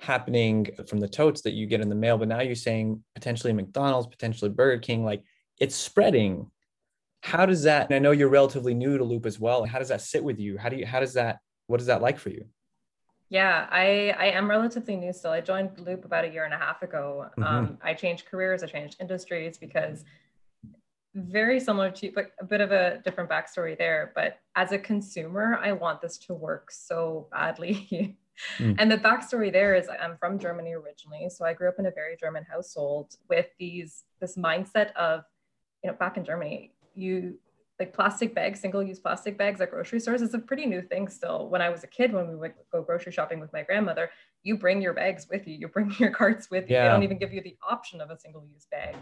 happening 0.00 0.68
from 0.88 1.00
the 1.00 1.08
totes 1.08 1.42
that 1.42 1.54
you 1.54 1.66
get 1.66 1.80
in 1.80 1.88
the 1.88 1.94
mail, 1.94 2.18
but 2.18 2.28
now 2.28 2.40
you're 2.40 2.54
saying 2.54 3.02
potentially 3.14 3.52
McDonald's, 3.52 4.06
potentially 4.06 4.50
Burger 4.50 4.80
King, 4.80 5.04
like 5.04 5.22
it's 5.60 5.76
spreading. 5.76 6.50
How 7.22 7.46
does 7.46 7.62
that, 7.62 7.86
and 7.86 7.94
I 7.94 7.98
know 8.00 8.10
you're 8.10 8.28
relatively 8.28 8.74
new 8.74 8.98
to 8.98 9.04
loop 9.04 9.24
as 9.26 9.40
well. 9.40 9.64
How 9.64 9.78
does 9.78 9.88
that 9.88 10.02
sit 10.02 10.22
with 10.22 10.38
you? 10.38 10.58
How 10.58 10.68
do 10.68 10.76
you, 10.76 10.84
how 10.84 11.00
does 11.00 11.14
that, 11.14 11.38
what 11.68 11.80
is 11.80 11.86
that 11.86 12.02
like 12.02 12.18
for 12.18 12.28
you? 12.28 12.44
Yeah, 13.34 13.66
I, 13.68 14.14
I 14.16 14.26
am 14.26 14.48
relatively 14.48 14.94
new 14.94 15.12
still. 15.12 15.32
I 15.32 15.40
joined 15.40 15.76
Loop 15.80 16.04
about 16.04 16.24
a 16.24 16.28
year 16.28 16.44
and 16.44 16.54
a 16.54 16.56
half 16.56 16.82
ago. 16.82 17.26
Mm-hmm. 17.36 17.42
Um, 17.42 17.78
I 17.82 17.92
changed 17.92 18.26
careers, 18.26 18.62
I 18.62 18.68
changed 18.68 18.98
industries 19.00 19.58
because 19.58 20.04
very 21.16 21.58
similar 21.58 21.90
to 21.90 22.12
but 22.14 22.30
a 22.38 22.44
bit 22.44 22.60
of 22.60 22.70
a 22.70 23.00
different 23.04 23.28
backstory 23.28 23.76
there. 23.76 24.12
But 24.14 24.38
as 24.54 24.70
a 24.70 24.78
consumer, 24.78 25.58
I 25.60 25.72
want 25.72 26.00
this 26.00 26.16
to 26.18 26.32
work 26.32 26.70
so 26.70 27.26
badly. 27.32 28.16
mm. 28.58 28.76
And 28.78 28.88
the 28.88 28.98
backstory 28.98 29.52
there 29.52 29.74
is 29.74 29.88
I'm 29.88 30.16
from 30.16 30.38
Germany 30.38 30.74
originally. 30.74 31.28
So 31.28 31.44
I 31.44 31.54
grew 31.54 31.68
up 31.68 31.80
in 31.80 31.86
a 31.86 31.90
very 31.90 32.16
German 32.16 32.44
household 32.44 33.16
with 33.28 33.46
these 33.58 34.04
this 34.20 34.36
mindset 34.36 34.92
of, 34.92 35.24
you 35.82 35.90
know, 35.90 35.96
back 35.96 36.16
in 36.16 36.24
Germany, 36.24 36.70
you 36.94 37.40
like 37.78 37.92
plastic 37.92 38.34
bags, 38.34 38.60
single 38.60 38.82
use 38.82 39.00
plastic 39.00 39.36
bags 39.36 39.60
at 39.60 39.70
grocery 39.70 39.98
stores 39.98 40.22
is 40.22 40.34
a 40.34 40.38
pretty 40.38 40.66
new 40.66 40.80
thing 40.80 41.08
still. 41.08 41.48
When 41.48 41.60
I 41.60 41.70
was 41.70 41.82
a 41.82 41.88
kid, 41.88 42.12
when 42.12 42.28
we 42.28 42.36
would 42.36 42.54
go 42.72 42.82
grocery 42.82 43.12
shopping 43.12 43.40
with 43.40 43.52
my 43.52 43.62
grandmother, 43.62 44.10
you 44.42 44.56
bring 44.56 44.80
your 44.80 44.92
bags 44.92 45.26
with 45.28 45.46
you, 45.48 45.56
you 45.56 45.68
bring 45.68 45.92
your 45.98 46.10
carts 46.10 46.50
with 46.50 46.68
you. 46.68 46.76
Yeah. 46.76 46.84
They 46.84 46.88
don't 46.90 47.02
even 47.02 47.18
give 47.18 47.32
you 47.32 47.42
the 47.42 47.56
option 47.68 48.00
of 48.00 48.10
a 48.10 48.18
single 48.18 48.44
use 48.52 48.66
bag. 48.70 48.96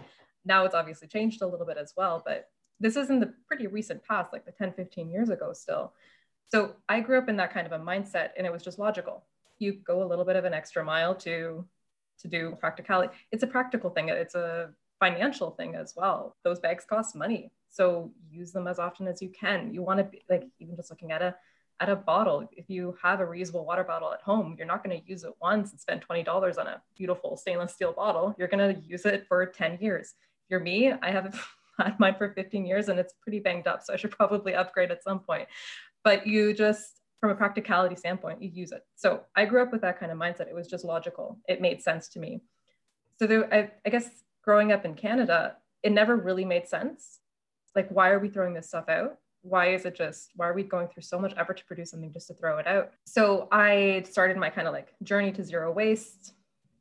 Now 0.45 0.65
it's 0.65 0.75
obviously 0.75 1.09
changed 1.09 1.43
a 1.43 1.47
little 1.47 1.67
bit 1.67 1.77
as 1.77 1.93
well, 1.97 2.23
but 2.25 2.49
this 2.81 2.97
is 2.97 3.11
in 3.11 3.21
the 3.21 3.35
pretty 3.47 3.67
recent 3.67 4.03
past, 4.05 4.33
like 4.33 4.45
the 4.45 4.53
10, 4.53 4.73
15 4.73 5.11
years 5.11 5.29
ago 5.29 5.53
still. 5.53 5.93
So 6.51 6.77
I 6.89 7.01
grew 7.01 7.19
up 7.19 7.29
in 7.29 7.37
that 7.37 7.53
kind 7.53 7.67
of 7.67 7.73
a 7.73 7.83
mindset 7.83 8.31
and 8.37 8.47
it 8.47 8.53
was 8.53 8.63
just 8.63 8.79
logical. 8.79 9.25
You 9.59 9.75
go 9.75 10.03
a 10.03 10.09
little 10.09 10.25
bit 10.25 10.37
of 10.37 10.45
an 10.45 10.55
extra 10.55 10.85
mile 10.85 11.15
to 11.17 11.65
to 12.23 12.29
do 12.29 12.57
practicality. 12.59 13.13
It's 13.31 13.43
a 13.43 13.47
practical 13.47 13.91
thing. 13.91 14.09
It's 14.09 14.35
a 14.35 14.71
financial 14.99 15.51
thing 15.51 15.75
as 15.75 15.95
well. 15.97 16.37
Those 16.45 16.61
bags 16.61 16.85
cost 16.85 17.15
money. 17.15 17.51
So 17.73 18.13
use 18.31 18.53
them 18.53 18.69
as 18.69 18.79
often 18.79 19.09
as 19.09 19.21
you 19.21 19.31
can. 19.31 19.73
You 19.73 19.83
want 19.83 19.99
to 19.99 20.05
be 20.05 20.23
like 20.29 20.47
even 20.61 20.77
just 20.77 20.91
looking 20.91 21.11
at 21.11 21.23
a 21.23 21.35
at 21.81 21.89
a 21.89 21.97
bottle. 21.97 22.49
If 22.53 22.71
you 22.71 22.97
have 23.03 23.21
a 23.21 23.25
reusable 23.25 23.65
water 23.65 23.83
bottle 23.83 24.13
at 24.13 24.21
home, 24.21 24.55
you're 24.57 24.67
not 24.67 24.85
going 24.85 25.01
to 25.01 25.09
use 25.09 25.25
it 25.25 25.33
once 25.41 25.73
and 25.73 25.81
spend 25.81 26.05
$20 26.09 26.59
on 26.59 26.67
a 26.69 26.81
beautiful 26.97 27.37
stainless 27.37 27.73
steel 27.75 27.93
bottle. 27.93 28.37
You're 28.39 28.47
going 28.47 28.75
to 28.75 28.81
use 28.81 29.05
it 29.05 29.27
for 29.27 29.45
10 29.45 29.79
years. 29.81 30.15
If 30.45 30.51
you're 30.51 30.61
me, 30.61 30.93
I 30.93 31.11
have 31.11 31.45
had 31.81 31.99
mine 31.99 32.15
for 32.17 32.33
15 32.35 32.65
years 32.65 32.89
and 32.89 33.01
it's 33.01 33.15
pretty 33.21 33.41
banged 33.41 33.67
up. 33.67 33.83
So 33.83 33.93
I 33.93 33.97
should 33.97 34.13
probably 34.13 34.55
upgrade 34.55 34.93
at 34.93 35.03
some 35.03 35.19
point. 35.19 35.49
But 36.05 36.25
you 36.25 36.55
just, 36.55 37.01
from 37.21 37.31
a 37.31 37.35
practicality 37.35 37.97
standpoint, 37.97 38.43
you 38.43 38.51
use 38.51 38.71
it. 38.71 38.83
So 38.95 39.23
I 39.35 39.45
grew 39.45 39.63
up 39.63 39.73
with 39.73 39.81
that 39.81 39.99
kind 39.99 40.13
of 40.13 40.19
mindset. 40.19 40.49
It 40.49 40.55
was 40.55 40.69
just 40.69 40.85
logical. 40.85 41.39
It 41.49 41.61
made 41.61 41.83
sense 41.83 42.09
to 42.11 42.21
me. 42.21 42.43
So 43.19 43.27
there, 43.27 43.53
I, 43.53 43.71
I 43.85 43.91
guess 43.91 44.09
growing 44.43 44.71
up 44.71 44.85
in 44.85 44.95
Canada, 44.95 45.57
it 45.83 45.91
never 45.91 46.17
really 46.17 46.45
made 46.45 46.69
sense. 46.69 47.19
Like, 47.75 47.89
why 47.91 48.11
are 48.11 48.19
we 48.19 48.29
throwing 48.29 48.55
this 48.55 48.69
stuff 48.69 48.89
out? 48.89 49.19
Why 49.43 49.75
is 49.75 49.85
it 49.87 49.97
just, 49.97 50.31
why 50.37 50.49
are 50.49 50.55
we 50.55 50.63
going 50.63 50.89
through 50.89 51.03
so 51.03 51.19
much 51.19 51.35
effort 51.37 51.57
to 51.59 51.65
produce 51.65 51.91
something 51.91 52.13
just 52.13 52.29
to 52.29 52.35
throw 52.35 52.59
it 52.59 52.67
out? 52.67 52.93
So 53.07 53.49
I 53.51 54.05
started 54.09 54.37
my 54.37 54.51
kind 54.51 54.69
of 54.69 54.73
like 54.73 54.95
journey 55.03 55.33
to 55.33 55.43
zero 55.43 55.73
waste 55.73 56.35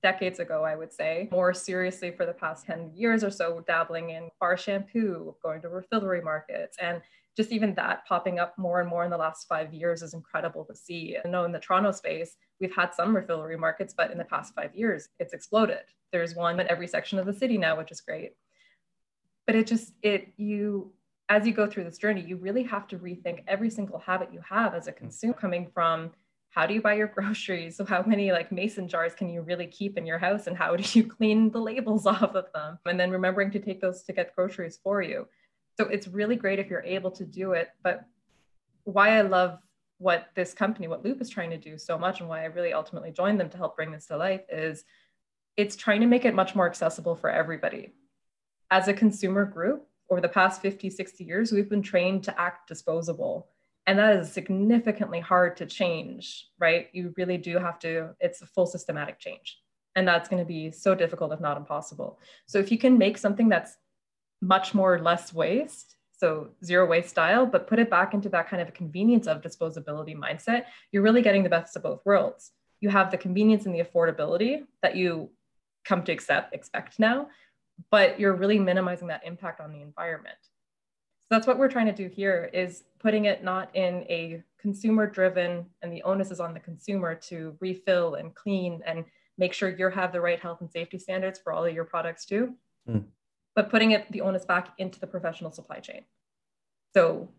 decades 0.03 0.39
ago, 0.39 0.63
I 0.63 0.75
would 0.75 0.93
say, 0.93 1.29
more 1.31 1.53
seriously 1.53 2.11
for 2.11 2.25
the 2.25 2.33
past 2.33 2.65
10 2.65 2.91
years 2.93 3.23
or 3.23 3.31
so, 3.31 3.63
dabbling 3.67 4.11
in 4.11 4.29
bar 4.39 4.57
shampoo, 4.57 5.35
going 5.43 5.61
to 5.61 5.69
refillery 5.69 6.23
markets. 6.23 6.77
And 6.81 7.01
just 7.37 7.51
even 7.51 7.73
that 7.75 8.05
popping 8.05 8.39
up 8.39 8.57
more 8.57 8.81
and 8.81 8.89
more 8.89 9.05
in 9.05 9.11
the 9.11 9.17
last 9.17 9.47
five 9.47 9.73
years 9.73 10.01
is 10.01 10.13
incredible 10.13 10.65
to 10.65 10.75
see. 10.75 11.17
I 11.23 11.27
know 11.27 11.45
in 11.45 11.51
the 11.51 11.59
Toronto 11.59 11.91
space, 11.91 12.35
we've 12.59 12.75
had 12.75 12.93
some 12.93 13.15
refillery 13.15 13.57
markets, 13.57 13.93
but 13.95 14.11
in 14.11 14.17
the 14.17 14.25
past 14.25 14.53
five 14.53 14.75
years, 14.75 15.07
it's 15.19 15.33
exploded. 15.33 15.83
There's 16.11 16.35
one 16.35 16.59
in 16.59 16.67
every 16.69 16.87
section 16.87 17.19
of 17.19 17.25
the 17.25 17.33
city 17.33 17.57
now, 17.57 17.77
which 17.77 17.91
is 17.91 18.01
great. 18.01 18.33
But 19.51 19.57
it 19.57 19.67
just, 19.67 19.91
it, 20.01 20.29
you, 20.37 20.93
as 21.27 21.45
you 21.45 21.51
go 21.51 21.67
through 21.67 21.83
this 21.83 21.97
journey, 21.97 22.21
you 22.21 22.37
really 22.37 22.63
have 22.63 22.87
to 22.87 22.97
rethink 22.97 23.43
every 23.49 23.69
single 23.69 23.99
habit 23.99 24.29
you 24.31 24.39
have 24.49 24.73
as 24.73 24.87
a 24.87 24.91
mm-hmm. 24.91 24.99
consumer 24.99 25.33
coming 25.33 25.69
from 25.73 26.11
how 26.51 26.65
do 26.65 26.73
you 26.73 26.81
buy 26.81 26.93
your 26.93 27.07
groceries? 27.13 27.75
So 27.75 27.83
how 27.83 28.01
many 28.01 28.31
like 28.31 28.53
mason 28.53 28.87
jars 28.87 29.13
can 29.13 29.27
you 29.27 29.41
really 29.41 29.67
keep 29.67 29.97
in 29.97 30.05
your 30.05 30.19
house 30.19 30.47
and 30.47 30.55
how 30.55 30.77
do 30.77 30.97
you 30.97 31.05
clean 31.17 31.51
the 31.51 31.59
labels 31.59 32.05
off 32.07 32.33
of 32.33 32.45
them? 32.53 32.79
And 32.85 32.97
then 32.97 33.11
remembering 33.11 33.51
to 33.51 33.59
take 33.59 33.81
those 33.81 34.03
to 34.03 34.13
get 34.13 34.33
groceries 34.37 34.79
for 34.81 35.01
you. 35.01 35.27
So 35.77 35.85
it's 35.85 36.07
really 36.07 36.37
great 36.37 36.59
if 36.59 36.69
you're 36.69 36.85
able 36.85 37.11
to 37.11 37.25
do 37.25 37.51
it. 37.51 37.71
But 37.83 38.05
why 38.85 39.17
I 39.17 39.21
love 39.23 39.59
what 39.97 40.29
this 40.33 40.53
company, 40.53 40.87
what 40.87 41.03
Loop 41.03 41.19
is 41.19 41.29
trying 41.29 41.49
to 41.49 41.57
do 41.57 41.77
so 41.77 41.97
much 41.97 42.21
and 42.21 42.29
why 42.29 42.43
I 42.43 42.45
really 42.45 42.71
ultimately 42.71 43.11
joined 43.11 43.37
them 43.37 43.49
to 43.49 43.57
help 43.57 43.75
bring 43.75 43.91
this 43.91 44.05
to 44.05 44.15
life 44.15 44.43
is 44.49 44.85
it's 45.57 45.75
trying 45.75 45.99
to 45.99 46.07
make 46.07 46.23
it 46.23 46.33
much 46.33 46.55
more 46.55 46.67
accessible 46.67 47.15
for 47.15 47.29
everybody. 47.29 47.91
As 48.71 48.87
a 48.87 48.93
consumer 48.93 49.45
group, 49.45 49.85
over 50.09 50.19
the 50.19 50.29
past 50.29 50.61
50, 50.61 50.89
60 50.89 51.23
years, 51.23 51.51
we've 51.51 51.69
been 51.69 51.81
trained 51.81 52.23
to 52.25 52.39
act 52.39 52.67
disposable. 52.67 53.47
And 53.87 53.97
that 53.97 54.17
is 54.17 54.31
significantly 54.31 55.19
hard 55.19 55.57
to 55.57 55.65
change 55.65 56.47
right? 56.59 56.87
You 56.93 57.13
really 57.17 57.37
do 57.37 57.57
have 57.57 57.79
to 57.79 58.11
it's 58.19 58.41
a 58.41 58.45
full 58.45 58.65
systematic 58.65 59.19
change. 59.19 59.59
And 59.95 60.07
that's 60.07 60.29
going 60.29 60.41
to 60.41 60.47
be 60.47 60.71
so 60.71 60.95
difficult 60.95 61.33
if 61.33 61.41
not 61.41 61.57
impossible. 61.57 62.19
So 62.45 62.59
if 62.59 62.71
you 62.71 62.77
can 62.77 62.97
make 62.97 63.17
something 63.17 63.49
that's 63.49 63.75
much 64.41 64.73
more 64.73 64.99
less 64.99 65.33
waste 65.33 65.95
so 66.17 66.49
zero 66.63 66.85
waste 66.85 67.09
style 67.09 67.45
but 67.45 67.67
put 67.67 67.79
it 67.79 67.89
back 67.89 68.13
into 68.13 68.29
that 68.29 68.47
kind 68.47 68.61
of 68.61 68.67
a 68.67 68.71
convenience 68.71 69.27
of 69.27 69.41
disposability 69.41 70.15
mindset 70.15 70.65
you're 70.91 71.03
really 71.03 71.21
getting 71.21 71.43
the 71.43 71.49
best 71.49 71.75
of 71.75 71.83
both 71.83 72.01
worlds. 72.05 72.51
You 72.79 72.89
have 72.89 73.11
the 73.11 73.17
convenience 73.17 73.65
and 73.65 73.75
the 73.75 73.83
affordability 73.83 74.63
that 74.81 74.95
you 74.95 75.29
come 75.83 76.03
to 76.03 76.11
accept 76.11 76.53
expect 76.53 76.99
now 76.99 77.27
but 77.89 78.19
you're 78.19 78.35
really 78.35 78.59
minimizing 78.59 79.07
that 79.07 79.25
impact 79.25 79.59
on 79.59 79.71
the 79.71 79.81
environment. 79.81 80.37
So 80.41 81.27
that's 81.35 81.47
what 81.47 81.57
we're 81.57 81.69
trying 81.69 81.87
to 81.87 81.93
do 81.93 82.07
here 82.07 82.49
is 82.53 82.83
putting 82.99 83.25
it 83.25 83.43
not 83.43 83.73
in 83.75 84.05
a 84.09 84.43
consumer 84.59 85.07
driven 85.07 85.65
and 85.81 85.91
the 85.91 86.03
onus 86.03 86.29
is 86.29 86.39
on 86.39 86.53
the 86.53 86.59
consumer 86.59 87.15
to 87.15 87.55
refill 87.59 88.15
and 88.15 88.35
clean 88.35 88.81
and 88.85 89.05
make 89.37 89.53
sure 89.53 89.69
you 89.69 89.89
have 89.89 90.11
the 90.11 90.21
right 90.21 90.39
health 90.39 90.61
and 90.61 90.69
safety 90.69 90.99
standards 90.99 91.39
for 91.39 91.53
all 91.53 91.65
of 91.65 91.73
your 91.73 91.85
products 91.85 92.25
too. 92.25 92.53
Mm. 92.89 93.03
but 93.55 93.69
putting 93.69 93.91
it 93.91 94.11
the 94.11 94.21
onus 94.21 94.43
back 94.43 94.73
into 94.79 94.99
the 94.99 95.05
professional 95.05 95.51
supply 95.51 95.79
chain. 95.79 96.03
So 96.95 97.29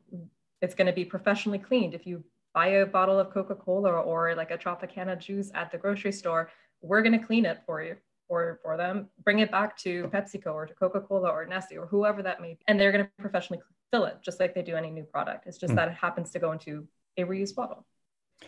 it's 0.61 0.75
going 0.75 0.87
to 0.87 0.93
be 0.93 1.05
professionally 1.05 1.59
cleaned. 1.59 1.95
If 1.95 2.07
you 2.07 2.23
buy 2.55 2.69
a 2.69 2.87
bottle 2.87 3.19
of 3.19 3.31
coca-cola 3.31 3.91
or 3.91 4.35
like 4.35 4.51
a 4.51 4.59
tropicana 4.59 5.19
juice 5.19 5.51
at 5.55 5.71
the 5.73 5.79
grocery 5.79 6.13
store 6.13 6.51
we're 6.83 7.03
going 7.03 7.19
to 7.19 7.25
clean 7.25 7.45
it 7.45 7.61
for 7.67 7.83
you 7.83 7.97
for, 8.33 8.59
for 8.63 8.79
them, 8.79 9.09
bring 9.25 9.41
it 9.41 9.51
back 9.51 9.77
to 9.77 10.05
PepsiCo 10.05 10.55
or 10.55 10.65
to 10.65 10.73
Coca-Cola 10.73 11.29
or 11.29 11.45
Nestle 11.45 11.77
or 11.77 11.87
whoever 11.87 12.23
that 12.23 12.41
may 12.41 12.55
be. 12.55 12.61
And 12.67 12.81
they're 12.81 12.91
going 12.91 13.05
to 13.05 13.11
professionally 13.21 13.61
fill 13.91 14.07
it 14.07 14.17
just 14.23 14.41
like 14.41 14.55
they 14.55 14.63
do 14.63 14.75
any 14.75 14.89
new 14.91 15.03
product. 15.03 15.47
It's 15.47 15.59
just 15.59 15.75
mm. 15.75 15.77
that 15.77 15.89
it 15.89 15.95
happens 15.95 16.31
to 16.31 16.39
go 16.39 16.53
into 16.53 16.89
a 17.19 17.25
reused 17.25 17.55
bottle. 17.55 17.85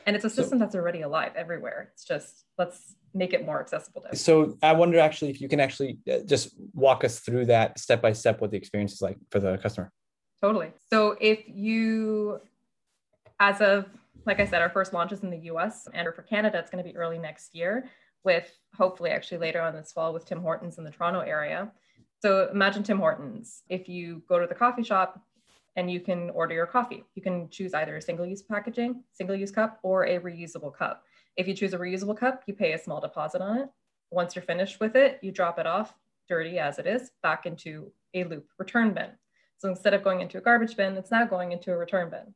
And 0.06 0.16
it's 0.16 0.24
a 0.24 0.30
system 0.30 0.58
so, 0.58 0.64
that's 0.64 0.74
already 0.74 1.02
alive 1.02 1.32
everywhere. 1.36 1.90
It's 1.92 2.02
just 2.02 2.46
let's 2.56 2.94
make 3.12 3.34
it 3.34 3.44
more 3.44 3.60
accessible 3.60 4.00
to 4.10 4.16
So 4.16 4.56
I 4.62 4.72
wonder 4.72 4.98
actually 4.98 5.30
if 5.30 5.42
you 5.42 5.50
can 5.50 5.60
actually 5.60 5.98
uh, 6.10 6.20
just 6.24 6.54
walk 6.72 7.04
us 7.04 7.20
through 7.20 7.44
that 7.46 7.78
step 7.78 8.00
by 8.00 8.14
step 8.14 8.40
what 8.40 8.52
the 8.52 8.56
experience 8.56 8.94
is 8.94 9.02
like 9.02 9.18
for 9.30 9.38
the 9.38 9.58
customer. 9.58 9.92
Totally. 10.40 10.72
So 10.90 11.14
if 11.20 11.40
you 11.46 12.40
as 13.38 13.60
of 13.60 13.84
like 14.24 14.40
I 14.40 14.46
said, 14.46 14.62
our 14.62 14.70
first 14.70 14.94
launch 14.94 15.12
is 15.12 15.22
in 15.22 15.28
the 15.28 15.40
US 15.52 15.86
and 15.92 16.08
for 16.14 16.22
Canada, 16.22 16.58
it's 16.58 16.70
going 16.70 16.82
to 16.82 16.90
be 16.90 16.96
early 16.96 17.18
next 17.18 17.54
year 17.54 17.90
with 18.24 18.50
hopefully 18.76 19.10
actually 19.10 19.38
later 19.38 19.60
on 19.60 19.74
this 19.74 19.92
fall 19.92 20.12
with 20.12 20.24
Tim 20.24 20.40
Hortons 20.40 20.78
in 20.78 20.84
the 20.84 20.90
Toronto 20.90 21.20
area. 21.20 21.70
So 22.20 22.48
imagine 22.50 22.82
Tim 22.82 22.98
Hortons. 22.98 23.62
If 23.68 23.88
you 23.88 24.22
go 24.28 24.38
to 24.38 24.46
the 24.46 24.54
coffee 24.54 24.82
shop 24.82 25.20
and 25.76 25.90
you 25.90 26.00
can 26.00 26.30
order 26.30 26.54
your 26.54 26.66
coffee, 26.66 27.04
you 27.14 27.22
can 27.22 27.48
choose 27.50 27.74
either 27.74 27.96
a 27.96 28.02
single 28.02 28.26
use 28.26 28.42
packaging, 28.42 29.02
single 29.12 29.36
use 29.36 29.50
cup, 29.50 29.78
or 29.82 30.06
a 30.06 30.18
reusable 30.18 30.74
cup. 30.74 31.04
If 31.36 31.46
you 31.46 31.54
choose 31.54 31.74
a 31.74 31.78
reusable 31.78 32.16
cup, 32.16 32.42
you 32.46 32.54
pay 32.54 32.72
a 32.72 32.78
small 32.78 33.00
deposit 33.00 33.42
on 33.42 33.58
it. 33.58 33.68
Once 34.10 34.34
you're 34.34 34.44
finished 34.44 34.80
with 34.80 34.96
it, 34.96 35.18
you 35.22 35.32
drop 35.32 35.58
it 35.58 35.66
off, 35.66 35.94
dirty 36.28 36.58
as 36.58 36.78
it 36.78 36.86
is, 36.86 37.10
back 37.22 37.44
into 37.44 37.92
a 38.14 38.24
loop 38.24 38.46
return 38.58 38.94
bin. 38.94 39.10
So 39.58 39.68
instead 39.68 39.94
of 39.94 40.04
going 40.04 40.20
into 40.20 40.38
a 40.38 40.40
garbage 40.40 40.76
bin, 40.76 40.96
it's 40.96 41.10
now 41.10 41.24
going 41.24 41.52
into 41.52 41.72
a 41.72 41.76
return 41.76 42.10
bin. 42.10 42.34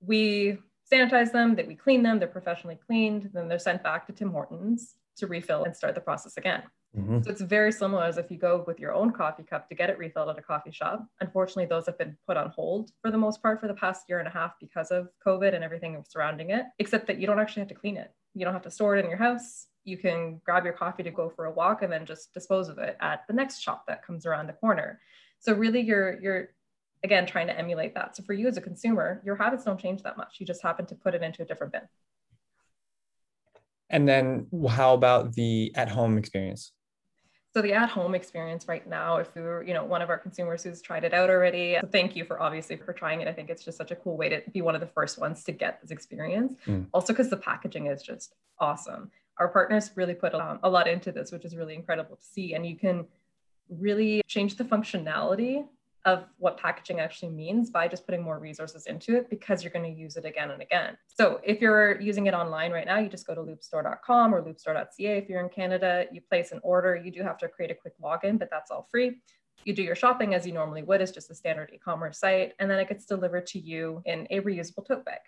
We 0.00 0.58
sanitize 0.92 1.32
them, 1.32 1.54
that 1.56 1.66
we 1.66 1.74
clean 1.74 2.02
them, 2.02 2.18
they're 2.18 2.28
professionally 2.28 2.78
cleaned, 2.86 3.30
then 3.32 3.48
they're 3.48 3.58
sent 3.58 3.82
back 3.82 4.06
to 4.06 4.12
Tim 4.12 4.30
Hortons 4.30 4.96
to 5.16 5.26
refill 5.26 5.64
and 5.64 5.76
start 5.76 5.94
the 5.94 6.00
process 6.00 6.36
again. 6.36 6.62
Mm-hmm. 6.96 7.22
So 7.22 7.30
it's 7.30 7.40
very 7.40 7.70
similar 7.70 8.02
as 8.04 8.18
if 8.18 8.30
you 8.30 8.36
go 8.36 8.64
with 8.66 8.80
your 8.80 8.92
own 8.92 9.12
coffee 9.12 9.44
cup 9.44 9.68
to 9.68 9.76
get 9.76 9.90
it 9.90 9.98
refilled 9.98 10.28
at 10.28 10.38
a 10.38 10.42
coffee 10.42 10.72
shop. 10.72 11.06
Unfortunately, 11.20 11.66
those 11.66 11.86
have 11.86 11.96
been 11.98 12.16
put 12.26 12.36
on 12.36 12.50
hold 12.50 12.90
for 13.00 13.12
the 13.12 13.18
most 13.18 13.40
part 13.40 13.60
for 13.60 13.68
the 13.68 13.74
past 13.74 14.06
year 14.08 14.18
and 14.18 14.26
a 14.26 14.30
half 14.30 14.54
because 14.60 14.90
of 14.90 15.08
COVID 15.24 15.54
and 15.54 15.62
everything 15.62 16.02
surrounding 16.08 16.50
it, 16.50 16.64
except 16.78 17.06
that 17.06 17.18
you 17.20 17.26
don't 17.26 17.38
actually 17.38 17.60
have 17.60 17.68
to 17.68 17.74
clean 17.74 17.96
it. 17.96 18.12
You 18.34 18.44
don't 18.44 18.54
have 18.54 18.62
to 18.62 18.70
store 18.70 18.96
it 18.96 19.04
in 19.04 19.10
your 19.10 19.18
house. 19.18 19.68
You 19.84 19.98
can 19.98 20.40
grab 20.44 20.64
your 20.64 20.72
coffee 20.72 21.04
to 21.04 21.10
go 21.10 21.30
for 21.30 21.44
a 21.44 21.52
walk 21.52 21.82
and 21.82 21.92
then 21.92 22.06
just 22.06 22.34
dispose 22.34 22.68
of 22.68 22.78
it 22.78 22.96
at 23.00 23.24
the 23.28 23.34
next 23.34 23.60
shop 23.60 23.84
that 23.86 24.04
comes 24.04 24.26
around 24.26 24.48
the 24.48 24.52
corner. 24.54 25.00
So 25.38 25.54
really 25.54 25.80
you're 25.80 26.20
you're 26.20 26.48
again 27.02 27.26
trying 27.26 27.46
to 27.46 27.58
emulate 27.58 27.94
that. 27.94 28.16
So 28.16 28.22
for 28.22 28.32
you 28.32 28.46
as 28.48 28.56
a 28.56 28.60
consumer, 28.60 29.22
your 29.24 29.36
habits 29.36 29.64
don't 29.64 29.80
change 29.80 30.02
that 30.02 30.16
much. 30.16 30.36
You 30.38 30.46
just 30.46 30.62
happen 30.62 30.86
to 30.86 30.94
put 30.94 31.14
it 31.14 31.22
into 31.22 31.42
a 31.42 31.44
different 31.44 31.72
bin. 31.72 31.82
And 33.88 34.08
then 34.08 34.46
how 34.68 34.94
about 34.94 35.32
the 35.32 35.72
at-home 35.74 36.16
experience? 36.16 36.72
So 37.52 37.60
the 37.60 37.72
at-home 37.72 38.14
experience 38.14 38.68
right 38.68 38.86
now, 38.88 39.16
if 39.16 39.34
we 39.34 39.42
were, 39.42 39.64
you 39.64 39.74
know, 39.74 39.84
one 39.84 40.02
of 40.02 40.08
our 40.08 40.18
consumers 40.18 40.62
who's 40.62 40.80
tried 40.80 41.02
it 41.02 41.12
out 41.12 41.30
already, 41.30 41.76
so 41.80 41.88
thank 41.88 42.14
you 42.14 42.24
for 42.24 42.40
obviously 42.40 42.76
for 42.76 42.92
trying 42.92 43.20
it. 43.22 43.26
I 43.26 43.32
think 43.32 43.50
it's 43.50 43.64
just 43.64 43.76
such 43.76 43.90
a 43.90 43.96
cool 43.96 44.16
way 44.16 44.28
to 44.28 44.42
be 44.52 44.62
one 44.62 44.76
of 44.76 44.80
the 44.80 44.86
first 44.86 45.18
ones 45.18 45.42
to 45.44 45.52
get 45.52 45.80
this 45.82 45.90
experience. 45.90 46.54
Mm. 46.66 46.86
Also, 46.92 47.12
because 47.12 47.28
the 47.28 47.36
packaging 47.36 47.86
is 47.86 48.02
just 48.02 48.34
awesome. 48.60 49.10
Our 49.38 49.48
partners 49.48 49.90
really 49.96 50.14
put 50.14 50.32
um, 50.32 50.60
a 50.62 50.70
lot 50.70 50.86
into 50.86 51.10
this, 51.10 51.32
which 51.32 51.44
is 51.44 51.56
really 51.56 51.74
incredible 51.74 52.14
to 52.14 52.22
see. 52.22 52.54
And 52.54 52.64
you 52.64 52.76
can 52.76 53.06
really 53.68 54.22
change 54.28 54.56
the 54.56 54.64
functionality 54.64 55.66
of 56.06 56.24
what 56.38 56.56
packaging 56.56 56.98
actually 56.98 57.30
means 57.30 57.70
by 57.70 57.86
just 57.86 58.06
putting 58.06 58.22
more 58.22 58.38
resources 58.38 58.86
into 58.86 59.16
it 59.16 59.28
because 59.28 59.62
you're 59.62 59.72
going 59.72 59.84
to 59.84 60.00
use 60.00 60.16
it 60.16 60.24
again 60.24 60.50
and 60.50 60.62
again. 60.62 60.96
So 61.06 61.40
if 61.44 61.60
you're 61.60 62.00
using 62.00 62.26
it 62.26 62.34
online 62.34 62.72
right 62.72 62.86
now, 62.86 62.98
you 62.98 63.08
just 63.08 63.26
go 63.26 63.34
to 63.34 63.42
loopstore.com 63.42 64.34
or 64.34 64.42
loopstore.ca. 64.42 65.18
If 65.18 65.28
you're 65.28 65.42
in 65.42 65.50
Canada, 65.50 66.06
you 66.10 66.22
place 66.22 66.52
an 66.52 66.60
order. 66.62 66.96
You 66.96 67.10
do 67.10 67.22
have 67.22 67.36
to 67.38 67.48
create 67.48 67.70
a 67.70 67.74
quick 67.74 67.92
login, 68.02 68.38
but 68.38 68.48
that's 68.50 68.70
all 68.70 68.88
free. 68.90 69.20
You 69.64 69.74
do 69.74 69.82
your 69.82 69.94
shopping 69.94 70.34
as 70.34 70.46
you 70.46 70.54
normally 70.54 70.82
would, 70.82 71.02
it's 71.02 71.12
just 71.12 71.30
a 71.30 71.34
standard 71.34 71.70
e-commerce 71.74 72.18
site, 72.18 72.54
and 72.58 72.70
then 72.70 72.78
it 72.78 72.88
gets 72.88 73.04
delivered 73.04 73.46
to 73.48 73.58
you 73.58 74.02
in 74.06 74.26
a 74.30 74.40
reusable 74.40 74.86
tote 74.86 75.04
bag. 75.04 75.20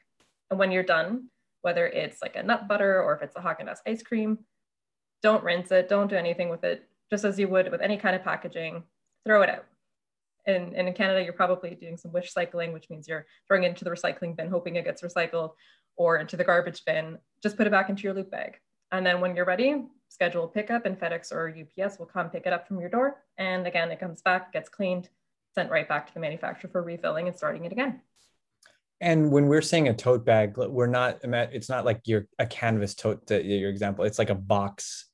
And 0.50 0.58
when 0.58 0.72
you're 0.72 0.82
done, 0.82 1.28
whether 1.60 1.86
it's 1.86 2.22
like 2.22 2.36
a 2.36 2.42
nut 2.42 2.66
butter 2.66 3.02
or 3.02 3.14
if 3.14 3.20
it's 3.20 3.36
a 3.36 3.40
Haagen-Dazs 3.40 3.80
ice 3.86 4.02
cream, 4.02 4.38
don't 5.22 5.44
rinse 5.44 5.70
it, 5.70 5.90
don't 5.90 6.08
do 6.08 6.16
anything 6.16 6.48
with 6.48 6.64
it, 6.64 6.88
just 7.10 7.24
as 7.24 7.38
you 7.38 7.46
would 7.48 7.70
with 7.70 7.82
any 7.82 7.98
kind 7.98 8.16
of 8.16 8.24
packaging, 8.24 8.84
throw 9.26 9.42
it 9.42 9.50
out 9.50 9.66
and, 10.46 10.74
and 10.74 10.88
in 10.88 10.94
Canada, 10.94 11.22
you're 11.22 11.32
probably 11.32 11.74
doing 11.74 11.96
some 11.96 12.12
wish 12.12 12.32
cycling, 12.32 12.72
which 12.72 12.90
means 12.90 13.06
you're 13.06 13.26
throwing 13.46 13.64
it 13.64 13.68
into 13.68 13.84
the 13.84 13.90
recycling 13.90 14.36
bin, 14.36 14.48
hoping 14.48 14.76
it 14.76 14.84
gets 14.84 15.02
recycled, 15.02 15.52
or 15.96 16.18
into 16.18 16.36
the 16.36 16.44
garbage 16.44 16.84
bin. 16.84 17.18
Just 17.42 17.56
put 17.56 17.66
it 17.66 17.70
back 17.70 17.88
into 17.88 18.02
your 18.02 18.14
loop 18.14 18.30
bag. 18.30 18.58
And 18.90 19.06
then 19.06 19.20
when 19.20 19.36
you're 19.36 19.44
ready, 19.44 19.86
schedule 20.08 20.44
a 20.44 20.48
pickup, 20.48 20.84
and 20.84 20.98
FedEx 20.98 21.32
or 21.32 21.48
UPS 21.48 21.98
will 21.98 22.06
come 22.06 22.28
pick 22.28 22.46
it 22.46 22.52
up 22.52 22.66
from 22.66 22.80
your 22.80 22.90
door. 22.90 23.22
And 23.38 23.66
again, 23.66 23.90
it 23.90 24.00
comes 24.00 24.20
back, 24.20 24.52
gets 24.52 24.68
cleaned, 24.68 25.08
sent 25.54 25.70
right 25.70 25.88
back 25.88 26.06
to 26.08 26.14
the 26.14 26.20
manufacturer 26.20 26.70
for 26.70 26.82
refilling 26.82 27.28
and 27.28 27.36
starting 27.36 27.64
it 27.64 27.72
again. 27.72 28.00
And 29.00 29.32
when 29.32 29.46
we're 29.46 29.62
saying 29.62 29.88
a 29.88 29.94
tote 29.94 30.24
bag, 30.24 30.56
we're 30.56 30.86
not, 30.86 31.18
it's 31.24 31.68
not 31.68 31.84
like 31.84 32.02
your 32.04 32.28
a 32.38 32.46
canvas 32.46 32.94
tote, 32.94 33.28
your 33.30 33.68
example, 33.68 34.04
it's 34.04 34.18
like 34.18 34.30
a 34.30 34.34
box. 34.34 35.06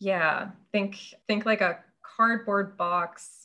Yeah, 0.00 0.50
think 0.72 0.98
think 1.28 1.46
like 1.46 1.60
a 1.60 1.78
cardboard 2.02 2.76
box 2.76 3.39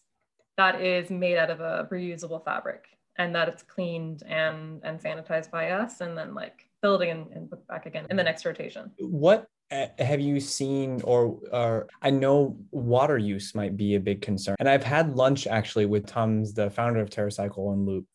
that 0.58 0.82
is 0.82 1.10
made 1.10 1.38
out 1.38 1.50
of 1.50 1.60
a 1.60 1.88
reusable 1.92 2.44
fabric 2.44 2.86
and 3.18 3.34
that 3.36 3.48
it's 3.48 3.64
cleaned 3.64 4.24
and 4.28 4.82
and 4.84 5.00
sanitized 5.00 5.52
by 5.52 5.70
us 5.70 6.02
and 6.02 6.18
then 6.18 6.34
like 6.34 6.68
building 6.82 7.10
and, 7.10 7.32
and 7.32 7.50
put 7.50 7.66
back 7.68 7.86
again 7.86 8.06
in 8.10 8.18
the 8.18 8.24
next 8.24 8.46
rotation. 8.46 8.92
What 9.00 9.48
uh, 9.72 9.88
have 9.98 10.20
you 10.20 10.40
seen 10.40 11.02
or 11.04 11.40
or 11.52 11.88
I 12.02 12.12
know 12.12 12.58
water 12.72 13.18
use 13.18 13.56
might 13.56 13.76
be 13.76 13.96
a 13.96 14.00
big 14.00 14.22
concern. 14.22 14.56
And 14.60 14.70
I've 14.70 14.84
had 14.84 15.16
lunch 15.16 15.48
actually 15.48 15.88
with 15.88 16.06
Tom's 16.06 16.54
the 16.54 16.70
founder 16.70 17.00
of 17.02 17.10
TerraCycle 17.10 17.74
and 17.74 17.86
Loop. 17.86 18.06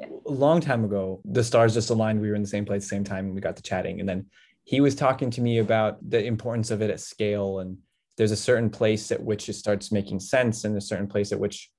Yeah. 0.00 0.06
A 0.26 0.30
long 0.30 0.60
time 0.60 0.84
ago, 0.84 1.20
the 1.24 1.44
stars 1.44 1.74
just 1.74 1.90
aligned. 1.90 2.20
We 2.20 2.28
were 2.28 2.34
in 2.34 2.42
the 2.42 2.48
same 2.48 2.64
place, 2.64 2.82
the 2.82 2.88
same 2.88 3.04
time, 3.04 3.26
and 3.26 3.34
we 3.34 3.40
got 3.40 3.56
to 3.56 3.62
chatting. 3.62 4.00
And 4.00 4.08
then 4.08 4.26
he 4.64 4.80
was 4.80 4.94
talking 4.94 5.30
to 5.30 5.40
me 5.40 5.58
about 5.58 5.98
the 6.06 6.22
importance 6.22 6.70
of 6.70 6.82
it 6.82 6.90
at 6.90 7.00
scale. 7.00 7.60
And 7.60 7.78
there's 8.18 8.32
a 8.32 8.36
certain 8.36 8.68
place 8.68 9.10
at 9.12 9.22
which 9.22 9.48
it 9.48 9.54
starts 9.54 9.92
making 9.92 10.20
sense, 10.20 10.64
and 10.64 10.76
a 10.76 10.80
certain 10.80 11.06
place 11.06 11.32
at 11.32 11.38
which 11.38 11.70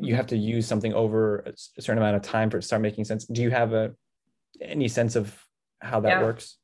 you 0.00 0.14
have 0.14 0.26
to 0.28 0.36
use 0.36 0.66
something 0.66 0.92
over 0.94 1.38
a 1.38 1.52
certain 1.80 1.98
amount 1.98 2.16
of 2.16 2.22
time 2.22 2.50
for 2.50 2.58
it 2.58 2.62
to 2.62 2.66
start 2.66 2.82
making 2.82 3.04
sense. 3.04 3.24
Do 3.24 3.42
you 3.42 3.50
have 3.50 3.72
a 3.72 3.92
any 4.60 4.88
sense 4.88 5.16
of 5.16 5.38
how 5.80 6.00
that 6.00 6.08
yeah, 6.08 6.22
works? 6.22 6.56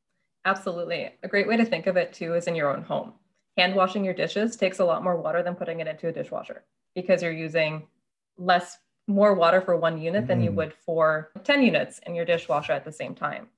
Absolutely. 0.45 1.11
A 1.23 1.29
great 1.29 1.47
way 1.47 1.57
to 1.57 1.65
think 1.65 1.87
of 1.87 1.97
it 1.97 2.13
too 2.13 2.35
is 2.35 2.47
in 2.47 2.55
your 2.55 2.75
own 2.75 2.83
home. 2.83 3.15
Hand 3.57 3.75
washing 3.75 4.05
your 4.05 4.15
dishes 4.15 4.57
takes 4.57 4.79
a 4.79 4.85
lot 4.85 5.05
more 5.05 5.21
water 5.21 5.43
than 5.43 5.55
putting 5.55 5.81
it 5.81 5.87
into 5.87 6.09
a 6.09 6.13
dishwasher 6.13 6.65
because 6.95 7.23
you're 7.23 7.33
using 7.33 7.87
less 8.39 8.79
more 9.07 9.35
water 9.35 9.61
for 9.61 9.77
one 9.77 10.01
unit 10.01 10.27
than 10.27 10.43
you 10.43 10.51
mm. 10.51 10.55
would 10.55 10.75
for 10.75 11.31
10 11.45 11.63
units 11.63 12.01
in 12.07 12.15
your 12.15 12.25
dishwasher 12.25 12.73
at 12.73 12.85
the 12.85 12.93
same 12.93 13.15
time. 13.15 13.49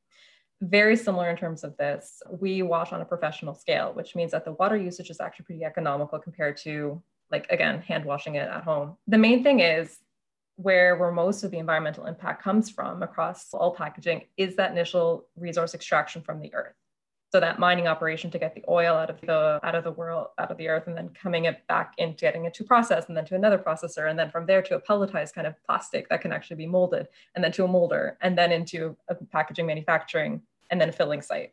Very 0.60 0.96
similar 0.96 1.28
in 1.30 1.36
terms 1.36 1.64
of 1.64 1.76
this. 1.76 2.22
We 2.40 2.62
wash 2.62 2.92
on 2.92 3.00
a 3.00 3.04
professional 3.04 3.54
scale, 3.54 3.92
which 3.92 4.16
means 4.16 4.32
that 4.32 4.44
the 4.44 4.52
water 4.52 4.76
usage 4.76 5.10
is 5.10 5.20
actually 5.20 5.44
pretty 5.44 5.64
economical 5.64 6.18
compared 6.18 6.56
to 6.58 7.02
like 7.30 7.46
again 7.50 7.80
hand 7.80 8.04
washing 8.04 8.36
it 8.36 8.48
at 8.48 8.62
home. 8.62 8.96
The 9.06 9.18
main 9.18 9.42
thing 9.42 9.60
is 9.60 9.98
where 10.56 10.96
where 10.96 11.10
most 11.10 11.42
of 11.42 11.50
the 11.50 11.58
environmental 11.58 12.06
impact 12.06 12.42
comes 12.42 12.70
from 12.70 13.02
across 13.02 13.52
all 13.52 13.74
packaging 13.74 14.22
is 14.36 14.56
that 14.56 14.70
initial 14.70 15.26
resource 15.36 15.74
extraction 15.74 16.22
from 16.22 16.40
the 16.40 16.54
earth. 16.54 16.74
So 17.32 17.40
that 17.40 17.58
mining 17.58 17.88
operation 17.88 18.30
to 18.30 18.38
get 18.38 18.54
the 18.54 18.62
oil 18.68 18.94
out 18.94 19.10
of 19.10 19.20
the 19.20 19.58
out 19.64 19.74
of 19.74 19.82
the 19.82 19.90
world 19.90 20.28
out 20.38 20.52
of 20.52 20.56
the 20.56 20.68
earth 20.68 20.86
and 20.86 20.96
then 20.96 21.08
coming 21.08 21.46
it 21.46 21.66
back 21.66 21.94
into 21.98 22.20
getting 22.20 22.44
it 22.44 22.54
to 22.54 22.64
process 22.64 23.06
and 23.08 23.16
then 23.16 23.24
to 23.24 23.34
another 23.34 23.58
processor 23.58 24.08
and 24.08 24.16
then 24.16 24.30
from 24.30 24.46
there 24.46 24.62
to 24.62 24.76
a 24.76 24.80
pelletized 24.80 25.34
kind 25.34 25.46
of 25.46 25.54
plastic 25.66 26.08
that 26.08 26.20
can 26.20 26.32
actually 26.32 26.54
be 26.54 26.66
molded 26.66 27.08
and 27.34 27.42
then 27.42 27.50
to 27.50 27.64
a 27.64 27.68
molder 27.68 28.16
and 28.20 28.38
then 28.38 28.52
into 28.52 28.96
a 29.08 29.16
packaging 29.16 29.66
manufacturing 29.66 30.42
and 30.70 30.80
then 30.80 30.88
a 30.88 30.92
filling 30.92 31.22
site. 31.22 31.52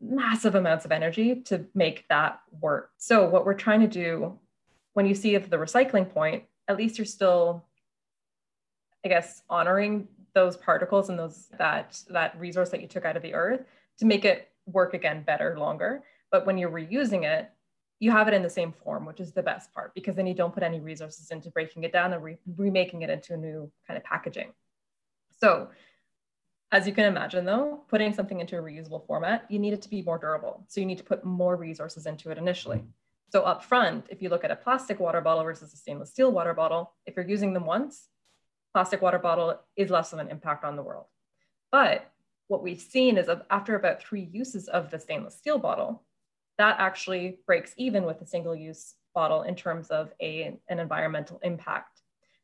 Massive 0.00 0.54
amounts 0.54 0.84
of 0.84 0.92
energy 0.92 1.42
to 1.46 1.66
make 1.74 2.06
that 2.08 2.40
work. 2.60 2.90
So 2.98 3.28
what 3.28 3.44
we're 3.44 3.54
trying 3.54 3.80
to 3.80 3.88
do 3.88 4.38
when 4.94 5.06
you 5.06 5.14
see 5.14 5.36
the 5.36 5.56
recycling 5.56 6.10
point, 6.10 6.44
at 6.68 6.76
least 6.76 6.98
you're 6.98 7.04
still, 7.04 7.64
I 9.04 9.08
guess, 9.08 9.42
honoring 9.48 10.08
those 10.34 10.56
particles 10.56 11.08
and 11.08 11.18
those 11.18 11.48
that 11.58 12.00
that 12.08 12.38
resource 12.38 12.70
that 12.70 12.80
you 12.80 12.86
took 12.86 13.04
out 13.04 13.16
of 13.16 13.22
the 13.22 13.34
earth 13.34 13.64
to 13.98 14.06
make 14.06 14.24
it 14.24 14.48
work 14.66 14.94
again 14.94 15.22
better, 15.22 15.58
longer. 15.58 16.02
But 16.30 16.46
when 16.46 16.58
you're 16.58 16.70
reusing 16.70 17.24
it, 17.24 17.50
you 17.98 18.10
have 18.10 18.28
it 18.28 18.34
in 18.34 18.42
the 18.42 18.50
same 18.50 18.72
form, 18.72 19.04
which 19.04 19.20
is 19.20 19.32
the 19.32 19.42
best 19.42 19.72
part 19.74 19.94
because 19.94 20.16
then 20.16 20.26
you 20.26 20.34
don't 20.34 20.54
put 20.54 20.62
any 20.62 20.80
resources 20.80 21.30
into 21.30 21.50
breaking 21.50 21.84
it 21.84 21.92
down 21.92 22.12
and 22.12 22.22
re- 22.22 22.38
remaking 22.56 23.02
it 23.02 23.10
into 23.10 23.34
a 23.34 23.36
new 23.36 23.70
kind 23.86 23.96
of 23.98 24.04
packaging. 24.04 24.52
So, 25.38 25.68
as 26.72 26.86
you 26.86 26.92
can 26.92 27.06
imagine, 27.06 27.44
though, 27.44 27.82
putting 27.88 28.14
something 28.14 28.40
into 28.40 28.56
a 28.56 28.62
reusable 28.62 29.04
format, 29.06 29.44
you 29.50 29.58
need 29.58 29.72
it 29.72 29.82
to 29.82 29.90
be 29.90 30.02
more 30.02 30.18
durable. 30.18 30.64
So, 30.68 30.80
you 30.80 30.86
need 30.86 30.98
to 30.98 31.04
put 31.04 31.24
more 31.24 31.56
resources 31.56 32.06
into 32.06 32.30
it 32.30 32.38
initially. 32.38 32.82
So 33.30 33.42
up 33.42 33.64
front, 33.64 34.06
if 34.10 34.20
you 34.20 34.28
look 34.28 34.44
at 34.44 34.50
a 34.50 34.56
plastic 34.56 34.98
water 34.98 35.20
bottle 35.20 35.44
versus 35.44 35.72
a 35.72 35.76
stainless 35.76 36.10
steel 36.10 36.32
water 36.32 36.52
bottle, 36.52 36.94
if 37.06 37.14
you're 37.16 37.28
using 37.28 37.52
them 37.52 37.64
once, 37.64 38.08
plastic 38.74 39.00
water 39.00 39.18
bottle 39.18 39.60
is 39.76 39.88
less 39.88 40.12
of 40.12 40.18
an 40.18 40.28
impact 40.28 40.64
on 40.64 40.76
the 40.76 40.82
world. 40.82 41.06
But 41.70 42.10
what 42.48 42.62
we've 42.62 42.80
seen 42.80 43.16
is 43.16 43.28
after 43.48 43.76
about 43.76 44.02
three 44.02 44.28
uses 44.32 44.66
of 44.68 44.90
the 44.90 44.98
stainless 44.98 45.36
steel 45.36 45.58
bottle, 45.58 46.02
that 46.58 46.76
actually 46.80 47.38
breaks 47.46 47.72
even 47.76 48.04
with 48.04 48.20
a 48.20 48.26
single 48.26 48.54
use 48.54 48.94
bottle 49.14 49.42
in 49.42 49.54
terms 49.54 49.88
of 49.88 50.12
a, 50.20 50.58
an 50.68 50.78
environmental 50.80 51.38
impact. 51.44 52.02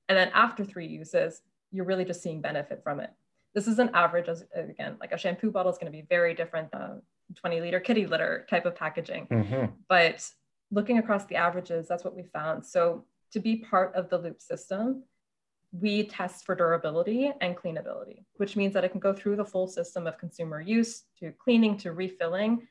And 0.09 0.17
then 0.17 0.31
after 0.35 0.65
three 0.65 0.87
uses, 0.87 1.43
you're 1.73 1.85
really 1.85 2.05
just 2.05 2.23
seeing 2.23 2.41
benefit 2.41 2.83
from 2.85 3.01
it. 3.01 3.11
This 3.55 3.67
is 3.67 3.81
an 3.81 3.91
average, 3.93 4.29
as, 4.29 4.45
again, 4.55 4.97
like 5.01 5.13
a 5.13 5.19
shampoo 5.19 5.51
bottle 5.51 5.73
is 5.73 5.79
going 5.79 5.93
to 5.93 5.97
be 5.97 6.07
very 6.09 6.35
different, 6.35 6.69
uh, 6.73 6.95
20 7.35 7.61
liter 7.61 7.81
kitty 7.81 8.07
litter 8.07 8.47
type 8.49 8.67
of 8.67 8.77
packaging. 8.77 9.27
Mm-hmm. 9.27 9.67
But 9.89 10.31
looking 10.71 10.99
across 10.99 11.27
the 11.27 11.37
averages, 11.37 11.87
that's 11.89 12.05
what 12.05 12.17
we 12.17 12.23
found. 12.23 12.65
So 12.65 13.05
to 13.33 13.41
be 13.41 13.57
part 13.57 13.95
of 13.95 14.09
the 14.09 14.19
loop 14.19 14.41
system, 14.41 15.05
we 15.73 16.05
test 16.05 16.45
for 16.47 16.55
durability 16.55 17.33
and 17.41 17.57
cleanability, 17.57 18.25
which 18.37 18.57
means 18.57 18.73
that 18.75 18.85
it 18.85 18.91
can 18.91 19.01
go 19.01 19.13
through 19.13 19.37
the 19.37 19.45
full 19.45 19.67
system 19.67 20.07
of 20.07 20.19
consumer 20.19 20.61
use 20.61 21.05
to 21.21 21.33
cleaning 21.33 21.77
to 21.79 21.93
refilling 21.93 22.67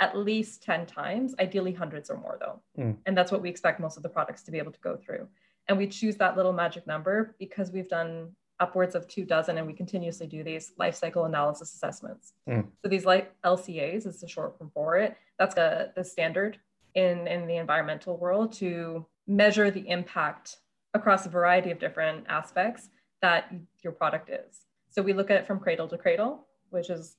at 0.00 0.16
least 0.16 0.62
10 0.62 0.86
times, 0.86 1.34
ideally 1.40 1.72
hundreds 1.72 2.10
or 2.10 2.18
more 2.18 2.38
though. 2.40 2.60
Mm. 2.78 2.96
And 3.06 3.16
that's 3.16 3.32
what 3.32 3.42
we 3.42 3.48
expect 3.48 3.80
most 3.80 3.96
of 3.96 4.02
the 4.02 4.08
products 4.08 4.42
to 4.42 4.50
be 4.50 4.58
able 4.58 4.72
to 4.72 4.80
go 4.80 4.96
through. 4.96 5.28
And 5.68 5.78
we 5.78 5.86
choose 5.86 6.16
that 6.16 6.36
little 6.36 6.52
magic 6.52 6.86
number 6.86 7.34
because 7.38 7.70
we've 7.70 7.88
done 7.88 8.32
upwards 8.60 8.94
of 8.94 9.08
two 9.08 9.24
dozen 9.24 9.58
and 9.58 9.66
we 9.66 9.72
continuously 9.72 10.26
do 10.26 10.44
these 10.44 10.72
life 10.78 10.94
cycle 10.94 11.24
analysis 11.24 11.74
assessments. 11.74 12.34
Mm. 12.48 12.66
So 12.82 12.88
these 12.88 13.04
like 13.04 13.32
LCAs 13.42 14.06
is 14.06 14.20
the 14.20 14.28
short 14.28 14.58
form 14.58 14.70
for 14.74 14.96
it. 14.96 15.16
That's 15.38 15.54
the, 15.54 15.92
the 15.96 16.04
standard 16.04 16.58
in, 16.94 17.26
in 17.26 17.46
the 17.46 17.56
environmental 17.56 18.16
world 18.16 18.52
to 18.54 19.06
measure 19.26 19.70
the 19.70 19.88
impact 19.88 20.58
across 20.94 21.26
a 21.26 21.28
variety 21.28 21.70
of 21.70 21.78
different 21.78 22.24
aspects 22.28 22.88
that 23.20 23.52
your 23.82 23.92
product 23.92 24.30
is. 24.30 24.66
So 24.90 25.02
we 25.02 25.12
look 25.12 25.30
at 25.30 25.36
it 25.36 25.46
from 25.46 25.58
cradle 25.58 25.88
to 25.88 25.98
cradle, 25.98 26.46
which 26.70 26.90
is, 26.90 27.16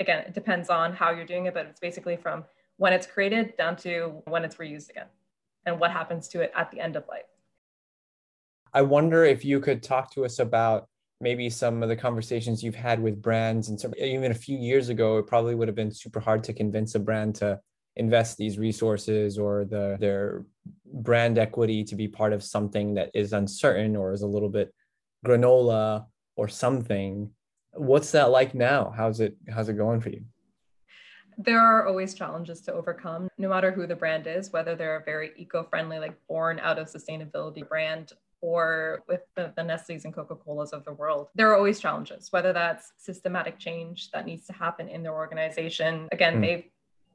again, 0.00 0.24
it 0.26 0.34
depends 0.34 0.68
on 0.68 0.92
how 0.92 1.10
you're 1.10 1.24
doing 1.24 1.46
it, 1.46 1.54
but 1.54 1.66
it's 1.66 1.80
basically 1.80 2.16
from 2.16 2.44
when 2.76 2.92
it's 2.92 3.06
created 3.06 3.56
down 3.56 3.76
to 3.76 4.22
when 4.26 4.44
it's 4.44 4.56
reused 4.56 4.90
again 4.90 5.06
and 5.66 5.78
what 5.78 5.90
happens 5.90 6.28
to 6.28 6.40
it 6.40 6.52
at 6.56 6.70
the 6.70 6.80
end 6.80 6.96
of 6.96 7.06
life. 7.08 7.22
I 8.72 8.82
wonder 8.82 9.24
if 9.24 9.44
you 9.44 9.60
could 9.60 9.82
talk 9.82 10.12
to 10.12 10.24
us 10.24 10.38
about 10.38 10.88
maybe 11.20 11.50
some 11.50 11.82
of 11.82 11.88
the 11.88 11.96
conversations 11.96 12.62
you've 12.62 12.74
had 12.74 13.00
with 13.02 13.20
brands 13.20 13.68
and 13.68 13.78
some, 13.78 13.92
even 13.98 14.30
a 14.30 14.34
few 14.34 14.56
years 14.56 14.88
ago 14.88 15.18
it 15.18 15.26
probably 15.26 15.54
would 15.54 15.68
have 15.68 15.74
been 15.74 15.92
super 15.92 16.20
hard 16.20 16.42
to 16.44 16.52
convince 16.52 16.94
a 16.94 16.98
brand 16.98 17.34
to 17.36 17.60
invest 17.96 18.36
these 18.36 18.58
resources 18.58 19.38
or 19.38 19.64
the 19.64 19.96
their 20.00 20.44
brand 20.86 21.38
equity 21.38 21.84
to 21.84 21.96
be 21.96 22.08
part 22.08 22.32
of 22.32 22.42
something 22.42 22.94
that 22.94 23.10
is 23.14 23.32
uncertain 23.32 23.96
or 23.96 24.12
is 24.12 24.22
a 24.22 24.26
little 24.26 24.48
bit 24.48 24.72
granola 25.26 26.06
or 26.36 26.48
something 26.48 27.30
what's 27.72 28.12
that 28.12 28.30
like 28.30 28.54
now 28.54 28.92
how's 28.96 29.20
it 29.20 29.36
how's 29.52 29.68
it 29.68 29.76
going 29.76 30.00
for 30.00 30.10
you 30.10 30.22
there 31.38 31.60
are 31.60 31.86
always 31.86 32.14
challenges 32.14 32.60
to 32.60 32.72
overcome 32.72 33.28
no 33.38 33.48
matter 33.48 33.72
who 33.72 33.86
the 33.86 33.96
brand 33.96 34.26
is 34.26 34.52
whether 34.52 34.74
they're 34.74 34.96
a 34.96 35.04
very 35.04 35.32
eco-friendly 35.36 35.98
like 35.98 36.16
born 36.28 36.58
out 36.60 36.78
of 36.78 36.86
sustainability 36.86 37.66
brand 37.68 38.12
or 38.42 39.02
with 39.06 39.20
the, 39.36 39.52
the 39.56 39.62
Nestle's 39.62 40.04
and 40.04 40.14
Coca-Colas 40.14 40.72
of 40.72 40.84
the 40.84 40.92
world. 40.92 41.28
There 41.34 41.50
are 41.50 41.56
always 41.56 41.78
challenges, 41.78 42.32
whether 42.32 42.52
that's 42.52 42.92
systematic 42.96 43.58
change 43.58 44.10
that 44.12 44.24
needs 44.24 44.46
to 44.46 44.52
happen 44.54 44.88
in 44.88 45.02
their 45.02 45.12
organization. 45.12 46.08
Again, 46.10 46.36
mm. 46.36 46.40
they've 46.40 46.64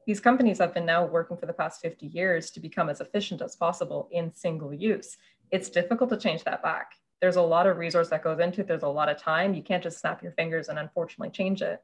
these 0.06 0.20
companies 0.20 0.60
have 0.60 0.74
been 0.74 0.86
now 0.86 1.06
working 1.06 1.38
for 1.38 1.46
the 1.46 1.54
past 1.54 1.82
50 1.82 2.08
years 2.08 2.52
to 2.52 2.60
become 2.60 2.90
as 2.90 3.02
efficient 3.02 3.42
as 3.42 3.56
possible 3.56 4.08
in 4.12 4.34
single 4.34 4.74
use. 4.74 5.18
It's 5.52 5.70
difficult 5.70 6.10
to 6.12 6.18
change 6.18 6.44
that 6.44 6.62
back. 6.62 6.92
There's 7.22 7.38
a 7.38 7.42
lot 7.42 7.66
of 7.66 7.78
resource 7.78 8.10
that 8.10 8.24
goes 8.24 8.40
into 8.40 8.62
it. 8.62 8.68
There's 8.68 8.84
a 8.84 8.88
lot 8.88 9.10
of 9.10 9.18
time. 9.18 9.54
You 9.54 9.64
can't 9.64 9.82
just 9.82 10.00
snap 10.00 10.22
your 10.22 10.34
fingers 10.34 10.70
and 10.70 10.78
unfortunately 10.78 11.32
change 11.32 11.62
it. 11.62 11.82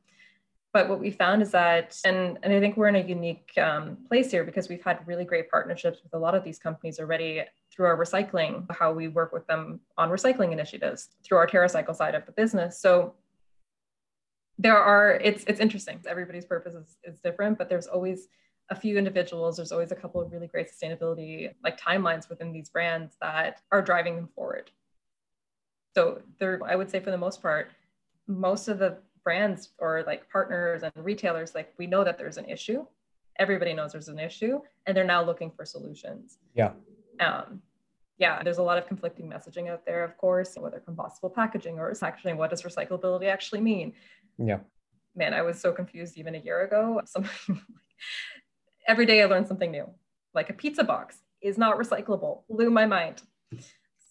But 0.74 0.88
what 0.88 0.99
we 0.99 1.11
found 1.11 1.41
is 1.41 1.51
that, 1.51 1.97
and, 2.05 2.38
and 2.43 2.53
I 2.53 2.59
think 2.59 2.78
we're 2.78 2.88
in 2.88 2.95
a 2.95 2.99
unique 2.99 3.51
um, 3.57 3.97
place 4.07 4.32
here 4.32 4.45
because 4.45 4.69
we've 4.69 4.84
had 4.84 5.05
really 5.05 5.26
great 5.26 5.49
partnerships 5.49 5.99
with 6.01 6.13
a 6.13 6.17
lot 6.17 6.34
of 6.34 6.45
these 6.45 6.59
companies 6.59 6.97
already 6.99 7.43
through 7.74 7.88
our 7.88 7.97
recycling, 7.97 8.65
how 8.74 8.93
we 8.93 9.09
work 9.09 9.34
with 9.34 9.45
them 9.47 9.82
on 9.97 10.09
recycling 10.09 10.53
initiatives, 10.53 11.09
through 11.24 11.39
our 11.39 11.47
TerraCycle 11.47 11.95
side 11.95 12.15
of 12.15 12.26
the 12.26 12.32
business. 12.32 12.80
So 12.80 13.15
there 14.58 14.78
are 14.78 15.14
it's 15.24 15.43
it's 15.45 15.60
interesting. 15.60 15.99
Everybody's 16.08 16.45
purpose 16.45 16.74
is, 16.74 16.97
is 17.04 17.20
different 17.20 17.58
but 17.58 17.70
there's 17.70 17.88
always 17.88 18.28
a 18.70 18.76
few 18.76 18.97
individuals. 18.97 19.58
There's 19.58 19.72
always 19.72 19.91
a 19.91 19.95
couple 19.95 20.22
of 20.22 20.32
really 20.32 20.47
great 20.47 20.70
sustainability 20.70 21.54
like 21.64 21.80
timelines 21.80 22.30
within 22.30 22.54
these 22.54 22.70
brands 22.70 23.18
that 23.22 23.62
are 23.72 23.82
driving 23.82 24.16
them 24.16 24.30
forward. 24.36 24.72
So 25.93 26.22
there 26.39 26.60
i 26.66 26.76
would 26.76 26.89
say 26.89 26.99
for 26.99 27.12
the 27.12 27.18
most 27.18 27.41
part 27.41 27.72
most 28.28 28.68
of 28.68 28.80
the 28.80 28.97
brands 29.24 29.70
or 29.78 30.04
like 30.08 30.30
partners 30.30 30.84
and 30.84 30.91
retailers 30.95 31.54
like 31.54 31.74
we 31.78 31.88
know 31.88 32.04
that 32.04 32.18
there's 32.18 32.38
an 32.38 32.45
issue. 32.45 32.86
Everybody 33.38 33.74
knows 33.74 33.91
there's 33.91 34.08
an 34.08 34.20
issue 34.20 34.60
and 34.86 34.95
they're 34.95 35.04
now 35.04 35.24
looking 35.24 35.52
for 35.52 35.66
solutions. 35.66 36.38
Yeah. 36.54 36.72
Um, 37.20 37.62
yeah, 38.18 38.43
there's 38.43 38.60
a 38.60 38.64
lot 38.64 38.78
of 38.78 38.88
conflicting 38.88 39.28
messaging 39.28 39.68
out 39.68 39.84
there, 39.84 40.04
of 40.04 40.16
course, 40.18 40.56
whether 40.56 40.80
compostable 40.80 41.34
packaging 41.34 41.80
or 41.80 41.93
packaging, 41.95 42.38
what 42.38 42.52
does 42.52 42.62
recyclability 42.62 43.26
actually 43.26 43.62
mean? 43.62 43.93
Yeah. 44.38 44.59
Man, 45.15 45.34
I 45.34 45.41
was 45.41 45.59
so 45.59 45.71
confused 45.71 46.17
even 46.17 46.36
a 46.36 46.39
year 46.39 46.61
ago. 46.61 47.01
Something 47.05 47.61
every 48.88 49.05
day 49.05 49.21
I 49.21 49.25
learned 49.25 49.47
something 49.47 49.71
new. 49.71 49.89
Like 50.34 50.49
a 50.49 50.53
pizza 50.53 50.84
box 50.84 51.17
is 51.41 51.57
not 51.57 51.77
recyclable. 51.77 52.43
Blew 52.49 52.69
my 52.69 52.86
mind. 52.86 53.21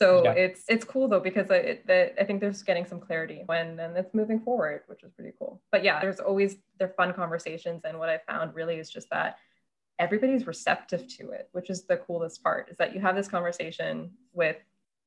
So 0.01 0.25
yeah. 0.25 0.33
it's 0.33 0.65
it's 0.69 0.85
cool 0.85 1.09
though 1.09 1.21
because 1.21 1.51
it, 1.51 1.85
it, 1.89 2.15
I 2.19 2.25
think 2.25 2.41
there's 2.41 2.63
getting 2.63 2.87
some 2.87 3.01
clarity 3.01 3.43
when 3.47 3.79
and 3.79 3.97
it's 3.97 4.15
moving 4.15 4.41
forward, 4.41 4.83
which 4.87 5.03
is 5.03 5.13
pretty 5.13 5.33
cool. 5.39 5.61
But 5.71 5.85
yeah, 5.85 6.01
there's 6.01 6.21
always 6.21 6.57
they're 6.79 6.95
fun 6.97 7.13
conversations, 7.13 7.83
and 7.85 7.99
what 7.99 8.09
I 8.09 8.19
found 8.27 8.55
really 8.55 8.79
is 8.79 8.91
just 8.91 9.11
that 9.11 9.37
everybody's 9.99 10.47
receptive 10.47 11.07
to 11.19 11.33
it, 11.33 11.51
which 11.53 11.69
is 11.69 11.85
the 11.85 11.99
coolest 11.99 12.43
part. 12.43 12.71
Is 12.71 12.79
that 12.79 12.95
you 12.95 13.01
have 13.01 13.15
this 13.15 13.29
conversation 13.29 14.11
with 14.33 14.57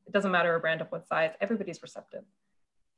it 0.05 0.11
doesn't 0.11 0.31
matter 0.31 0.53
a 0.53 0.59
brand 0.59 0.81
of 0.81 0.91
what 0.91 1.07
size, 1.07 1.31
everybody's 1.41 1.81
receptive, 1.81 2.23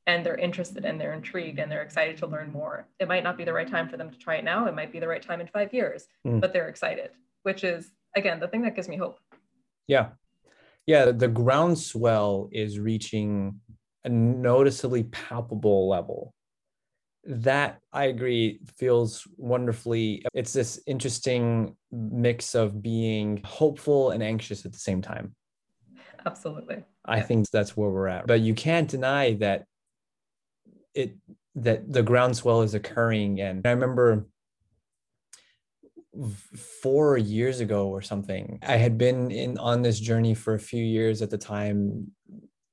and 0.06 0.24
they're 0.24 0.36
interested 0.36 0.84
and 0.84 1.00
they're 1.00 1.12
intrigued 1.12 1.58
and 1.58 1.70
they're 1.70 1.82
excited 1.82 2.16
to 2.18 2.26
learn 2.26 2.52
more. 2.52 2.86
It 3.00 3.08
might 3.08 3.24
not 3.24 3.36
be 3.36 3.44
the 3.44 3.52
right 3.52 3.68
time 3.68 3.88
for 3.88 3.96
them 3.96 4.10
to 4.10 4.18
try 4.18 4.36
it 4.36 4.44
now. 4.44 4.66
It 4.66 4.74
might 4.74 4.92
be 4.92 5.00
the 5.00 5.08
right 5.08 5.22
time 5.22 5.40
in 5.40 5.48
five 5.48 5.72
years, 5.74 6.06
mm. 6.26 6.40
but 6.40 6.52
they're 6.52 6.68
excited, 6.68 7.10
which 7.42 7.64
is 7.64 7.92
again 8.14 8.40
the 8.40 8.48
thing 8.48 8.62
that 8.62 8.76
gives 8.76 8.88
me 8.88 8.96
hope. 8.96 9.18
Yeah, 9.88 10.08
yeah, 10.86 11.10
the 11.10 11.28
groundswell 11.28 12.48
is 12.52 12.78
reaching 12.78 13.60
a 14.04 14.08
noticeably 14.08 15.02
palpable 15.04 15.88
level. 15.88 16.32
That 17.24 17.80
I 17.92 18.04
agree 18.04 18.60
feels 18.76 19.26
wonderfully. 19.36 20.24
It's 20.32 20.52
this 20.52 20.80
interesting 20.86 21.76
mix 21.90 22.54
of 22.54 22.80
being 22.80 23.40
hopeful 23.44 24.10
and 24.10 24.22
anxious 24.22 24.64
at 24.64 24.72
the 24.72 24.78
same 24.78 25.02
time. 25.02 25.34
Absolutely. 26.24 26.84
I 27.04 27.16
yeah. 27.16 27.22
think 27.24 27.50
that's 27.50 27.76
where 27.76 27.90
we're 27.90 28.06
at. 28.06 28.28
But 28.28 28.40
you 28.40 28.54
can't 28.54 28.88
deny 28.88 29.34
that 29.34 29.64
it 30.96 31.16
that 31.54 31.92
the 31.92 32.02
groundswell 32.02 32.62
is 32.62 32.74
occurring. 32.74 33.40
And 33.40 33.66
I 33.66 33.70
remember 33.70 34.26
four 36.82 37.18
years 37.18 37.60
ago 37.60 37.88
or 37.88 38.02
something. 38.02 38.58
I 38.62 38.76
had 38.76 38.96
been 38.98 39.30
in 39.30 39.58
on 39.58 39.82
this 39.82 40.00
journey 40.00 40.34
for 40.34 40.54
a 40.54 40.58
few 40.58 40.82
years 40.82 41.22
at 41.22 41.30
the 41.30 41.38
time, 41.38 42.10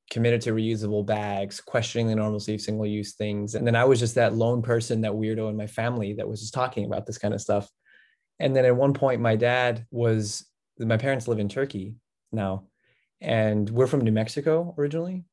committed 0.09 0.41
to 0.41 0.51
reusable 0.51 1.05
bags, 1.05 1.59
questioning 1.59 2.07
the 2.07 2.15
normalcy 2.15 2.55
of 2.55 2.61
single 2.61 2.85
use 2.85 3.15
things. 3.15 3.55
And 3.55 3.65
then 3.65 3.75
I 3.75 3.85
was 3.85 3.99
just 3.99 4.15
that 4.15 4.35
lone 4.35 4.61
person, 4.61 5.01
that 5.01 5.11
weirdo 5.11 5.49
in 5.49 5.57
my 5.57 5.67
family 5.67 6.13
that 6.13 6.27
was 6.27 6.41
just 6.41 6.53
talking 6.53 6.85
about 6.85 7.05
this 7.05 7.17
kind 7.17 7.33
of 7.33 7.41
stuff. 7.41 7.69
And 8.39 8.55
then 8.55 8.65
at 8.65 8.75
one 8.75 8.93
point, 8.93 9.21
my 9.21 9.35
dad 9.35 9.85
was, 9.91 10.45
my 10.79 10.97
parents 10.97 11.27
live 11.27 11.39
in 11.39 11.49
Turkey 11.49 11.95
now, 12.31 12.67
and 13.21 13.69
we're 13.69 13.87
from 13.87 14.01
New 14.01 14.11
Mexico 14.11 14.75
originally. 14.77 15.23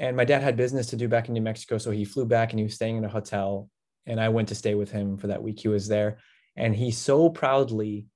And 0.00 0.16
my 0.16 0.24
dad 0.24 0.42
had 0.42 0.56
business 0.56 0.88
to 0.88 0.96
do 0.96 1.06
back 1.06 1.28
in 1.28 1.34
New 1.34 1.42
Mexico. 1.42 1.78
So 1.78 1.92
he 1.92 2.04
flew 2.04 2.24
back 2.24 2.50
and 2.50 2.58
he 2.58 2.64
was 2.64 2.74
staying 2.74 2.96
in 2.96 3.04
a 3.04 3.08
hotel. 3.08 3.68
And 4.06 4.20
I 4.20 4.30
went 4.30 4.48
to 4.48 4.56
stay 4.56 4.74
with 4.74 4.90
him 4.90 5.16
for 5.16 5.28
that 5.28 5.42
week 5.42 5.60
he 5.60 5.68
was 5.68 5.86
there 5.86 6.18
and 6.56 6.74
he 6.74 6.90
so 6.90 7.28
proudly 7.30 8.06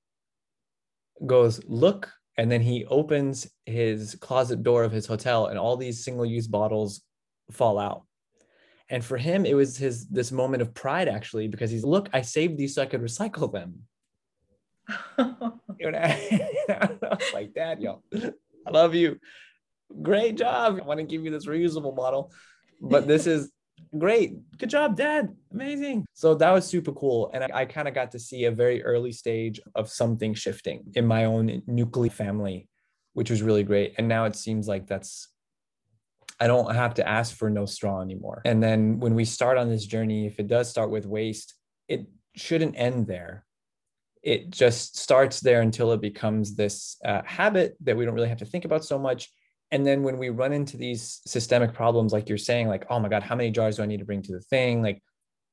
goes 1.25 1.61
look 1.65 2.11
and 2.37 2.51
then 2.51 2.61
he 2.61 2.85
opens 2.85 3.47
his 3.65 4.15
closet 4.15 4.61
door 4.63 4.83
of 4.83 4.91
his 4.91 5.05
hotel 5.05 5.47
and 5.47 5.57
all 5.57 5.77
these 5.77 6.03
single 6.03 6.25
use 6.25 6.47
bottles 6.47 7.01
fall 7.51 7.79
out 7.79 8.03
and 8.89 9.03
for 9.03 9.17
him 9.17 9.45
it 9.45 9.55
was 9.55 9.77
his 9.77 10.07
this 10.07 10.31
moment 10.31 10.61
of 10.61 10.73
pride 10.73 11.07
actually 11.07 11.47
because 11.47 11.71
he's 11.71 11.85
look 11.85 12.09
i 12.13 12.21
saved 12.21 12.57
these 12.57 12.75
so 12.75 12.81
i 12.81 12.85
could 12.85 13.01
recycle 13.01 13.51
them 13.51 13.79
you 15.79 15.91
know, 15.91 15.97
I 15.99 16.89
was 17.01 17.33
like 17.33 17.53
dad 17.53 17.81
yo 17.81 18.03
i 18.67 18.69
love 18.69 18.93
you 18.93 19.17
great 20.01 20.37
job. 20.37 20.79
I 20.81 20.85
want 20.85 20.99
to 20.99 21.05
give 21.05 21.23
you 21.23 21.31
this 21.31 21.45
reusable 21.45 21.95
bottle 21.95 22.31
but 22.81 23.07
this 23.07 23.27
is 23.27 23.51
great. 23.97 24.37
Good 24.57 24.69
job 24.69 24.95
dad. 24.95 25.35
Amazing. 25.51 26.05
So 26.13 26.35
that 26.35 26.51
was 26.51 26.65
super 26.65 26.91
cool. 26.91 27.31
And 27.33 27.43
i, 27.43 27.61
I 27.61 27.65
kind 27.65 27.87
of 27.87 27.93
got 27.93 28.11
to 28.11 28.19
see 28.19 28.45
a 28.45 28.51
very 28.51 28.83
early 28.83 29.11
stage 29.11 29.59
of 29.75 29.89
something 29.89 30.33
shifting 30.33 30.83
in 30.95 31.05
my 31.05 31.25
own 31.25 31.61
nuclear 31.67 32.11
family 32.11 32.69
which 33.13 33.29
was 33.29 33.41
really 33.41 33.63
great. 33.63 33.93
And 33.97 34.09
now 34.09 34.25
it 34.25 34.35
seems 34.35 34.67
like 34.67 34.87
that's 34.87 35.29
i 36.41 36.47
don't 36.47 36.75
have 36.75 36.95
to 36.95 37.07
ask 37.07 37.33
for 37.33 37.49
no 37.49 37.65
straw 37.65 38.01
anymore. 38.01 38.41
And 38.43 38.61
then 38.61 38.99
when 38.99 39.15
we 39.15 39.23
start 39.23 39.57
on 39.57 39.69
this 39.69 39.85
journey 39.85 40.27
if 40.27 40.39
it 40.39 40.47
does 40.47 40.69
start 40.69 40.89
with 40.89 41.05
waste 41.05 41.53
it 41.87 42.07
shouldn't 42.35 42.75
end 42.77 43.07
there. 43.07 43.45
It 44.21 44.49
just 44.49 44.97
starts 44.97 45.39
there 45.39 45.61
until 45.61 45.93
it 45.93 46.01
becomes 46.01 46.55
this 46.55 46.97
uh, 47.05 47.21
habit 47.25 47.77
that 47.81 47.95
we 47.95 48.03
don't 48.03 48.15
really 48.15 48.27
have 48.27 48.39
to 48.39 48.45
think 48.45 48.65
about 48.65 48.83
so 48.83 48.97
much 48.97 49.29
and 49.75 49.85
then 49.85 50.03
when 50.03 50.17
we 50.17 50.29
run 50.29 50.53
into 50.53 50.77
these 50.77 51.21
systemic 51.27 51.73
problems 51.73 52.13
like 52.13 52.29
you're 52.29 52.37
saying 52.37 52.69
like 52.69 52.85
oh 52.89 52.97
my 52.97 53.09
god 53.09 53.21
how 53.21 53.35
many 53.35 53.51
jars 53.51 53.75
do 53.75 53.83
i 53.83 53.85
need 53.85 53.99
to 53.99 54.05
bring 54.05 54.21
to 54.21 54.31
the 54.31 54.39
thing? 54.39 54.81
Like 54.81 55.03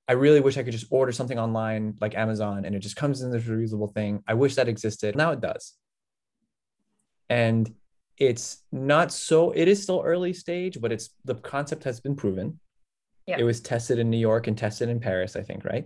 i 0.06 0.12
really 0.12 0.38
wish 0.38 0.56
i 0.56 0.62
could 0.62 0.72
just 0.72 0.86
order 0.90 1.10
something 1.10 1.40
online 1.40 1.94
like 2.00 2.14
amazon 2.14 2.64
and 2.64 2.72
it 2.76 2.78
just 2.78 2.94
comes 2.94 3.20
in 3.22 3.32
this 3.32 3.42
reusable 3.44 3.92
thing. 3.92 4.22
I 4.28 4.34
wish 4.34 4.54
that 4.54 4.68
existed. 4.68 5.16
Now 5.16 5.32
it 5.32 5.40
does. 5.40 5.74
And 7.28 7.74
it's 8.16 8.62
not 8.70 9.10
so 9.10 9.50
it 9.50 9.66
is 9.66 9.82
still 9.82 10.02
early 10.04 10.32
stage 10.32 10.80
but 10.80 10.92
it's 10.92 11.10
the 11.24 11.34
concept 11.34 11.82
has 11.82 11.98
been 12.00 12.14
proven. 12.14 12.60
Yeah. 13.26 13.38
it 13.38 13.44
was 13.44 13.60
tested 13.60 13.98
in 13.98 14.10
new 14.10 14.18
york 14.30 14.48
and 14.48 14.58
tested 14.58 14.88
in 14.88 14.98
paris 15.00 15.36
i 15.36 15.42
think 15.42 15.64
right? 15.64 15.84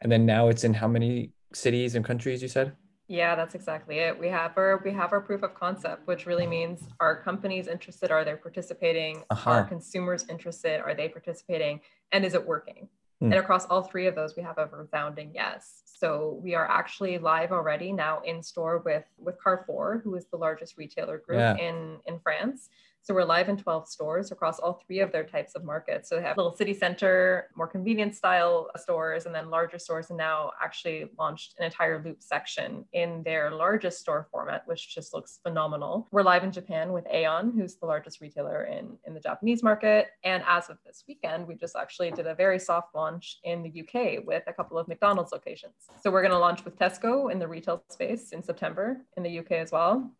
And 0.00 0.10
then 0.12 0.24
now 0.24 0.48
it's 0.48 0.64
in 0.64 0.72
how 0.72 0.88
many 0.88 1.32
cities 1.52 1.96
and 1.96 2.04
countries 2.04 2.40
you 2.40 2.48
said 2.48 2.72
yeah, 3.08 3.34
that's 3.34 3.54
exactly 3.54 4.00
it. 4.00 4.18
We 4.18 4.28
have 4.28 4.52
our 4.58 4.82
we 4.84 4.92
have 4.92 5.12
our 5.12 5.20
proof 5.20 5.42
of 5.42 5.54
concept, 5.54 6.06
which 6.06 6.26
really 6.26 6.46
means 6.46 6.82
are 7.00 7.22
companies 7.22 7.66
interested? 7.66 8.10
Are 8.10 8.22
they 8.22 8.34
participating? 8.34 9.22
Uh-huh. 9.30 9.50
Are 9.50 9.64
consumers 9.64 10.26
interested? 10.28 10.80
Are 10.80 10.94
they 10.94 11.08
participating? 11.08 11.80
And 12.12 12.24
is 12.24 12.34
it 12.34 12.46
working? 12.46 12.88
Mm. 13.22 13.32
And 13.32 13.34
across 13.34 13.64
all 13.66 13.82
three 13.82 14.06
of 14.06 14.14
those, 14.14 14.36
we 14.36 14.42
have 14.42 14.58
a 14.58 14.68
resounding 14.70 15.32
yes. 15.34 15.82
So 15.86 16.38
we 16.42 16.54
are 16.54 16.68
actually 16.70 17.18
live 17.18 17.50
already 17.50 17.92
now 17.92 18.20
in 18.26 18.42
store 18.42 18.82
with 18.84 19.04
with 19.18 19.36
Carrefour, 19.42 20.02
who 20.04 20.14
is 20.14 20.26
the 20.26 20.36
largest 20.36 20.76
retailer 20.76 21.18
group 21.18 21.38
yeah. 21.38 21.56
in 21.56 21.96
in 22.06 22.20
France. 22.20 22.68
So 23.08 23.14
we're 23.14 23.24
live 23.24 23.48
in 23.48 23.56
12 23.56 23.88
stores 23.88 24.32
across 24.32 24.58
all 24.58 24.82
three 24.86 25.00
of 25.00 25.12
their 25.12 25.24
types 25.24 25.54
of 25.54 25.64
markets. 25.64 26.10
So 26.10 26.16
they 26.16 26.22
have 26.24 26.36
little 26.36 26.54
city 26.54 26.74
center, 26.74 27.48
more 27.56 27.66
convenience 27.66 28.18
style 28.18 28.68
stores, 28.76 29.24
and 29.24 29.34
then 29.34 29.48
larger 29.48 29.78
stores, 29.78 30.10
and 30.10 30.18
now 30.18 30.52
actually 30.62 31.06
launched 31.18 31.54
an 31.58 31.64
entire 31.64 32.02
loop 32.04 32.22
section 32.22 32.84
in 32.92 33.22
their 33.22 33.50
largest 33.50 34.00
store 34.00 34.28
format, 34.30 34.64
which 34.66 34.94
just 34.94 35.14
looks 35.14 35.40
phenomenal. 35.42 36.06
We're 36.10 36.22
live 36.22 36.44
in 36.44 36.52
Japan 36.52 36.92
with 36.92 37.06
Aeon, 37.10 37.54
who's 37.56 37.76
the 37.76 37.86
largest 37.86 38.20
retailer 38.20 38.64
in, 38.64 38.98
in 39.06 39.14
the 39.14 39.20
Japanese 39.20 39.62
market. 39.62 40.08
And 40.22 40.42
as 40.46 40.68
of 40.68 40.76
this 40.84 41.04
weekend, 41.08 41.46
we 41.46 41.54
just 41.54 41.76
actually 41.76 42.10
did 42.10 42.26
a 42.26 42.34
very 42.34 42.58
soft 42.58 42.94
launch 42.94 43.38
in 43.42 43.62
the 43.62 43.70
UK 43.70 44.26
with 44.26 44.42
a 44.48 44.52
couple 44.52 44.76
of 44.76 44.86
McDonald's 44.86 45.32
locations. 45.32 45.72
So 46.02 46.10
we're 46.10 46.20
going 46.20 46.32
to 46.32 46.38
launch 46.38 46.62
with 46.62 46.78
Tesco 46.78 47.32
in 47.32 47.38
the 47.38 47.48
retail 47.48 47.82
space 47.88 48.32
in 48.32 48.42
September 48.42 48.98
in 49.16 49.22
the 49.22 49.38
UK 49.38 49.52
as 49.52 49.72
well 49.72 50.12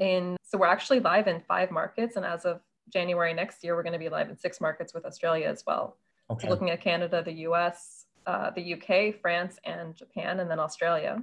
in 0.00 0.34
so 0.50 0.58
we're 0.58 0.66
actually 0.66 0.98
live 0.98 1.28
in 1.28 1.40
five 1.40 1.70
markets 1.70 2.16
and 2.16 2.24
as 2.24 2.44
of 2.44 2.60
january 2.92 3.32
next 3.32 3.62
year 3.62 3.76
we're 3.76 3.84
going 3.84 3.92
to 3.92 3.98
be 3.98 4.08
live 4.08 4.28
in 4.28 4.36
six 4.36 4.60
markets 4.60 4.92
with 4.92 5.04
australia 5.04 5.46
as 5.46 5.64
well 5.64 5.96
okay. 6.28 6.46
so 6.46 6.50
looking 6.50 6.70
at 6.70 6.80
canada 6.80 7.22
the 7.24 7.32
us 7.32 8.06
uh, 8.26 8.50
the 8.50 8.74
uk 8.74 9.20
france 9.20 9.58
and 9.64 9.94
japan 9.94 10.40
and 10.40 10.50
then 10.50 10.58
australia 10.58 11.22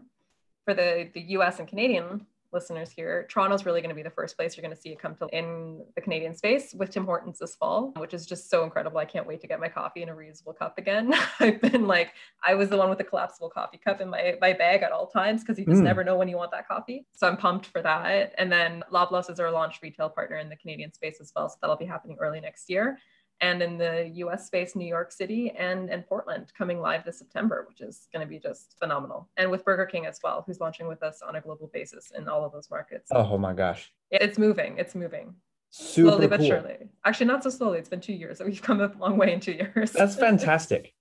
for 0.64 0.74
the 0.74 1.10
the 1.14 1.22
us 1.22 1.60
and 1.60 1.68
canadian 1.68 2.26
listeners 2.58 2.90
here, 2.92 3.28
Toronto's 3.30 3.66
really 3.68 3.82
going 3.82 3.90
to 3.90 3.96
be 3.96 4.02
the 4.02 4.10
first 4.10 4.36
place 4.36 4.58
you're 4.58 4.64
going 4.64 4.76
to 4.76 4.82
see 4.82 4.90
it 4.90 5.00
come 5.00 5.14
to 5.16 5.28
in 5.28 5.84
the 5.96 6.02
Canadian 6.02 6.34
space 6.34 6.74
with 6.74 6.90
Tim 6.90 7.06
Hortons 7.06 7.38
this 7.38 7.56
fall, 7.56 7.94
which 7.98 8.16
is 8.16 8.26
just 8.26 8.50
so 8.50 8.64
incredible. 8.64 8.98
I 8.98 9.06
can't 9.06 9.28
wait 9.28 9.42
to 9.42 9.48
get 9.48 9.60
my 9.60 9.68
coffee 9.68 10.02
in 10.02 10.10
a 10.10 10.16
reusable 10.16 10.58
cup 10.58 10.80
again. 10.80 11.14
I've 11.40 11.62
been 11.62 11.86
like, 11.86 12.14
I 12.44 12.56
was 12.56 12.70
the 12.70 12.78
one 12.78 12.90
with 12.90 12.98
the 12.98 13.04
collapsible 13.04 13.50
coffee 13.50 13.78
cup 13.78 14.02
in 14.02 14.10
my, 14.10 14.36
my 14.42 14.54
bag 14.54 14.82
at 14.82 14.92
all 14.92 15.06
times 15.06 15.44
because 15.44 15.60
you 15.60 15.66
just 15.66 15.82
mm. 15.82 15.84
never 15.84 16.04
know 16.04 16.18
when 16.18 16.28
you 16.28 16.38
want 16.38 16.52
that 16.52 16.68
coffee. 16.68 17.06
So 17.14 17.28
I'm 17.28 17.38
pumped 17.38 17.68
for 17.68 17.84
that. 17.84 18.34
And 18.40 18.52
then 18.52 18.84
Loblaws 18.92 19.30
is 19.30 19.40
our 19.40 19.52
launch 19.52 19.80
retail 19.84 20.10
partner 20.10 20.38
in 20.38 20.50
the 20.50 20.56
Canadian 20.56 20.92
space 20.92 21.18
as 21.22 21.32
well. 21.36 21.48
So 21.50 21.58
that'll 21.62 21.78
be 21.78 21.86
happening 21.86 22.18
early 22.20 22.42
next 22.42 22.70
year 22.70 22.98
and 23.42 23.62
in 23.62 23.78
the 23.78 24.10
US 24.16 24.48
space, 24.48 24.76
New 24.76 24.88
York 24.88 25.12
City 25.12 25.52
and, 25.52 25.90
and 25.90 26.06
Portland 26.08 26.52
coming 26.58 26.82
live 26.82 27.06
this 27.06 27.20
September, 27.20 27.66
which 27.70 27.82
is 27.82 28.08
going 28.14 28.26
to 28.26 28.30
be 28.30 28.40
just 28.40 28.76
phenomenal. 28.80 29.30
And 29.38 29.52
with 29.52 29.64
Burger 29.64 29.86
King 29.86 30.06
as 30.06 30.20
well, 30.24 30.44
who's 30.46 30.60
launching 30.60 30.88
with 30.88 31.04
us 31.04 31.22
on 31.22 31.36
a 31.36 31.42
global 31.42 31.70
basis 31.74 32.12
in 32.18 32.28
all 32.28 32.44
of 32.44 32.52
those 32.52 32.70
markets. 32.70 33.10
Oh 33.12 33.38
my 33.38 33.54
gosh. 33.54 33.92
It's 34.12 34.38
moving. 34.38 34.78
It's 34.78 34.96
moving. 34.96 35.36
Super 35.70 36.10
slowly 36.10 36.28
but 36.28 36.40
cool. 36.40 36.48
surely. 36.48 36.78
Actually, 37.06 37.28
not 37.28 37.44
so 37.44 37.50
slowly. 37.50 37.78
It's 37.78 37.90
been 37.90 38.02
two 38.02 38.14
years. 38.14 38.38
So 38.38 38.46
we've 38.46 38.62
come 38.62 38.82
a 38.82 38.92
long 39.00 39.18
way 39.18 39.34
in 39.34 39.40
two 39.40 39.52
years. 39.52 39.92
That's 39.92 40.16
fantastic. 40.28 40.94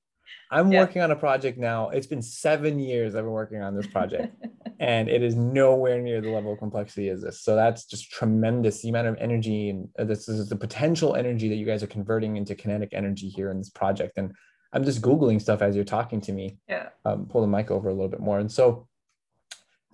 I'm 0.50 0.70
yeah. 0.70 0.80
working 0.80 1.02
on 1.02 1.10
a 1.10 1.16
project 1.16 1.58
now. 1.58 1.90
It's 1.90 2.06
been 2.06 2.22
seven 2.22 2.78
years 2.78 3.14
I've 3.14 3.24
been 3.24 3.32
working 3.32 3.62
on 3.62 3.74
this 3.74 3.86
project, 3.86 4.34
and 4.80 5.08
it 5.08 5.22
is 5.22 5.34
nowhere 5.34 6.00
near 6.00 6.20
the 6.20 6.30
level 6.30 6.52
of 6.52 6.58
complexity 6.58 7.08
as 7.08 7.22
this. 7.22 7.42
So 7.42 7.56
that's 7.56 7.84
just 7.84 8.10
tremendous. 8.10 8.82
The 8.82 8.90
amount 8.90 9.08
of 9.08 9.16
energy 9.18 9.70
and 9.70 9.88
uh, 9.98 10.04
this 10.04 10.28
is 10.28 10.48
the 10.48 10.56
potential 10.56 11.16
energy 11.16 11.48
that 11.48 11.56
you 11.56 11.66
guys 11.66 11.82
are 11.82 11.88
converting 11.88 12.36
into 12.36 12.54
kinetic 12.54 12.90
energy 12.92 13.28
here 13.28 13.50
in 13.50 13.58
this 13.58 13.70
project. 13.70 14.18
And 14.18 14.32
I'm 14.72 14.84
just 14.84 15.02
googling 15.02 15.40
stuff 15.40 15.62
as 15.62 15.74
you're 15.74 15.84
talking 15.84 16.20
to 16.22 16.32
me. 16.32 16.58
Yeah. 16.68 16.88
Um, 17.04 17.26
pull 17.26 17.40
the 17.40 17.46
mic 17.46 17.70
over 17.70 17.88
a 17.88 17.92
little 17.92 18.08
bit 18.08 18.20
more, 18.20 18.38
and 18.38 18.50
so 18.50 18.88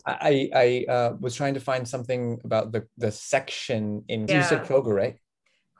I 0.04 0.50
I 0.54 0.92
uh, 0.92 1.16
was 1.20 1.34
trying 1.34 1.54
to 1.54 1.60
find 1.60 1.86
something 1.86 2.40
about 2.44 2.72
the 2.72 2.86
the 2.98 3.12
section 3.12 4.04
in. 4.08 4.26
Yeah. 4.26 4.38
You 4.38 4.42
said 4.42 4.64
Kroger, 4.64 4.94
right? 4.94 5.16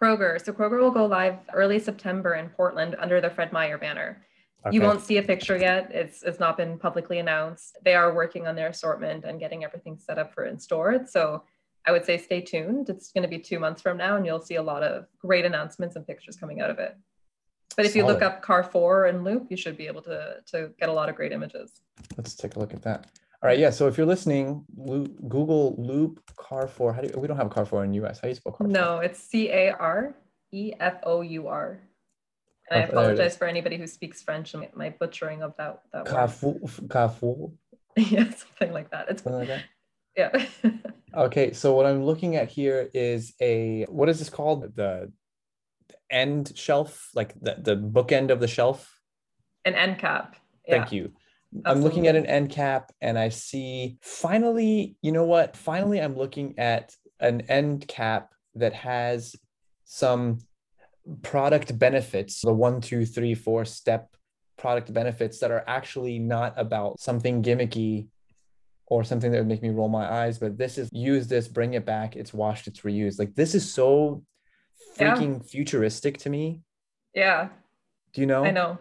Kroger. 0.00 0.44
So 0.44 0.52
Kroger 0.52 0.80
will 0.80 0.90
go 0.90 1.06
live 1.06 1.38
early 1.52 1.78
September 1.78 2.34
in 2.34 2.48
Portland 2.48 2.96
under 2.98 3.20
the 3.20 3.30
Fred 3.30 3.52
Meyer 3.52 3.78
banner. 3.78 4.24
Okay. 4.64 4.76
You 4.76 4.82
won't 4.82 5.00
see 5.00 5.18
a 5.18 5.22
picture 5.22 5.56
yet. 5.56 5.90
It's 5.92 6.22
it's 6.22 6.38
not 6.38 6.56
been 6.56 6.78
publicly 6.78 7.18
announced. 7.18 7.78
They 7.84 7.94
are 7.94 8.14
working 8.14 8.46
on 8.46 8.54
their 8.54 8.68
assortment 8.68 9.24
and 9.24 9.40
getting 9.40 9.64
everything 9.64 9.98
set 9.98 10.18
up 10.18 10.32
for 10.32 10.44
in 10.44 10.58
store. 10.58 11.04
So 11.06 11.42
I 11.86 11.90
would 11.90 12.04
say 12.04 12.16
stay 12.16 12.40
tuned. 12.40 12.88
It's 12.88 13.10
going 13.10 13.22
to 13.22 13.28
be 13.28 13.38
two 13.38 13.58
months 13.58 13.82
from 13.82 13.96
now, 13.96 14.16
and 14.16 14.24
you'll 14.24 14.40
see 14.40 14.54
a 14.54 14.62
lot 14.62 14.84
of 14.84 15.06
great 15.18 15.44
announcements 15.44 15.96
and 15.96 16.06
pictures 16.06 16.36
coming 16.36 16.60
out 16.60 16.70
of 16.70 16.78
it. 16.78 16.96
But 17.76 17.86
if 17.86 17.92
Solid. 17.92 18.06
you 18.06 18.12
look 18.12 18.22
up 18.22 18.44
Carrefour 18.44 19.06
and 19.06 19.24
Loop, 19.24 19.46
you 19.50 19.56
should 19.56 19.76
be 19.76 19.86
able 19.86 20.02
to, 20.02 20.36
to 20.52 20.70
get 20.78 20.88
a 20.88 20.92
lot 20.92 21.08
of 21.08 21.16
great 21.16 21.32
images. 21.32 21.80
Let's 22.16 22.34
take 22.34 22.56
a 22.56 22.58
look 22.58 22.74
at 22.74 22.82
that. 22.82 23.06
All 23.42 23.48
right, 23.48 23.58
yeah. 23.58 23.70
So 23.70 23.88
if 23.88 23.96
you're 23.96 24.06
listening, 24.06 24.64
Loop, 24.76 25.16
Google 25.28 25.74
Loop 25.76 26.22
Carrefour. 26.36 26.92
How 26.92 27.00
do 27.00 27.08
you, 27.08 27.18
we 27.18 27.26
don't 27.26 27.36
have 27.36 27.46
a 27.46 27.50
Carrefour 27.50 27.82
in 27.82 27.92
US? 27.94 28.18
How 28.18 28.22
do 28.22 28.28
you 28.28 28.34
spell 28.36 28.52
Carrefour? 28.52 28.72
No, 28.72 28.98
it's 28.98 29.18
C 29.18 29.50
A 29.50 29.72
R 29.72 30.14
E 30.52 30.72
F 30.78 30.98
O 31.02 31.22
U 31.22 31.48
R. 31.48 31.80
Oh, 32.70 32.74
and 32.74 32.84
I 32.84 32.86
apologize 32.86 33.36
for 33.36 33.46
anybody 33.46 33.76
who 33.76 33.86
speaks 33.86 34.22
French 34.22 34.54
and 34.54 34.66
my 34.74 34.90
butchering 34.90 35.42
of 35.42 35.54
that 35.58 35.82
that 35.92 36.06
Carrefour, 36.06 36.54
word. 36.54 36.90
Carrefour. 36.90 37.52
yeah, 37.96 38.30
something 38.30 38.72
like 38.72 38.90
that. 38.90 39.08
It's 39.08 39.22
something 39.22 39.40
like 39.40 39.48
that. 39.48 39.64
Yeah. 40.16 40.46
okay, 41.16 41.52
so 41.52 41.74
what 41.74 41.86
I'm 41.86 42.04
looking 42.04 42.36
at 42.36 42.50
here 42.50 42.88
is 42.94 43.34
a 43.40 43.84
what 43.88 44.08
is 44.08 44.18
this 44.18 44.30
called? 44.30 44.76
The 44.76 45.12
end 46.10 46.52
shelf, 46.54 47.10
like 47.14 47.34
the, 47.40 47.56
the 47.58 47.76
bookend 47.76 48.30
of 48.30 48.40
the 48.40 48.48
shelf? 48.48 49.00
An 49.64 49.74
end 49.74 49.98
cap. 49.98 50.36
Yeah. 50.66 50.78
Thank 50.78 50.92
you. 50.92 51.12
Absolutely. 51.54 51.70
I'm 51.70 51.84
looking 51.84 52.06
at 52.06 52.16
an 52.16 52.26
end 52.26 52.50
cap 52.50 52.92
and 53.00 53.18
I 53.18 53.28
see 53.28 53.98
finally, 54.00 54.96
you 55.02 55.12
know 55.12 55.24
what? 55.24 55.56
Finally, 55.56 56.00
I'm 56.00 56.16
looking 56.16 56.58
at 56.58 56.94
an 57.20 57.42
end 57.42 57.86
cap 57.88 58.32
that 58.54 58.72
has 58.72 59.36
some 59.84 60.38
product 61.22 61.78
benefits, 61.78 62.40
the 62.42 62.52
one, 62.52 62.80
two, 62.80 63.04
three, 63.04 63.34
four 63.34 63.64
step 63.64 64.08
product 64.58 64.92
benefits 64.92 65.38
that 65.40 65.50
are 65.50 65.64
actually 65.66 66.18
not 66.18 66.54
about 66.56 67.00
something 67.00 67.42
gimmicky 67.42 68.06
or 68.86 69.02
something 69.04 69.32
that 69.32 69.38
would 69.38 69.48
make 69.48 69.62
me 69.62 69.70
roll 69.70 69.88
my 69.88 70.10
eyes, 70.10 70.38
but 70.38 70.58
this 70.58 70.78
is 70.78 70.88
use 70.92 71.26
this, 71.26 71.48
bring 71.48 71.74
it 71.74 71.86
back, 71.86 72.14
it's 72.14 72.34
washed, 72.34 72.66
it's 72.66 72.80
reused. 72.80 73.18
Like 73.18 73.34
this 73.34 73.54
is 73.54 73.72
so 73.72 74.22
freaking 74.98 75.38
yeah. 75.38 75.42
futuristic 75.44 76.18
to 76.18 76.30
me. 76.30 76.60
Yeah. 77.14 77.48
Do 78.12 78.20
you 78.20 78.26
know? 78.26 78.44
I 78.44 78.50
know. 78.50 78.78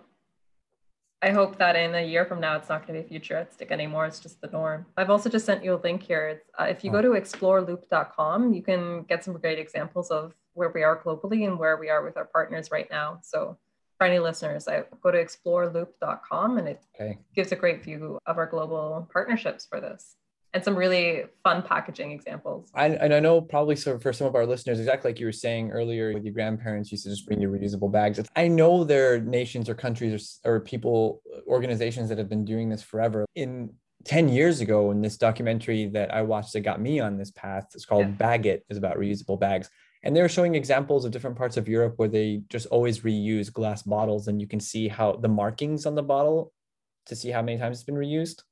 I 1.24 1.30
hope 1.30 1.57
that 1.59 1.76
in 1.76 1.93
a 1.93 2.01
year 2.01 2.26
from 2.26 2.41
now, 2.41 2.57
it's 2.57 2.67
not 2.67 2.88
going 2.88 2.97
to 2.97 3.03
be 3.03 3.09
futuristic 3.09 3.72
anymore. 3.72 4.07
It's 4.07 4.19
just 4.19 4.41
the 4.41 4.47
norm. 4.47 4.88
I've 4.97 5.11
also 5.11 5.30
just 5.30 5.45
sent 5.45 5.63
you 5.63 5.76
a 5.76 5.80
link 5.82 6.01
here. 6.01 6.41
Uh, 6.59 6.63
if 6.63 6.84
you 6.84 6.89
oh. 6.89 6.93
go 6.93 7.01
to 7.03 7.09
exploreloop.com, 7.09 8.53
you 8.53 8.63
can 8.63 9.03
get 9.03 9.24
some 9.24 9.36
great 9.36 9.59
examples 9.59 10.09
of 10.09 10.34
where 10.54 10.72
we 10.74 10.84
are 10.84 11.02
globally 11.02 11.47
and 11.47 11.58
where 11.58 11.78
we 11.78 11.89
are 11.89 12.04
with 12.04 12.18
our 12.18 12.26
partners 12.26 12.72
right 12.72 12.88
now. 12.89 13.20
So 13.24 13.58
for 13.97 14.08
any 14.08 14.20
listeners, 14.20 14.68
I 14.68 14.84
go 15.02 15.12
to 15.12 15.24
exploreloop.com 15.24 16.58
and 16.58 16.68
it 16.68 16.82
okay. 16.95 17.20
gives 17.36 17.52
a 17.52 17.56
great 17.56 17.84
view 17.84 18.18
of 18.26 18.38
our 18.38 18.47
global 18.47 19.08
partnerships 19.12 19.66
for 19.70 19.80
this 19.80 20.16
and 20.54 20.64
some 20.64 20.76
really 20.76 21.24
fun 21.43 21.62
packaging 21.62 22.12
examples. 22.12 22.70
I, 22.74 22.88
and 22.88 23.14
I 23.14 23.20
know 23.20 23.39
probably 23.39 23.76
so 23.76 23.97
for 23.99 24.12
some 24.12 24.28
of 24.28 24.36
our 24.36 24.45
listeners, 24.45 24.80
exactly 24.80 25.10
like 25.10 25.20
you 25.20 25.26
were 25.26 25.32
saying 25.32 25.72
earlier 25.72 26.14
with 26.14 26.24
your 26.24 26.34
grandparents 26.34 26.91
used 26.91 27.06
to 27.06 27.10
just 27.10 27.26
bring 27.26 27.39
you 27.39 27.49
reusable 27.49 27.91
bags. 27.91 28.20
I 28.36 28.47
know 28.47 28.84
there 28.84 29.14
are 29.14 29.20
nations 29.20 29.70
or 29.70 29.76
countries 29.76 30.39
or, 30.43 30.56
or 30.56 30.60
people, 30.60 31.22
organizations 31.47 32.10
that 32.10 32.18
have 32.18 32.30
been 32.30 32.43
doing 32.43 32.70
this 32.70 32.82
forever. 32.82 33.26
In 33.36 33.74
10 34.04 34.30
years 34.30 34.62
ago, 34.62 34.91
in 34.91 35.02
this 35.02 35.18
documentary 35.18 35.88
that 35.88 36.14
I 36.14 36.22
watched 36.24 36.54
that 36.54 36.62
got 36.62 36.82
me 36.82 36.99
on 36.99 37.18
this 37.18 37.32
path, 37.32 37.68
it's 37.74 37.86
called 37.86 38.08
yeah. 38.08 38.14
Bag 38.14 38.45
It, 38.45 38.66
is 38.70 38.78
about 38.78 38.97
reusable 38.97 39.39
bags. 39.39 39.70
And 40.04 40.16
they're 40.16 40.30
showing 40.30 40.56
examples 40.56 41.06
of 41.06 41.12
different 41.12 41.38
parts 41.38 41.58
of 41.58 41.68
Europe 41.68 41.93
where 41.97 42.10
they 42.10 42.41
just 42.49 42.66
always 42.68 43.02
reuse 43.02 43.54
glass 43.54 43.84
bottles, 43.84 44.28
and 44.28 44.41
you 44.41 44.47
can 44.47 44.60
see 44.60 44.88
how 44.88 45.14
the 45.14 45.30
markings 45.30 45.86
on 45.86 45.95
the 45.95 46.04
bottle 46.04 46.52
to 47.06 47.16
see 47.16 47.30
how 47.30 47.41
many 47.41 47.58
times 47.58 47.78
it's 47.78 47.84
been 47.84 47.95
reused 47.95 48.43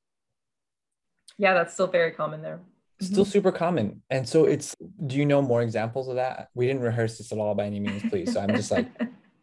yeah, 1.40 1.54
that's 1.54 1.72
still 1.72 1.86
very 1.86 2.10
common 2.10 2.42
there. 2.42 2.60
Still 3.00 3.24
mm-hmm. 3.24 3.30
super 3.30 3.50
common. 3.50 4.02
And 4.10 4.28
so 4.28 4.44
it's, 4.44 4.76
do 5.06 5.16
you 5.16 5.24
know 5.24 5.40
more 5.40 5.62
examples 5.62 6.08
of 6.08 6.16
that? 6.16 6.48
We 6.54 6.66
didn't 6.66 6.82
rehearse 6.82 7.16
this 7.16 7.32
at 7.32 7.38
all 7.38 7.54
by 7.54 7.64
any 7.64 7.80
means, 7.80 8.02
please. 8.10 8.34
So 8.34 8.42
I'm 8.42 8.54
just 8.54 8.70
like, 8.70 8.86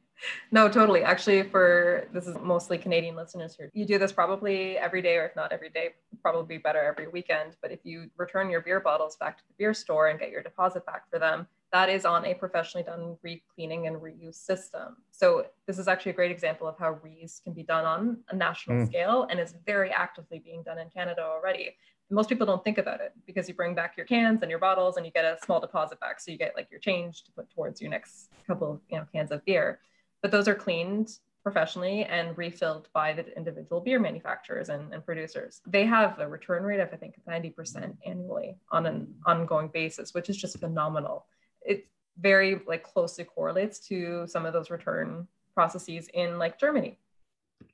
no, 0.52 0.70
totally. 0.70 1.02
Actually, 1.02 1.42
for 1.42 2.08
this 2.14 2.28
is 2.28 2.38
mostly 2.40 2.78
Canadian 2.78 3.16
listeners 3.16 3.56
here. 3.56 3.72
You 3.74 3.86
do 3.86 3.98
this 3.98 4.12
probably 4.12 4.78
every 4.78 5.02
day, 5.02 5.18
or 5.18 5.26
if 5.26 5.36
not 5.36 5.52
every 5.52 5.70
day, 5.70 5.96
probably 6.22 6.60
better 6.60 6.84
every 6.84 7.08
weekend. 7.08 7.56
But 7.64 7.72
if 7.72 7.80
you 7.84 8.12
return 8.16 8.52
your 8.52 8.62
beer 8.62 8.80
bottles 8.80 9.18
back 9.18 9.40
to 9.40 9.44
the 9.48 9.56
beer 9.58 9.74
store 9.74 10.10
and 10.10 10.20
get 10.20 10.30
your 10.30 10.44
deposit 10.44 10.86
back 10.86 11.10
for 11.10 11.18
them, 11.18 11.48
that 11.74 11.90
is 11.90 12.06
on 12.06 12.26
a 12.26 12.34
professionally 12.34 12.84
done 12.84 13.18
re-cleaning 13.22 13.88
and 13.88 13.98
reuse 13.98 14.36
system. 14.36 14.98
So 15.12 15.48
this 15.66 15.78
is 15.78 15.88
actually 15.88 16.12
a 16.12 16.16
great 16.16 16.32
example 16.32 16.68
of 16.68 16.78
how 16.80 16.94
reuse 17.06 17.44
can 17.44 17.54
be 17.54 17.64
done 17.64 17.86
on 17.86 18.18
a 18.30 18.36
national 18.36 18.78
mm. 18.78 18.88
scale 18.88 19.28
and 19.30 19.40
is 19.40 19.56
very 19.66 19.92
actively 19.92 20.40
being 20.40 20.64
done 20.64 20.80
in 20.80 20.90
Canada 20.90 21.24
already. 21.24 21.76
Most 22.10 22.30
people 22.30 22.46
don't 22.46 22.64
think 22.64 22.78
about 22.78 23.02
it 23.02 23.12
because 23.26 23.50
you 23.50 23.54
bring 23.54 23.76
back 23.76 23.98
your 23.98 24.06
cans 24.06 24.42
and 24.42 24.50
your 24.50 24.60
bottles 24.60 24.96
and 24.96 25.06
you 25.06 25.12
get 25.12 25.26
a 25.26 25.38
small 25.44 25.60
deposit 25.60 26.00
back. 26.00 26.22
So 26.22 26.32
you 26.32 26.38
get 26.38 26.56
like 26.56 26.72
your 26.72 26.80
change 26.80 27.24
to 27.26 27.32
put 27.34 27.50
towards 27.50 27.82
your 27.82 27.92
next 27.92 28.30
couple 28.48 28.72
of 28.72 28.80
you 28.90 28.98
know, 28.98 29.06
cans 29.12 29.32
of 29.32 29.44
beer. 29.44 29.80
But 30.22 30.32
those 30.32 30.48
are 30.48 30.56
cleaned 30.56 31.20
professionally 31.44 32.04
and 32.06 32.38
refilled 32.38 32.90
by 32.94 33.14
the 33.14 33.36
individual 33.38 33.82
beer 33.82 34.00
manufacturers 34.00 34.70
and, 34.70 34.94
and, 34.94 35.06
producers. 35.06 35.62
They 35.66 35.86
have 35.86 36.20
a 36.20 36.28
return 36.28 36.64
rate 36.64 36.82
of, 36.82 36.90
I 36.92 36.98
think, 36.98 37.22
90% 37.26 37.96
annually 38.06 38.58
on 38.70 38.86
an 38.86 39.14
ongoing 39.26 39.70
basis, 39.70 40.14
which 40.14 40.30
is 40.30 40.36
just 40.36 40.60
phenomenal 40.60 41.26
it 41.68 41.88
very 42.20 42.62
like 42.68 42.84
closely 42.84 43.24
correlates 43.24 43.80
to 43.88 44.26
some 44.28 44.46
of 44.46 44.54
those 44.54 44.70
return 44.70 45.28
processes 45.54 46.10
in 46.14 46.38
like 46.40 46.60
Germany 46.60 46.98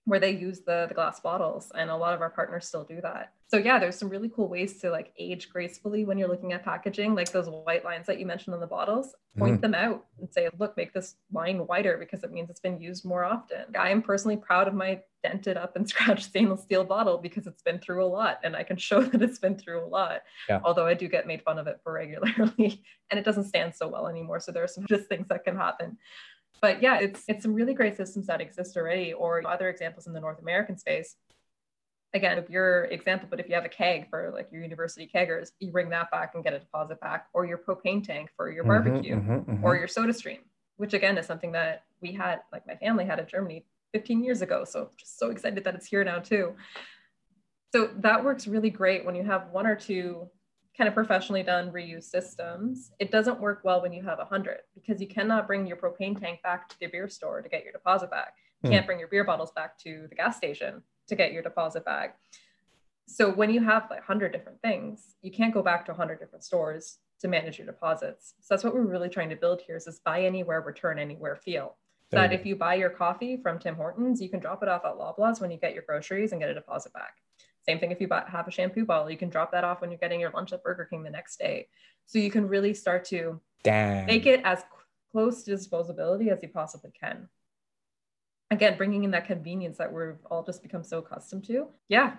where 0.05 0.19
they 0.19 0.31
use 0.31 0.61
the, 0.61 0.85
the 0.89 0.93
glass 0.93 1.19
bottles 1.19 1.71
and 1.75 1.89
a 1.89 1.95
lot 1.95 2.13
of 2.13 2.21
our 2.21 2.29
partners 2.29 2.67
still 2.67 2.83
do 2.83 2.99
that 3.01 3.31
so 3.47 3.57
yeah 3.57 3.79
there's 3.79 3.95
some 3.95 4.09
really 4.09 4.29
cool 4.29 4.49
ways 4.49 4.79
to 4.79 4.89
like 4.89 5.13
age 5.17 5.49
gracefully 5.49 6.05
when 6.05 6.17
you're 6.17 6.27
looking 6.27 6.53
at 6.53 6.63
packaging 6.63 7.15
like 7.15 7.31
those 7.31 7.47
white 7.47 7.85
lines 7.85 8.05
that 8.07 8.19
you 8.19 8.25
mentioned 8.25 8.53
on 8.53 8.59
the 8.59 8.67
bottles 8.67 9.15
point 9.37 9.59
mm. 9.59 9.61
them 9.61 9.73
out 9.73 10.05
and 10.19 10.29
say 10.31 10.49
look 10.59 10.75
make 10.75 10.93
this 10.93 11.15
line 11.31 11.59
whiter 11.67 11.97
because 11.97 12.23
it 12.23 12.31
means 12.31 12.49
it's 12.49 12.59
been 12.59 12.79
used 12.79 13.05
more 13.05 13.23
often 13.23 13.63
i 13.79 13.89
am 13.89 14.01
personally 14.01 14.37
proud 14.37 14.67
of 14.67 14.73
my 14.73 14.99
dented 15.23 15.55
up 15.55 15.75
and 15.75 15.87
scratched 15.89 16.25
stainless 16.25 16.61
steel 16.63 16.83
bottle 16.83 17.17
because 17.17 17.47
it's 17.47 17.61
been 17.61 17.79
through 17.79 18.03
a 18.03 18.07
lot 18.07 18.39
and 18.43 18.55
i 18.55 18.63
can 18.63 18.75
show 18.77 19.01
that 19.01 19.21
it's 19.21 19.39
been 19.39 19.57
through 19.57 19.83
a 19.83 19.87
lot 19.87 20.21
yeah. 20.49 20.59
although 20.63 20.85
i 20.85 20.93
do 20.93 21.07
get 21.07 21.25
made 21.25 21.41
fun 21.41 21.57
of 21.57 21.67
it 21.67 21.79
for 21.83 21.93
regularly 21.93 22.83
and 23.09 23.19
it 23.19 23.23
doesn't 23.23 23.45
stand 23.45 23.73
so 23.73 23.87
well 23.87 24.07
anymore 24.07 24.39
so 24.39 24.51
there 24.51 24.63
are 24.63 24.67
some 24.67 24.85
just 24.89 25.07
things 25.07 25.27
that 25.29 25.43
can 25.43 25.55
happen 25.55 25.97
but 26.61 26.81
yeah, 26.81 26.99
it's 26.99 27.23
it's 27.27 27.43
some 27.43 27.53
really 27.53 27.73
great 27.73 27.97
systems 27.97 28.27
that 28.27 28.41
exist 28.41 28.77
already, 28.77 29.13
or 29.13 29.45
other 29.47 29.69
examples 29.69 30.07
in 30.07 30.13
the 30.13 30.19
North 30.19 30.39
American 30.41 30.77
space. 30.77 31.15
Again, 32.13 32.37
if 32.37 32.49
your 32.49 32.85
example, 32.85 33.27
but 33.29 33.39
if 33.39 33.49
you 33.49 33.55
have 33.55 33.65
a 33.65 33.69
keg 33.69 34.09
for 34.09 34.31
like 34.33 34.49
your 34.51 34.61
university 34.61 35.09
keggers, 35.13 35.51
you 35.59 35.71
bring 35.71 35.89
that 35.89 36.11
back 36.11 36.35
and 36.35 36.43
get 36.43 36.53
a 36.53 36.59
deposit 36.59 36.99
back, 37.01 37.27
or 37.33 37.45
your 37.45 37.57
propane 37.57 38.05
tank 38.05 38.29
for 38.37 38.51
your 38.51 38.63
mm-hmm, 38.63 38.89
barbecue, 38.89 39.15
mm-hmm, 39.15 39.51
mm-hmm, 39.51 39.63
or 39.63 39.75
your 39.75 39.87
soda 39.87 40.13
stream, 40.13 40.39
which 40.77 40.93
again 40.93 41.17
is 41.17 41.25
something 41.25 41.51
that 41.53 41.83
we 42.01 42.11
had, 42.11 42.41
like 42.51 42.67
my 42.67 42.75
family 42.75 43.05
had 43.05 43.19
in 43.19 43.27
Germany 43.27 43.65
15 43.93 44.23
years 44.23 44.41
ago. 44.41 44.63
So 44.63 44.89
just 44.97 45.17
so 45.17 45.29
excited 45.31 45.63
that 45.63 45.75
it's 45.75 45.87
here 45.87 46.03
now 46.03 46.19
too. 46.19 46.55
So 47.73 47.89
that 47.97 48.23
works 48.23 48.45
really 48.47 48.69
great 48.69 49.05
when 49.05 49.15
you 49.15 49.23
have 49.23 49.49
one 49.51 49.65
or 49.65 49.75
two 49.75 50.29
kind 50.77 50.87
of 50.87 50.93
professionally 50.93 51.43
done 51.43 51.71
reuse 51.71 52.05
systems, 52.05 52.91
it 52.99 53.11
doesn't 53.11 53.39
work 53.39 53.61
well 53.63 53.81
when 53.81 53.93
you 53.93 54.03
have 54.03 54.19
a 54.19 54.25
hundred 54.25 54.59
because 54.73 54.99
you 54.99 55.07
cannot 55.07 55.47
bring 55.47 55.67
your 55.67 55.77
propane 55.77 56.19
tank 56.19 56.41
back 56.41 56.67
to 56.69 56.79
the 56.79 56.87
beer 56.87 57.07
store 57.07 57.41
to 57.41 57.49
get 57.49 57.63
your 57.63 57.71
deposit 57.71 58.09
back. 58.09 58.35
You 58.63 58.69
mm. 58.69 58.73
can't 58.73 58.85
bring 58.85 58.99
your 58.99 59.07
beer 59.07 59.23
bottles 59.23 59.51
back 59.51 59.77
to 59.79 60.07
the 60.09 60.15
gas 60.15 60.37
station 60.37 60.81
to 61.07 61.15
get 61.15 61.31
your 61.31 61.43
deposit 61.43 61.85
back. 61.85 62.17
So 63.05 63.29
when 63.29 63.51
you 63.51 63.61
have 63.61 63.83
like 63.89 63.99
100 63.99 64.31
different 64.31 64.61
things, 64.61 65.15
you 65.21 65.31
can't 65.31 65.53
go 65.53 65.61
back 65.61 65.85
to 65.85 65.91
100 65.91 66.19
different 66.19 66.43
stores 66.43 66.99
to 67.19 67.27
manage 67.27 67.57
your 67.57 67.67
deposits. 67.67 68.33
So 68.41 68.53
that's 68.53 68.63
what 68.63 68.73
we're 68.73 68.81
really 68.81 69.09
trying 69.09 69.29
to 69.29 69.35
build 69.35 69.61
here 69.61 69.75
is 69.75 69.85
this 69.85 69.99
buy 69.99 70.23
anywhere, 70.23 70.61
return 70.61 70.97
anywhere 70.97 71.35
feel. 71.35 71.75
So 72.11 72.19
that 72.19 72.31
if 72.31 72.45
you 72.45 72.55
buy 72.55 72.75
your 72.75 72.91
coffee 72.91 73.37
from 73.37 73.57
Tim 73.57 73.73
Hortons, 73.73 74.21
you 74.21 74.29
can 74.29 74.39
drop 74.39 74.61
it 74.61 74.69
off 74.69 74.85
at 74.85 74.99
Loblaws 74.99 75.41
when 75.41 75.49
you 75.49 75.57
get 75.57 75.73
your 75.73 75.81
groceries 75.81 76.31
and 76.31 76.39
get 76.39 76.47
a 76.47 76.53
deposit 76.53 76.93
back. 76.93 77.15
Same 77.65 77.79
thing 77.79 77.91
if 77.91 78.01
you 78.01 78.07
buy, 78.07 78.23
have 78.27 78.47
a 78.47 78.51
shampoo 78.51 78.85
bottle, 78.85 79.09
you 79.09 79.17
can 79.17 79.29
drop 79.29 79.51
that 79.51 79.63
off 79.63 79.81
when 79.81 79.89
you're 79.89 79.99
getting 79.99 80.19
your 80.19 80.31
lunch 80.31 80.51
at 80.51 80.63
Burger 80.63 80.85
King 80.85 81.03
the 81.03 81.09
next 81.09 81.39
day. 81.39 81.67
So 82.05 82.19
you 82.19 82.29
can 82.29 82.47
really 82.47 82.73
start 82.73 83.05
to 83.05 83.39
Damn. 83.63 84.05
make 84.05 84.25
it 84.25 84.41
as 84.43 84.63
close 85.11 85.43
to 85.43 85.51
disposability 85.51 86.27
as 86.29 86.39
you 86.41 86.49
possibly 86.49 86.91
can. 86.99 87.29
Again, 88.51 88.77
bringing 88.77 89.03
in 89.05 89.11
that 89.11 89.25
convenience 89.25 89.77
that 89.77 89.91
we've 89.91 90.17
all 90.29 90.43
just 90.43 90.61
become 90.61 90.83
so 90.83 90.99
accustomed 90.99 91.45
to. 91.45 91.67
Yeah. 91.87 92.15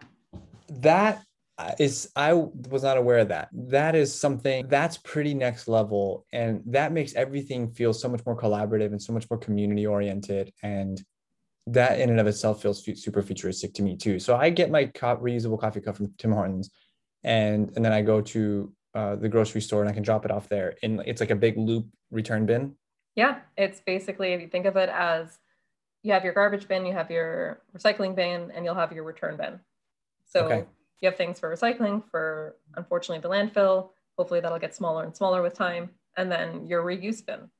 That 0.68 1.22
uh, 1.58 1.72
is, 1.78 2.10
I 2.16 2.32
was 2.32 2.82
not 2.82 2.96
aware 2.96 3.18
of 3.18 3.28
that. 3.28 3.48
That 3.52 3.94
is 3.94 4.18
something 4.18 4.66
that's 4.68 4.96
pretty 4.96 5.34
next 5.34 5.68
level. 5.68 6.26
And 6.32 6.62
that 6.66 6.92
makes 6.92 7.14
everything 7.14 7.70
feel 7.70 7.92
so 7.92 8.08
much 8.08 8.24
more 8.26 8.36
collaborative 8.36 8.86
and 8.86 9.00
so 9.00 9.12
much 9.12 9.28
more 9.30 9.38
community 9.38 9.86
oriented. 9.86 10.52
And 10.62 11.00
that 11.66 12.00
in 12.00 12.10
and 12.10 12.20
of 12.20 12.26
itself 12.26 12.60
feels 12.60 12.84
super 13.02 13.22
futuristic 13.22 13.72
to 13.74 13.82
me 13.82 13.96
too. 13.96 14.18
So 14.18 14.36
I 14.36 14.50
get 14.50 14.70
my 14.70 14.86
co- 14.86 15.16
reusable 15.16 15.58
coffee 15.58 15.80
cup 15.80 15.96
from 15.96 16.12
Tim 16.18 16.32
Hortons, 16.32 16.70
and 17.22 17.72
and 17.76 17.84
then 17.84 17.92
I 17.92 18.02
go 18.02 18.20
to 18.20 18.72
uh, 18.94 19.16
the 19.16 19.28
grocery 19.28 19.60
store 19.60 19.80
and 19.80 19.90
I 19.90 19.92
can 19.92 20.02
drop 20.02 20.24
it 20.24 20.30
off 20.30 20.48
there. 20.48 20.74
And 20.82 21.02
it's 21.06 21.20
like 21.20 21.30
a 21.30 21.36
big 21.36 21.56
loop 21.56 21.86
return 22.10 22.46
bin. 22.46 22.74
Yeah, 23.16 23.40
it's 23.56 23.80
basically 23.80 24.32
if 24.32 24.40
you 24.40 24.48
think 24.48 24.66
of 24.66 24.76
it 24.76 24.88
as 24.88 25.38
you 26.02 26.12
have 26.12 26.24
your 26.24 26.34
garbage 26.34 26.68
bin, 26.68 26.84
you 26.84 26.92
have 26.92 27.10
your 27.10 27.62
recycling 27.76 28.14
bin, 28.14 28.50
and 28.50 28.64
you'll 28.64 28.74
have 28.74 28.92
your 28.92 29.04
return 29.04 29.36
bin. 29.36 29.60
So 30.26 30.46
okay. 30.46 30.64
you 31.00 31.08
have 31.08 31.16
things 31.16 31.40
for 31.40 31.54
recycling, 31.54 32.02
for 32.10 32.56
unfortunately 32.76 33.20
the 33.20 33.28
landfill, 33.28 33.90
Hopefully 34.16 34.40
that'll 34.40 34.58
get 34.58 34.74
smaller 34.74 35.04
and 35.04 35.16
smaller 35.16 35.42
with 35.42 35.54
time. 35.54 35.90
And 36.16 36.30
then 36.30 36.66
your 36.66 36.82
reuse 36.82 37.24
bin. 37.24 37.50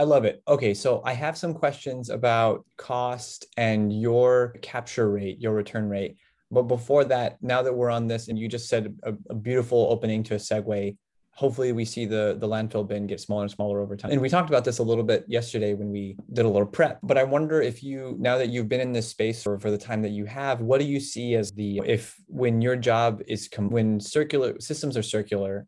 I 0.00 0.04
love 0.04 0.24
it. 0.24 0.42
Okay, 0.48 0.72
so 0.72 1.02
I 1.04 1.12
have 1.12 1.36
some 1.36 1.52
questions 1.52 2.08
about 2.08 2.64
cost 2.78 3.44
and 3.58 3.92
your 3.92 4.54
capture 4.62 5.10
rate, 5.10 5.38
your 5.38 5.52
return 5.52 5.90
rate. 5.90 6.16
But 6.50 6.62
before 6.62 7.04
that, 7.04 7.36
now 7.42 7.60
that 7.60 7.74
we're 7.74 7.90
on 7.90 8.06
this, 8.06 8.28
and 8.28 8.38
you 8.38 8.48
just 8.48 8.70
said 8.70 8.96
a, 9.02 9.12
a 9.28 9.34
beautiful 9.34 9.88
opening 9.90 10.22
to 10.22 10.36
a 10.36 10.38
segue, 10.38 10.96
hopefully 11.32 11.72
we 11.72 11.84
see 11.84 12.06
the 12.06 12.38
the 12.40 12.48
landfill 12.48 12.88
bin 12.88 13.06
get 13.06 13.20
smaller 13.20 13.42
and 13.42 13.50
smaller 13.50 13.80
over 13.80 13.94
time 13.94 14.10
and 14.10 14.20
we 14.20 14.28
talked 14.28 14.50
about 14.50 14.64
this 14.64 14.78
a 14.78 14.82
little 14.82 15.04
bit 15.04 15.24
yesterday 15.28 15.74
when 15.74 15.88
we 15.88 16.16
did 16.32 16.44
a 16.44 16.48
little 16.48 16.66
prep 16.66 16.98
but 17.04 17.16
i 17.16 17.22
wonder 17.22 17.62
if 17.62 17.84
you 17.84 18.16
now 18.18 18.36
that 18.36 18.48
you've 18.48 18.68
been 18.68 18.80
in 18.80 18.92
this 18.92 19.08
space 19.08 19.40
for, 19.44 19.56
for 19.60 19.70
the 19.70 19.78
time 19.78 20.02
that 20.02 20.10
you 20.10 20.24
have 20.24 20.60
what 20.60 20.80
do 20.80 20.86
you 20.86 20.98
see 20.98 21.36
as 21.36 21.52
the 21.52 21.80
if 21.86 22.16
when 22.26 22.60
your 22.60 22.74
job 22.74 23.22
is 23.28 23.46
com- 23.46 23.70
when 23.70 24.00
circular 24.00 24.58
systems 24.58 24.96
are 24.96 25.04
circular 25.04 25.66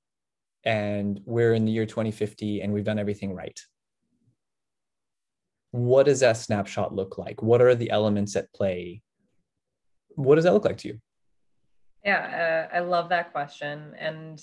and 0.65 1.21
we're 1.25 1.55
in 1.55 1.65
the 1.65 1.71
year 1.71 1.87
2050 1.87 2.61
and 2.61 2.73
we've 2.73 2.85
done 2.85 2.99
everything 2.99 3.33
right 3.33 3.59
what 5.73 6.07
does 6.07 6.21
that 6.21 6.37
snapshot 6.37 6.95
look 6.95 7.19
like? 7.19 7.43
What 7.43 7.61
are 7.61 7.75
the 7.75 7.91
elements 7.91 8.37
at 8.37 8.53
play? 8.53 9.03
What 10.15 10.37
does 10.37 10.45
that 10.45 10.53
look 10.53 10.65
like 10.65 10.79
to 10.79 10.89
you? 10.89 11.01
Yeah 12.05 12.69
uh, 12.73 12.77
i 12.77 12.81
love 12.81 13.09
that 13.09 13.33
question. 13.33 13.95
And 13.99 14.41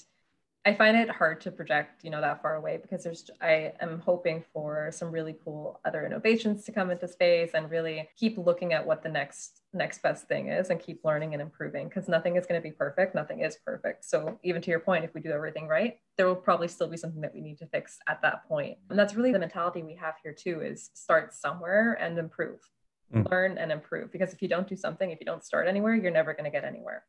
I 0.65 0.73
find 0.73 0.97
it 0.97 1.09
hard 1.09 1.39
to 1.41 1.51
project, 1.51 2.03
you 2.03 2.09
know, 2.09 2.19
that 2.19 2.41
far 2.41 2.55
away 2.55 2.77
because 2.81 3.03
there's 3.03 3.29
I 3.41 3.71
am 3.79 3.99
hoping 3.99 4.43
for 4.51 4.89
some 4.91 5.09
really 5.09 5.35
cool 5.43 5.79
other 5.85 6.05
innovations 6.05 6.65
to 6.65 6.73
come 6.73 6.91
into 6.91 7.07
space 7.07 7.51
and 7.53 7.71
really 7.71 8.09
keep 8.17 8.37
looking 8.37 8.73
at 8.73 8.85
what 8.85 9.01
the 9.01 9.09
next 9.09 9.61
next 9.71 10.01
best 10.01 10.27
thing 10.27 10.49
is 10.49 10.69
and 10.69 10.79
keep 10.79 11.05
learning 11.05 11.33
and 11.33 11.41
improving 11.41 11.87
because 11.87 12.09
nothing 12.09 12.35
is 12.35 12.45
going 12.45 12.59
to 12.59 12.63
be 12.63 12.71
perfect, 12.71 13.15
nothing 13.15 13.39
is 13.39 13.57
perfect. 13.65 14.03
So 14.03 14.37
even 14.43 14.61
to 14.63 14.69
your 14.69 14.81
point, 14.81 15.05
if 15.05 15.13
we 15.13 15.21
do 15.21 15.31
everything 15.31 15.67
right, 15.67 15.97
there 16.17 16.27
will 16.27 16.35
probably 16.35 16.67
still 16.67 16.87
be 16.87 16.97
something 16.97 17.21
that 17.21 17.33
we 17.33 17.39
need 17.39 17.57
to 17.59 17.67
fix 17.67 17.97
at 18.07 18.21
that 18.23 18.47
point. 18.47 18.77
And 18.89 18.99
that's 18.99 19.15
really 19.15 19.31
the 19.31 19.39
mentality 19.39 19.81
we 19.81 19.95
have 19.95 20.15
here 20.21 20.33
too 20.33 20.61
is 20.61 20.89
start 20.93 21.33
somewhere 21.33 21.93
and 22.01 22.17
improve. 22.17 22.59
Mm. 23.13 23.31
Learn 23.31 23.57
and 23.57 23.71
improve 23.71 24.11
because 24.11 24.33
if 24.33 24.41
you 24.41 24.49
don't 24.49 24.67
do 24.67 24.75
something, 24.75 25.09
if 25.09 25.19
you 25.21 25.25
don't 25.25 25.43
start 25.43 25.67
anywhere, 25.67 25.95
you're 25.95 26.11
never 26.11 26.33
going 26.33 26.43
to 26.43 26.51
get 26.51 26.65
anywhere. 26.65 27.03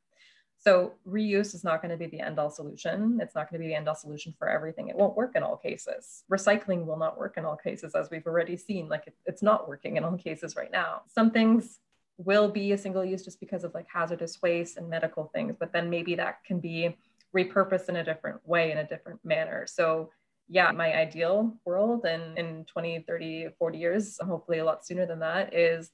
So 0.62 0.92
reuse 1.08 1.54
is 1.54 1.64
not 1.64 1.80
going 1.80 1.90
to 1.90 1.96
be 1.96 2.06
the 2.06 2.20
end 2.20 2.38
all 2.38 2.50
solution. 2.50 3.18
It's 3.22 3.34
not 3.34 3.50
going 3.50 3.60
to 3.60 3.64
be 3.64 3.68
the 3.68 3.74
end 3.74 3.88
all 3.88 3.94
solution 3.94 4.34
for 4.38 4.48
everything. 4.48 4.88
It 4.88 4.96
won't 4.96 5.16
work 5.16 5.32
in 5.34 5.42
all 5.42 5.56
cases. 5.56 6.24
Recycling 6.30 6.84
will 6.84 6.98
not 6.98 7.18
work 7.18 7.38
in 7.38 7.46
all 7.46 7.56
cases, 7.56 7.94
as 7.94 8.10
we've 8.10 8.26
already 8.26 8.58
seen. 8.58 8.86
Like 8.88 9.04
it, 9.06 9.14
it's 9.24 9.42
not 9.42 9.68
working 9.68 9.96
in 9.96 10.04
all 10.04 10.18
cases 10.18 10.56
right 10.56 10.70
now. 10.70 11.02
Some 11.08 11.30
things 11.30 11.78
will 12.18 12.50
be 12.50 12.72
a 12.72 12.78
single 12.78 13.02
use 13.02 13.24
just 13.24 13.40
because 13.40 13.64
of 13.64 13.72
like 13.72 13.86
hazardous 13.90 14.42
waste 14.42 14.76
and 14.76 14.90
medical 14.90 15.30
things, 15.34 15.56
but 15.58 15.72
then 15.72 15.88
maybe 15.88 16.14
that 16.16 16.44
can 16.44 16.60
be 16.60 16.94
repurposed 17.34 17.88
in 17.88 17.96
a 17.96 18.04
different 18.04 18.46
way, 18.46 18.70
in 18.70 18.78
a 18.78 18.86
different 18.86 19.18
manner. 19.24 19.66
So 19.66 20.10
yeah, 20.46 20.70
my 20.72 20.94
ideal 20.94 21.56
world 21.64 22.04
and 22.04 22.36
in 22.36 22.66
20, 22.66 23.04
30, 23.08 23.48
40 23.58 23.78
years, 23.78 24.18
hopefully 24.20 24.58
a 24.58 24.64
lot 24.64 24.84
sooner 24.84 25.06
than 25.06 25.20
that, 25.20 25.54
is 25.54 25.90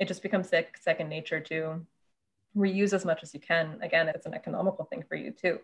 it 0.00 0.08
just 0.08 0.22
becomes 0.22 0.50
second 0.80 1.08
nature 1.08 1.38
to 1.38 1.86
reuse 2.56 2.92
as 2.92 3.04
much 3.04 3.22
as 3.22 3.34
you 3.34 3.40
can. 3.40 3.78
Again, 3.82 4.08
it's 4.08 4.26
an 4.26 4.34
economical 4.34 4.84
thing 4.84 5.04
for 5.08 5.14
you 5.14 5.30
too. 5.30 5.60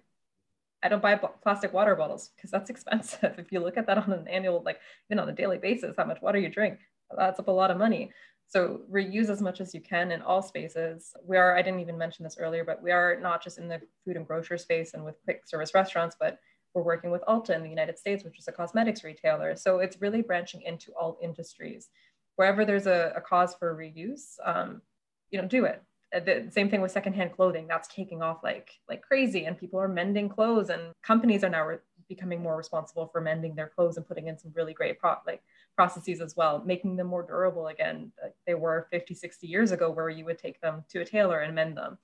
I 0.83 0.89
don't 0.89 1.03
buy 1.03 1.17
plastic 1.43 1.73
water 1.73 1.97
bottles 1.97 2.31
because 2.37 2.51
that's 2.51 2.71
expensive. 2.75 3.39
if 3.39 3.51
you 3.51 3.61
look 3.61 3.77
at 3.77 3.87
that 3.87 3.99
on 3.99 4.13
an 4.13 4.29
annual, 4.29 4.63
like 4.65 4.81
even 5.11 5.19
on 5.19 5.29
a 5.29 5.33
daily 5.33 5.59
basis, 5.59 5.95
how 5.97 6.05
much 6.05 6.23
water 6.23 6.39
you 6.39 6.49
drink, 6.49 6.79
that's 7.17 7.41
up 7.41 7.49
a 7.49 7.53
lot 7.53 7.71
of 7.71 7.79
money. 7.79 8.13
So 8.49 8.83
reuse 8.91 9.29
as 9.29 9.43
much 9.43 9.61
as 9.61 9.75
you 9.75 9.81
can 9.81 10.13
in 10.13 10.23
all 10.23 10.41
spaces. 10.41 11.13
We 11.25 11.37
are, 11.37 11.57
I 11.57 11.63
didn't 11.63 11.81
even 11.81 11.99
mention 11.99 12.23
this 12.23 12.37
earlier, 12.39 12.65
but 12.65 12.81
we 12.81 12.93
are 12.93 13.19
not 13.21 13.43
just 13.43 13.59
in 13.59 13.67
the 13.69 13.81
food 14.05 14.17
and 14.17 14.27
grocery 14.27 14.59
space 14.59 14.95
and 14.95 15.05
with 15.05 15.17
quick 15.25 15.43
service 15.47 15.75
restaurants, 15.75 16.17
but 16.19 16.39
we're 16.73 16.83
working 16.83 17.11
with 17.11 17.23
Ulta 17.23 17.51
in 17.51 17.63
the 17.63 17.71
United 17.71 17.99
States, 17.99 18.23
which 18.23 18.39
is 18.39 18.47
a 18.47 18.53
cosmetics 18.53 19.03
retailer. 19.03 19.57
So 19.57 19.79
it's 19.79 20.01
really 20.01 20.23
branching 20.23 20.63
into 20.63 20.93
all 20.93 21.19
industries. 21.23 21.89
Wherever 22.37 22.65
there's 22.65 22.87
a, 22.87 23.15
a 23.17 23.21
cause 23.21 23.55
for 23.55 23.75
reuse, 23.75 24.35
um, 24.45 24.83
you 25.31 25.41
know, 25.41 25.49
do 25.49 25.65
it. 25.65 25.83
Uh, 26.17 26.21
the 26.21 26.49
same 26.51 26.71
thing 26.71 26.81
with 26.81 26.93
secondhand 26.93 27.33
clothing. 27.33 27.67
That's 27.69 27.89
taking 27.89 28.23
off 28.23 28.39
like 28.43 28.71
like 28.89 29.03
crazy 29.03 29.45
and 29.45 29.59
people 29.59 29.79
are 29.81 29.89
mending 29.89 30.29
clothes 30.29 30.71
and 30.71 30.93
companies 31.03 31.45
are 31.45 31.51
now 31.51 31.67
re- 31.67 31.79
becoming 32.09 32.43
more 32.43 32.57
responsible 32.57 33.07
for 33.07 33.21
mending 33.21 33.55
their 33.55 33.69
clothes 33.69 33.97
and 33.97 34.07
putting 34.07 34.29
in 34.29 34.39
some 34.39 34.53
really 34.55 34.73
great 34.73 34.99
pro- 34.99 35.17
like 35.27 35.43
processes 35.75 36.21
as 36.21 36.37
well 36.37 36.63
making 36.65 36.97
them 36.97 37.09
more 37.09 37.23
durable 37.23 37.67
again 37.67 38.13
like 38.23 38.35
they 38.47 38.55
were 38.55 38.87
50 38.91 39.15
60 39.15 39.47
years 39.47 39.73
ago 39.73 39.91
where 39.91 40.09
you 40.09 40.25
would 40.25 40.39
take 40.39 40.61
them 40.61 40.85
to 40.91 41.01
a 41.01 41.05
tailor 41.05 41.41
and 41.41 41.55
mend 41.55 41.77
them. 41.77 41.99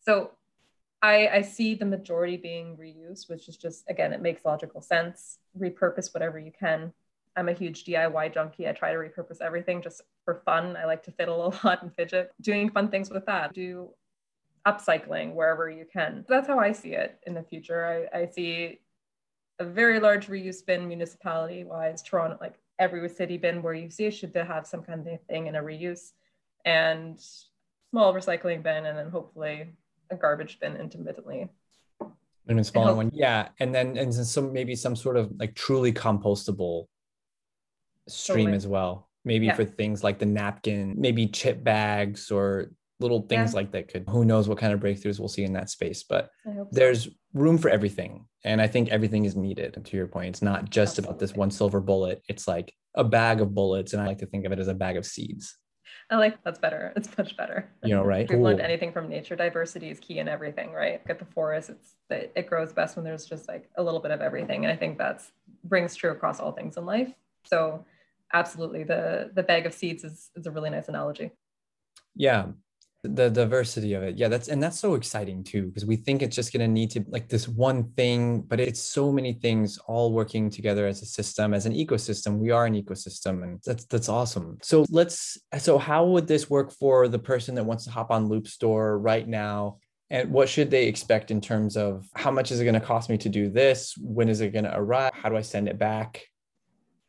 So 0.00 0.30
I, 1.02 1.28
I 1.28 1.42
see 1.42 1.74
the 1.74 1.84
majority 1.84 2.36
being 2.36 2.76
reused 2.76 3.28
which 3.28 3.48
is 3.48 3.56
just 3.56 3.84
again 3.88 4.12
it 4.12 4.22
makes 4.22 4.44
logical 4.44 4.80
sense. 4.80 5.38
Repurpose 5.58 6.12
whatever 6.12 6.38
you 6.38 6.52
can 6.58 6.92
I'm 7.36 7.48
a 7.48 7.52
huge 7.52 7.84
DIY 7.84 8.32
junkie. 8.32 8.68
I 8.68 8.72
try 8.72 8.92
to 8.92 8.98
repurpose 8.98 9.40
everything 9.40 9.82
just 9.82 10.02
for 10.24 10.42
fun. 10.44 10.76
I 10.76 10.84
like 10.84 11.02
to 11.04 11.10
fiddle 11.10 11.46
a 11.64 11.66
lot 11.66 11.82
and 11.82 11.94
fidget, 11.94 12.32
doing 12.40 12.70
fun 12.70 12.88
things 12.88 13.10
with 13.10 13.26
that. 13.26 13.52
Do 13.52 13.90
upcycling 14.66 15.34
wherever 15.34 15.68
you 15.68 15.84
can. 15.90 16.24
That's 16.28 16.48
how 16.48 16.58
I 16.58 16.72
see 16.72 16.94
it 16.94 17.18
in 17.26 17.34
the 17.34 17.42
future. 17.42 18.08
I, 18.12 18.20
I 18.20 18.26
see 18.26 18.80
a 19.58 19.64
very 19.64 20.00
large 20.00 20.28
reuse 20.28 20.64
bin 20.64 20.88
municipality 20.88 21.64
wise, 21.64 22.02
Toronto, 22.02 22.38
like 22.40 22.54
every 22.78 23.08
city 23.08 23.36
bin 23.36 23.62
where 23.62 23.74
you 23.74 23.90
see 23.90 24.10
should 24.10 24.34
have 24.34 24.66
some 24.66 24.82
kind 24.82 25.06
of 25.06 25.20
thing 25.28 25.46
in 25.46 25.54
a 25.54 25.62
reuse 25.62 26.12
and 26.64 27.18
small 27.90 28.12
recycling 28.12 28.62
bin 28.62 28.86
and 28.86 28.98
then 28.98 29.10
hopefully 29.10 29.72
a 30.10 30.16
garbage 30.16 30.58
bin 30.60 30.76
intermittently. 30.76 31.48
And 32.46 32.60
a 32.60 32.64
smaller 32.64 32.94
one. 32.94 33.10
Yeah. 33.14 33.48
And 33.60 33.74
then 33.74 33.96
and 33.96 34.12
some 34.12 34.52
maybe 34.52 34.76
some 34.76 34.96
sort 34.96 35.16
of 35.16 35.32
like 35.38 35.54
truly 35.54 35.92
compostable 35.92 36.86
stream 38.08 38.46
totally. 38.46 38.56
as 38.56 38.66
well. 38.66 39.08
Maybe 39.24 39.46
yeah. 39.46 39.54
for 39.54 39.64
things 39.64 40.04
like 40.04 40.18
the 40.18 40.26
napkin, 40.26 40.94
maybe 40.98 41.26
chip 41.26 41.64
bags 41.64 42.30
or 42.30 42.70
little 43.00 43.22
things 43.22 43.52
yeah. 43.52 43.56
like 43.56 43.72
that 43.72 43.88
could 43.88 44.04
who 44.08 44.24
knows 44.24 44.48
what 44.48 44.58
kind 44.58 44.72
of 44.72 44.80
breakthroughs 44.80 45.18
we'll 45.18 45.28
see 45.28 45.42
in 45.42 45.52
that 45.52 45.68
space 45.68 46.04
but 46.04 46.30
so. 46.44 46.68
there's 46.70 47.08
room 47.32 47.58
for 47.58 47.68
everything 47.68 48.24
and 48.44 48.62
i 48.62 48.66
think 48.66 48.88
everything 48.88 49.24
is 49.24 49.36
needed 49.36 49.76
to 49.84 49.96
your 49.96 50.06
point 50.06 50.28
it's 50.28 50.42
not 50.42 50.70
just 50.70 50.92
Absolutely. 50.92 51.10
about 51.10 51.18
this 51.18 51.34
one 51.34 51.50
silver 51.50 51.80
bullet 51.80 52.22
it's 52.28 52.46
like 52.46 52.72
a 52.94 53.04
bag 53.04 53.40
of 53.40 53.54
bullets 53.54 53.92
and 53.92 54.02
i 54.02 54.06
like 54.06 54.18
to 54.18 54.26
think 54.26 54.44
of 54.44 54.52
it 54.52 54.58
as 54.58 54.68
a 54.68 54.74
bag 54.74 54.96
of 54.96 55.04
seeds 55.04 55.56
I 56.10 56.16
like 56.16 56.42
that's 56.44 56.58
better. 56.58 56.92
It's 56.96 57.16
much 57.16 57.34
better. 57.36 57.70
You 57.82 57.94
know, 57.94 58.04
right? 58.04 58.28
We've 58.28 58.38
learned 58.38 58.60
anything 58.60 58.92
from 58.92 59.08
nature. 59.08 59.36
Diversity 59.36 59.88
is 59.88 59.98
key 60.00 60.18
in 60.18 60.28
everything, 60.28 60.72
right? 60.72 61.00
At 61.08 61.18
the 61.18 61.24
forest, 61.24 61.70
it's 61.70 61.94
that 62.10 62.30
it 62.36 62.46
grows 62.46 62.74
best 62.74 62.96
when 62.96 63.04
there's 63.04 63.24
just 63.24 63.48
like 63.48 63.70
a 63.78 63.82
little 63.82 64.00
bit 64.00 64.10
of 64.10 64.20
everything, 64.20 64.64
and 64.64 64.72
I 64.72 64.76
think 64.76 64.98
that's 64.98 65.32
brings 65.64 65.94
true 65.94 66.10
across 66.10 66.40
all 66.40 66.52
things 66.52 66.76
in 66.76 66.84
life. 66.84 67.10
So 67.44 67.86
absolutely 68.34 68.84
the 68.84 69.30
the 69.34 69.42
bag 69.42 69.64
of 69.64 69.72
seeds 69.72 70.04
is, 70.04 70.30
is 70.36 70.46
a 70.46 70.50
really 70.50 70.70
nice 70.70 70.88
analogy. 70.88 71.30
Yeah 72.14 72.46
the 73.04 73.28
diversity 73.28 73.92
of 73.92 74.02
it. 74.02 74.16
Yeah 74.16 74.28
that's 74.28 74.48
and 74.48 74.62
that's 74.62 74.78
so 74.78 74.94
exciting 74.94 75.44
too 75.44 75.66
because 75.66 75.84
we 75.84 75.96
think 75.96 76.22
it's 76.22 76.34
just 76.34 76.52
going 76.52 76.66
to 76.66 76.72
need 76.72 76.90
to 76.92 77.04
like 77.08 77.28
this 77.28 77.46
one 77.46 77.90
thing 77.92 78.40
but 78.40 78.60
it's 78.60 78.80
so 78.80 79.12
many 79.12 79.34
things 79.34 79.78
all 79.86 80.12
working 80.12 80.48
together 80.48 80.86
as 80.86 81.02
a 81.02 81.06
system 81.06 81.52
as 81.52 81.66
an 81.66 81.74
ecosystem. 81.74 82.38
We 82.38 82.50
are 82.50 82.64
an 82.66 82.74
ecosystem 82.74 83.42
and 83.42 83.60
that's 83.64 83.84
that's 83.86 84.08
awesome. 84.08 84.58
So 84.62 84.86
let's 84.90 85.38
so 85.58 85.78
how 85.78 86.06
would 86.06 86.26
this 86.26 86.48
work 86.48 86.72
for 86.72 87.08
the 87.08 87.18
person 87.18 87.54
that 87.56 87.64
wants 87.64 87.84
to 87.84 87.90
hop 87.90 88.10
on 88.10 88.28
loop 88.28 88.48
store 88.48 88.98
right 88.98 89.28
now? 89.28 89.78
And 90.10 90.30
what 90.30 90.48
should 90.48 90.70
they 90.70 90.86
expect 90.86 91.30
in 91.30 91.40
terms 91.40 91.76
of 91.76 92.06
how 92.14 92.30
much 92.30 92.52
is 92.52 92.60
it 92.60 92.64
going 92.64 92.74
to 92.74 92.80
cost 92.80 93.10
me 93.10 93.18
to 93.18 93.28
do 93.28 93.50
this? 93.50 93.94
When 93.98 94.28
is 94.28 94.40
it 94.40 94.52
going 94.52 94.64
to 94.64 94.76
arrive? 94.76 95.12
How 95.14 95.28
do 95.28 95.36
i 95.36 95.42
send 95.42 95.68
it 95.68 95.78
back 95.78 96.22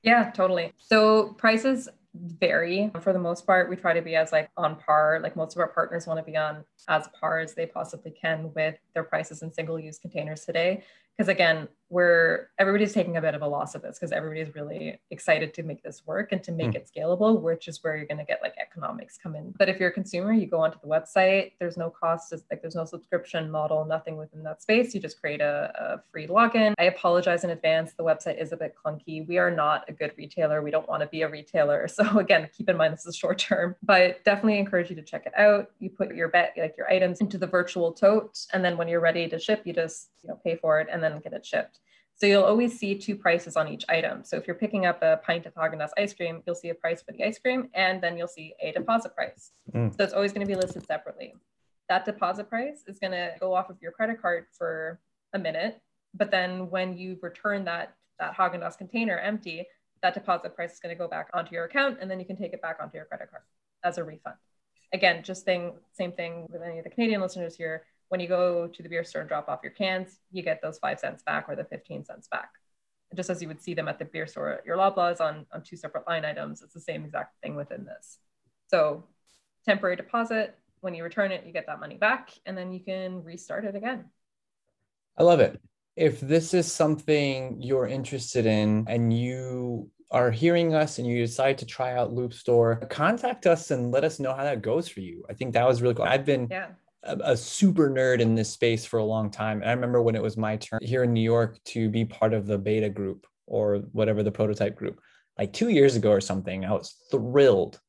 yeah, 0.06 0.30
totally. 0.32 0.72
So 0.78 1.34
prices 1.34 1.90
vary. 2.14 2.92
For 3.02 3.12
the 3.12 3.20
most 3.20 3.46
part, 3.46 3.70
we 3.70 3.76
try 3.76 3.94
to 3.94 4.02
be 4.02 4.16
as 4.16 4.32
like 4.32 4.50
on 4.56 4.76
par. 4.78 5.20
Like 5.22 5.36
most 5.36 5.56
of 5.56 5.60
our 5.60 5.68
partners 5.68 6.08
want 6.08 6.20
to 6.20 6.24
be 6.24 6.38
on 6.38 6.64
as 6.88 7.10
par 7.20 7.40
as 7.40 7.56
they 7.56 7.66
possibly 7.66 8.12
can 8.12 8.54
with 8.54 8.78
their 8.94 9.04
prices 9.04 9.42
in 9.42 9.52
single 9.52 9.80
use 9.80 9.98
containers 9.98 10.46
today 10.46 10.84
because 11.18 11.30
again 11.30 11.68
we're 11.90 12.50
everybody's 12.58 12.94
taking 12.94 13.18
a 13.18 13.22
bit 13.22 13.36
of 13.36 13.42
a 13.42 13.48
loss 13.48 13.76
of 13.76 13.82
this 13.82 14.00
because 14.00 14.12
everybody's 14.12 14.54
really 14.56 15.00
excited 15.12 15.54
to 15.54 15.62
make 15.62 15.84
this 15.84 16.02
work 16.06 16.32
and 16.32 16.44
to 16.44 16.52
make 16.52 16.72
mm. 16.72 16.76
it 16.76 16.90
scalable 16.94 17.40
which 17.40 17.68
is 17.68 17.84
where 17.84 17.96
you're 17.96 18.08
going 18.08 18.18
to 18.18 18.24
get 18.24 18.40
like 18.42 18.56
economics 18.60 19.18
come 19.22 19.36
in. 19.36 19.54
But 19.58 19.70
if 19.70 19.80
you're 19.80 19.90
a 19.90 19.94
consumer 19.94 20.34
you 20.34 20.48
go 20.48 20.60
onto 20.60 20.80
the 20.82 20.88
website 20.88 21.52
there's 21.60 21.78
no 21.78 21.92
cost 21.92 22.34
like 22.50 22.62
there's 22.62 22.76
no 22.76 22.86
subscription 22.86 23.52
model 23.52 23.86
nothing 23.86 24.18
within 24.18 24.42
that 24.44 24.62
space. 24.62 24.96
You 24.96 25.00
just 25.00 25.22
create 25.22 25.42
a, 25.42 25.72
a 25.80 26.12
free 26.12 26.28
login. 26.28 26.74
I 26.80 26.86
apologize 26.86 27.44
in 27.44 27.52
advance 27.52 27.94
the 27.94 28.04
website 28.04 28.42
is 28.42 28.52
a 28.52 28.58
bit 28.58 28.74
clunky. 28.84 29.28
We 29.28 29.38
are 29.38 29.52
not 29.52 29.86
a 29.88 29.94
good 29.94 30.12
retailer. 30.18 30.64
We 30.64 30.72
don't 30.72 30.90
want 30.90 31.02
to 31.02 31.08
be 31.08 31.22
a 31.22 31.30
retailer. 31.30 31.88
So 31.96 32.20
again 32.20 32.50
keep 32.56 32.68
in 32.68 32.76
mind 32.76 32.94
this 32.94 33.06
is 33.06 33.16
short 33.16 33.38
term. 33.38 33.78
But 33.82 34.22
definitely 34.26 34.60
encourage 34.60 34.90
you 34.90 34.98
to 34.98 35.02
check 35.02 35.26
it 35.26 35.34
out. 35.38 35.72
You 35.80 35.90
put 35.90 36.14
your 36.14 36.28
bet 36.28 36.54
like 36.58 36.76
your 36.78 36.92
items 36.92 37.22
into 37.22 37.38
the 37.38 37.48
virtual 37.48 37.94
tote 37.94 38.38
and 38.52 38.66
then 38.66 38.76
when 38.76 38.90
you're 38.90 39.00
ready 39.00 39.30
to 39.30 39.40
ship 39.40 39.62
you 39.64 39.72
just 39.72 40.10
you 40.22 40.30
know 40.30 40.40
pay 40.44 40.58
for 40.58 40.82
it 40.82 40.88
and 40.92 41.02
then 41.14 41.20
get 41.20 41.34
it 41.34 41.46
shipped. 41.46 41.80
So 42.18 42.26
you'll 42.28 42.44
always 42.44 42.80
see 42.80 42.96
two 42.96 43.18
prices 43.18 43.58
on 43.58 43.68
each 43.68 43.84
item. 43.90 44.24
So 44.24 44.38
if 44.38 44.48
you're 44.48 44.56
picking 44.56 44.86
up 44.86 45.02
a 45.02 45.18
pint 45.18 45.46
of 45.46 45.54
Haagen-Dazs 45.54 45.90
ice 45.98 46.14
cream, 46.14 46.42
you'll 46.46 46.56
see 46.56 46.70
a 46.70 46.76
price 46.76 47.02
for 47.02 47.12
the 47.12 47.24
ice 47.24 47.38
cream, 47.38 47.70
and 47.74 48.02
then 48.02 48.18
you'll 48.18 48.30
see 48.30 48.54
a 48.62 48.72
deposit 48.72 49.14
price. 49.14 49.52
Mm. 49.74 49.96
So 49.96 50.04
it's 50.04 50.14
always 50.14 50.32
going 50.32 50.48
to 50.48 50.52
be 50.52 50.56
listed 50.56 50.86
separately. 50.86 51.36
That 51.90 52.06
deposit 52.06 52.50
price 52.50 52.84
is 52.88 53.00
going 53.00 53.12
to 53.12 53.34
go 53.40 53.54
off 53.54 53.70
of 53.70 53.78
your 53.82 53.92
credit 53.92 54.22
card 54.22 54.46
for 54.58 55.00
a 55.34 55.40
minute. 55.40 55.82
But 56.14 56.32
then 56.32 56.70
when 56.70 56.98
you 56.98 57.18
return 57.22 57.66
that 57.66 57.96
that 58.18 58.36
Haagen 58.38 58.62
Dazs 58.62 58.78
container 58.78 59.18
empty, 59.18 59.66
that 60.02 60.14
deposit 60.14 60.56
price 60.56 60.74
is 60.74 60.80
going 60.80 60.96
to 60.96 60.98
go 60.98 61.10
back 61.10 61.30
onto 61.34 61.54
your 61.54 61.66
account, 61.66 61.98
and 62.00 62.10
then 62.10 62.18
you 62.20 62.26
can 62.26 62.38
take 62.38 62.54
it 62.54 62.62
back 62.62 62.78
onto 62.82 62.96
your 62.96 63.06
credit 63.06 63.30
card 63.30 63.44
as 63.84 63.98
a 63.98 64.04
refund. 64.06 64.38
Again, 64.94 65.22
just 65.22 65.44
thing, 65.44 65.74
same 65.92 66.14
thing 66.14 66.48
with 66.50 66.62
any 66.62 66.78
of 66.78 66.86
the 66.86 66.90
Canadian 66.90 67.20
listeners 67.20 67.58
here. 67.58 67.84
When 68.10 68.20
you 68.20 68.28
go 68.28 68.68
to 68.68 68.84
the 68.84 68.90
beer 68.90 69.04
store 69.04 69.22
and 69.22 69.30
drop 69.30 69.50
off 69.50 69.62
your 69.64 69.72
cans, 69.72 70.20
you 70.32 70.44
get 70.44 70.62
those 70.62 70.78
five 70.78 71.00
cents 71.00 71.24
back 71.24 71.46
or 71.48 71.56
the 71.56 71.66
15 71.66 72.06
cents 72.06 72.28
back. 72.28 72.50
Just 73.16 73.30
as 73.30 73.42
you 73.42 73.48
would 73.48 73.62
see 73.62 73.74
them 73.74 73.88
at 73.88 74.00
the 74.00 74.06
beer 74.06 74.28
store 74.28 74.54
at 74.54 74.66
your 74.66 74.78
Loblaws 74.78 75.22
on, 75.22 75.46
on 75.54 75.64
two 75.64 75.78
separate 75.78 76.08
line 76.08 76.26
items, 76.26 76.62
it's 76.62 76.74
the 76.74 76.80
same 76.80 77.06
exact 77.06 77.36
thing 77.42 77.56
within 77.56 77.86
this. 77.86 78.20
So 78.68 79.06
temporary 79.66 79.96
deposit, 79.96 80.58
when 80.82 80.94
you 80.94 81.04
return 81.04 81.32
it, 81.32 81.46
you 81.46 81.52
get 81.52 81.66
that 81.68 81.80
money 81.80 81.96
back 81.96 82.32
and 82.46 82.58
then 82.58 82.72
you 82.72 82.80
can 82.80 83.24
restart 83.24 83.66
it 83.66 83.76
again. 83.76 84.06
I 85.18 85.24
love 85.24 85.40
it. 85.40 85.60
If 85.96 86.20
this 86.20 86.54
is 86.54 86.72
something 86.72 87.62
you're 87.62 87.88
interested 87.88 88.46
in 88.46 88.86
and 88.88 89.14
you 89.14 89.90
are 90.12 90.30
hearing 90.30 90.74
us 90.74 91.00
and 91.00 91.08
you 91.08 91.18
decide 91.18 91.58
to 91.58 91.66
try 91.66 91.94
out 91.94 92.14
Loop 92.14 92.34
Store, 92.34 92.76
contact 92.90 93.48
us 93.48 93.72
and 93.72 93.92
let 93.92 94.04
us 94.04 94.20
know 94.20 94.34
how 94.34 94.44
that 94.44 94.62
goes 94.62 94.88
for 94.88 95.00
you. 95.00 95.24
I 95.30 95.34
think 95.34 95.54
that 95.54 95.68
was 95.68 95.82
really 95.82 95.96
cool. 95.96 96.06
I've 96.06 96.26
been 96.26 96.48
yeah. 96.52 96.68
A, 97.06 97.38
super 97.38 97.90
nerd 97.90 98.20
in 98.20 98.36
this 98.36 98.50
space 98.52 98.86
for 98.86 99.00
a 99.00 99.04
long 99.04 99.30
time. 99.30 99.62
And 99.62 99.70
I 99.70 99.74
remember 99.74 100.02
when 100.02 100.16
it 100.16 100.22
was 100.22 100.38
my 100.38 100.58
turn 100.58 100.80
here 100.82 101.04
in 101.04 101.14
New 101.14 101.22
York 101.22 101.58
to 101.66 101.90
be 101.90 102.06
part 102.06 102.34
of 102.34 102.48
the 102.48 102.58
beta 102.58 102.90
group 102.90 103.26
or 103.48 103.78
whatever 103.92 104.24
the 104.24 104.32
prototype 104.32 104.76
group, 104.76 105.00
like 105.38 105.54
two 105.54 105.70
years 105.70 105.96
ago 105.96 106.12
or 106.12 106.22
something. 106.22 106.66
I 106.66 106.72
was 106.72 106.96
thrilled 107.12 107.80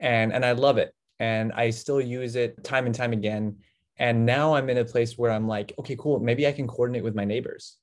and, 0.00 0.32
and 0.32 0.44
I 0.44 0.52
love 0.52 0.78
it. 0.78 0.94
And 1.20 1.52
I 1.52 1.70
still 1.70 2.00
use 2.00 2.36
it 2.36 2.62
time 2.62 2.86
and 2.86 2.94
time 2.94 3.12
again. 3.12 3.56
And 3.98 4.24
now 4.24 4.54
I'm 4.54 4.70
in 4.70 4.78
a 4.78 4.84
place 4.84 5.18
where 5.18 5.32
I'm 5.32 5.48
like, 5.48 5.72
okay, 5.78 5.96
cool. 5.96 6.20
Maybe 6.20 6.46
I 6.46 6.52
can 6.52 6.68
coordinate 6.68 7.02
with 7.02 7.16
my 7.16 7.24
neighbors. 7.24 7.76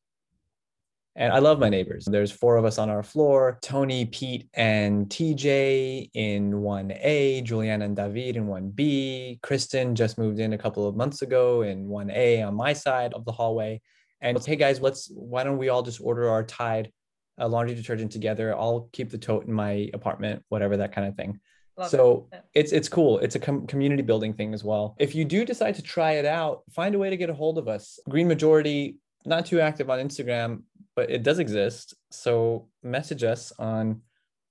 And 1.18 1.32
I 1.32 1.40
love 1.40 1.60
my 1.60 1.70
neighbors. 1.70 2.06
There's 2.06 2.32
four 2.32 2.58
of 2.58 2.66
us 2.66 2.78
on 2.78 2.90
our 2.90 3.02
floor 3.02 3.58
Tony, 3.62 4.06
Pete, 4.06 4.50
and 4.54 5.08
TJ 5.08 6.10
in 6.14 6.52
1A, 6.52 7.44
Juliana 7.44 7.86
and 7.86 7.96
David 7.96 8.36
in 8.36 8.48
1B. 8.48 9.42
Kristen 9.42 9.96
just 9.96 10.18
moved 10.18 10.40
in 10.40 10.54
a 10.54 10.58
couple 10.58 10.86
of 10.86 10.96
months 10.96 11.22
ago 11.22 11.62
in 11.62 11.88
1A 11.88 12.46
on 12.46 12.54
my 12.54 12.74
side 12.74 13.14
of 13.14 13.24
the 13.24 13.32
hallway. 13.32 13.82
And 14.20 14.44
hey, 14.46 14.58
guys, 14.58 14.82
let's, 14.82 15.10
why 15.14 15.46
don't 15.46 15.58
we 15.58 15.70
all 15.70 15.84
just 15.84 16.02
order 16.02 16.30
our 16.30 16.44
Tide 16.44 16.92
uh, 17.40 17.48
laundry 17.48 17.76
detergent 17.76 18.12
together? 18.12 18.54
I'll 18.54 18.90
keep 18.92 19.10
the 19.10 19.18
tote 19.18 19.46
in 19.46 19.54
my 19.54 19.90
apartment, 19.94 20.44
whatever, 20.50 20.76
that 20.78 20.94
kind 20.94 21.08
of 21.08 21.16
thing. 21.16 21.40
Love 21.78 21.90
so 21.90 22.28
it. 22.32 22.42
it's 22.54 22.72
it's 22.72 22.88
cool. 22.88 23.20
It's 23.20 23.36
a 23.36 23.40
com- 23.40 23.68
community 23.68 24.02
building 24.02 24.34
thing 24.34 24.54
as 24.54 24.64
well. 24.64 24.96
If 24.98 25.14
you 25.14 25.26
do 25.26 25.44
decide 25.44 25.76
to 25.76 25.82
try 25.82 26.14
it 26.14 26.26
out, 26.26 26.64
find 26.72 26.96
a 26.96 26.98
way 26.98 27.10
to 27.10 27.18
get 27.18 27.30
a 27.30 27.34
hold 27.34 27.58
of 27.58 27.68
us. 27.68 28.00
Green 28.08 28.30
Majority, 28.30 28.98
not 29.26 29.46
too 29.46 29.60
active 29.60 29.90
on 29.90 30.00
Instagram, 30.00 30.62
but 30.96 31.10
it 31.10 31.24
does 31.24 31.40
exist. 31.40 31.94
So 32.12 32.68
message 32.84 33.24
us 33.24 33.52
on 33.60 34.02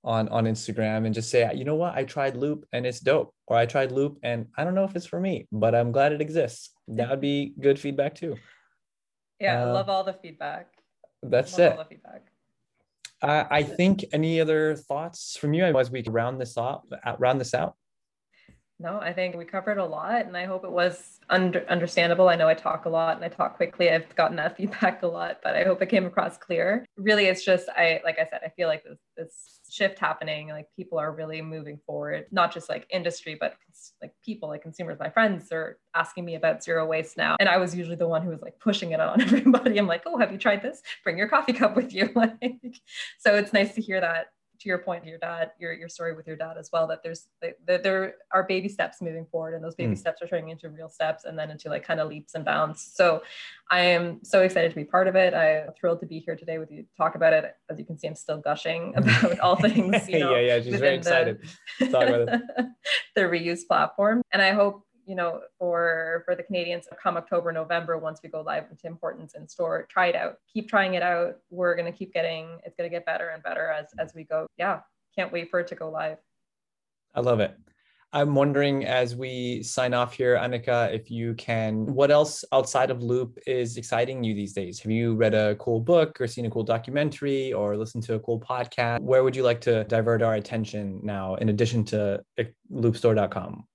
on 0.03 0.29
on 0.29 0.45
Instagram 0.45 1.05
and 1.05 1.15
just 1.15 1.31
say, 1.31 1.49
you 1.55 1.65
know 1.65 1.75
what, 1.75 1.95
I 1.95 2.03
tried 2.03 2.37
Loop 2.37 2.65
and 2.71 2.85
it's 2.85 2.99
dope, 2.99 3.33
or 3.47 3.57
I 3.57 3.65
tried 3.65 3.91
Loop 3.91 4.19
and 4.23 4.47
I 4.55 4.63
don't 4.63 4.75
know 4.75 4.83
if 4.83 4.95
it's 4.95 5.07
for 5.07 5.19
me, 5.19 5.47
but 5.51 5.73
I'm 5.73 5.91
glad 5.91 6.11
it 6.11 6.21
exists. 6.21 6.69
That 6.87 7.09
would 7.09 7.21
be 7.21 7.53
good 7.59 7.79
feedback 7.79 8.15
too. 8.15 8.37
Yeah, 9.39 9.63
uh, 9.63 9.67
I 9.67 9.71
love 9.71 9.89
all 9.89 10.03
the 10.03 10.13
feedback. 10.13 10.67
That's 11.23 11.57
it. 11.57 11.71
All 11.71 11.79
the 11.79 11.85
feedback. 11.85 12.27
Uh, 13.21 13.45
I 13.49 13.63
think 13.63 14.05
any 14.13 14.39
other 14.39 14.75
thoughts 14.75 15.37
from 15.37 15.53
you 15.53 15.63
as 15.63 15.89
we 15.89 16.03
round 16.07 16.39
this 16.39 16.57
up, 16.57 16.85
round 17.17 17.41
this 17.41 17.53
out? 17.53 17.75
No, 18.77 18.99
I 18.99 19.13
think 19.13 19.37
we 19.37 19.45
covered 19.45 19.77
a 19.77 19.85
lot, 19.85 20.25
and 20.25 20.35
I 20.35 20.43
hope 20.43 20.65
it 20.65 20.71
was 20.71 21.19
under, 21.29 21.65
understandable. 21.69 22.27
I 22.27 22.35
know 22.35 22.49
I 22.49 22.53
talk 22.53 22.83
a 22.83 22.89
lot 22.89 23.15
and 23.15 23.23
I 23.23 23.29
talk 23.29 23.55
quickly. 23.55 23.89
I've 23.89 24.13
gotten 24.15 24.35
that 24.35 24.57
feedback 24.57 25.01
a 25.01 25.07
lot, 25.07 25.39
but 25.43 25.55
I 25.55 25.63
hope 25.63 25.81
it 25.81 25.87
came 25.87 26.05
across 26.05 26.37
clear. 26.37 26.85
Really, 26.97 27.27
it's 27.27 27.45
just 27.45 27.69
I 27.69 28.01
like 28.03 28.19
I 28.19 28.25
said, 28.25 28.41
I 28.45 28.49
feel 28.49 28.67
like 28.67 28.83
this 28.83 28.99
this 29.15 29.61
shift 29.69 29.97
happening. 29.97 30.49
Like 30.49 30.67
people 30.75 30.97
are 30.97 31.13
really 31.13 31.41
moving 31.41 31.79
forward, 31.85 32.25
not 32.31 32.53
just 32.53 32.67
like 32.67 32.85
industry, 32.89 33.37
but 33.39 33.55
like 34.01 34.13
people, 34.23 34.49
like 34.49 34.61
consumers. 34.61 34.99
My 34.99 35.09
friends 35.09 35.53
are 35.53 35.77
asking 35.93 36.25
me 36.25 36.35
about 36.35 36.61
zero 36.61 36.85
waste 36.85 37.15
now, 37.15 37.37
and 37.39 37.47
I 37.47 37.57
was 37.57 37.73
usually 37.73 37.95
the 37.95 38.09
one 38.09 38.23
who 38.23 38.29
was 38.29 38.41
like 38.41 38.59
pushing 38.59 38.91
it 38.91 38.99
on 38.99 39.21
everybody. 39.21 39.77
I'm 39.77 39.87
like, 39.87 40.03
oh, 40.05 40.17
have 40.17 40.33
you 40.33 40.37
tried 40.37 40.61
this? 40.61 40.81
Bring 41.01 41.17
your 41.17 41.29
coffee 41.29 41.53
cup 41.53 41.77
with 41.77 41.93
you. 41.93 42.09
Like, 42.15 42.81
so 43.19 43.35
it's 43.35 43.51
nice 43.51 43.75
to 43.75 43.81
hear 43.81 43.99
that 43.99 44.27
to 44.65 44.69
your 44.69 44.79
point, 44.79 45.05
your 45.05 45.19
dad, 45.19 45.51
your 45.59 45.73
your 45.73 45.87
story 45.87 46.15
with 46.15 46.25
your 46.25 46.35
dad 46.35 46.57
as 46.57 46.71
well, 46.73 46.87
that 46.87 47.03
there's 47.03 47.27
that 47.67 47.83
there 47.83 48.15
are 48.31 48.43
baby 48.43 48.67
steps 48.67 48.99
moving 48.99 49.25
forward, 49.27 49.53
and 49.53 49.63
those 49.63 49.75
baby 49.75 49.93
mm. 49.93 49.97
steps 49.97 50.23
are 50.23 50.27
turning 50.27 50.49
into 50.49 50.69
real 50.69 50.89
steps, 50.89 51.23
and 51.25 51.37
then 51.37 51.51
into 51.51 51.69
like 51.69 51.83
kind 51.83 51.99
of 51.99 52.09
leaps 52.09 52.33
and 52.33 52.43
bounds. 52.43 52.91
So, 52.95 53.21
I 53.69 53.81
am 53.81 54.23
so 54.23 54.41
excited 54.41 54.69
to 54.71 54.75
be 54.75 54.83
part 54.83 55.07
of 55.07 55.15
it. 55.15 55.35
I'm 55.35 55.71
thrilled 55.79 55.99
to 55.99 56.07
be 56.07 56.19
here 56.19 56.35
today 56.35 56.57
with 56.57 56.71
you 56.71 56.81
to 56.81 56.87
talk 56.97 57.13
about 57.13 57.31
it. 57.31 57.55
As 57.69 57.77
you 57.77 57.85
can 57.85 57.99
see, 57.99 58.07
I'm 58.07 58.15
still 58.15 58.39
gushing 58.39 58.93
about 58.97 59.39
all 59.39 59.55
things. 59.55 60.09
You 60.09 60.19
know, 60.19 60.35
yeah, 60.35 60.55
yeah, 60.55 60.61
she's 60.63 60.79
very 60.79 60.95
excited. 60.95 61.47
The, 61.79 61.87
talk 61.87 62.07
about 62.07 62.21
it. 62.21 62.41
the 63.15 63.21
reuse 63.21 63.67
platform, 63.67 64.23
and 64.33 64.41
I 64.41 64.53
hope 64.53 64.81
you 65.05 65.15
know, 65.15 65.41
for 65.59 66.23
for 66.25 66.35
the 66.35 66.43
Canadians 66.43 66.87
come 67.01 67.17
October, 67.17 67.51
November, 67.51 67.97
once 67.97 68.19
we 68.23 68.29
go 68.29 68.41
live 68.41 68.65
with 68.69 68.81
Tim 68.81 68.97
Hortons 68.99 69.35
in 69.35 69.47
store, 69.47 69.87
try 69.89 70.07
it 70.07 70.15
out. 70.15 70.37
Keep 70.51 70.69
trying 70.69 70.95
it 70.95 71.03
out. 71.03 71.37
We're 71.49 71.75
gonna 71.75 71.91
keep 71.91 72.13
getting 72.13 72.59
it's 72.65 72.75
gonna 72.75 72.89
get 72.89 73.05
better 73.05 73.29
and 73.29 73.43
better 73.43 73.69
as 73.69 73.87
as 73.99 74.13
we 74.13 74.23
go. 74.23 74.47
Yeah, 74.57 74.79
can't 75.15 75.31
wait 75.31 75.49
for 75.49 75.59
it 75.59 75.67
to 75.67 75.75
go 75.75 75.89
live. 75.89 76.17
I 77.13 77.21
love 77.21 77.39
it. 77.39 77.57
I'm 78.13 78.33
wondering 78.33 78.85
as 78.85 79.15
we 79.15 79.61
sign 79.63 79.93
off 79.93 80.13
here, 80.13 80.37
Annika, 80.37 80.93
if 80.93 81.11
you 81.11 81.33
can, 81.33 81.85
what 81.85 82.11
else 82.11 82.45
outside 82.53 82.89
of 82.89 83.03
Loop 83.03 83.37
is 83.45 83.75
exciting 83.77 84.23
you 84.23 84.33
these 84.33 84.53
days? 84.53 84.79
Have 84.79 84.91
you 84.91 85.15
read 85.15 85.33
a 85.33 85.55
cool 85.55 85.81
book 85.81 86.21
or 86.21 86.27
seen 86.27 86.45
a 86.45 86.49
cool 86.49 86.63
documentary 86.63 87.51
or 87.51 87.75
listened 87.75 88.03
to 88.03 88.13
a 88.13 88.19
cool 88.19 88.39
podcast? 88.39 89.01
Where 89.01 89.23
would 89.23 89.35
you 89.35 89.43
like 89.43 89.59
to 89.61 89.83
divert 89.85 90.21
our 90.21 90.35
attention 90.35 91.01
now, 91.03 91.35
in 91.35 91.49
addition 91.49 91.83
to 91.85 92.23
eh, 92.37 92.45
loopstore.com? 92.71 93.65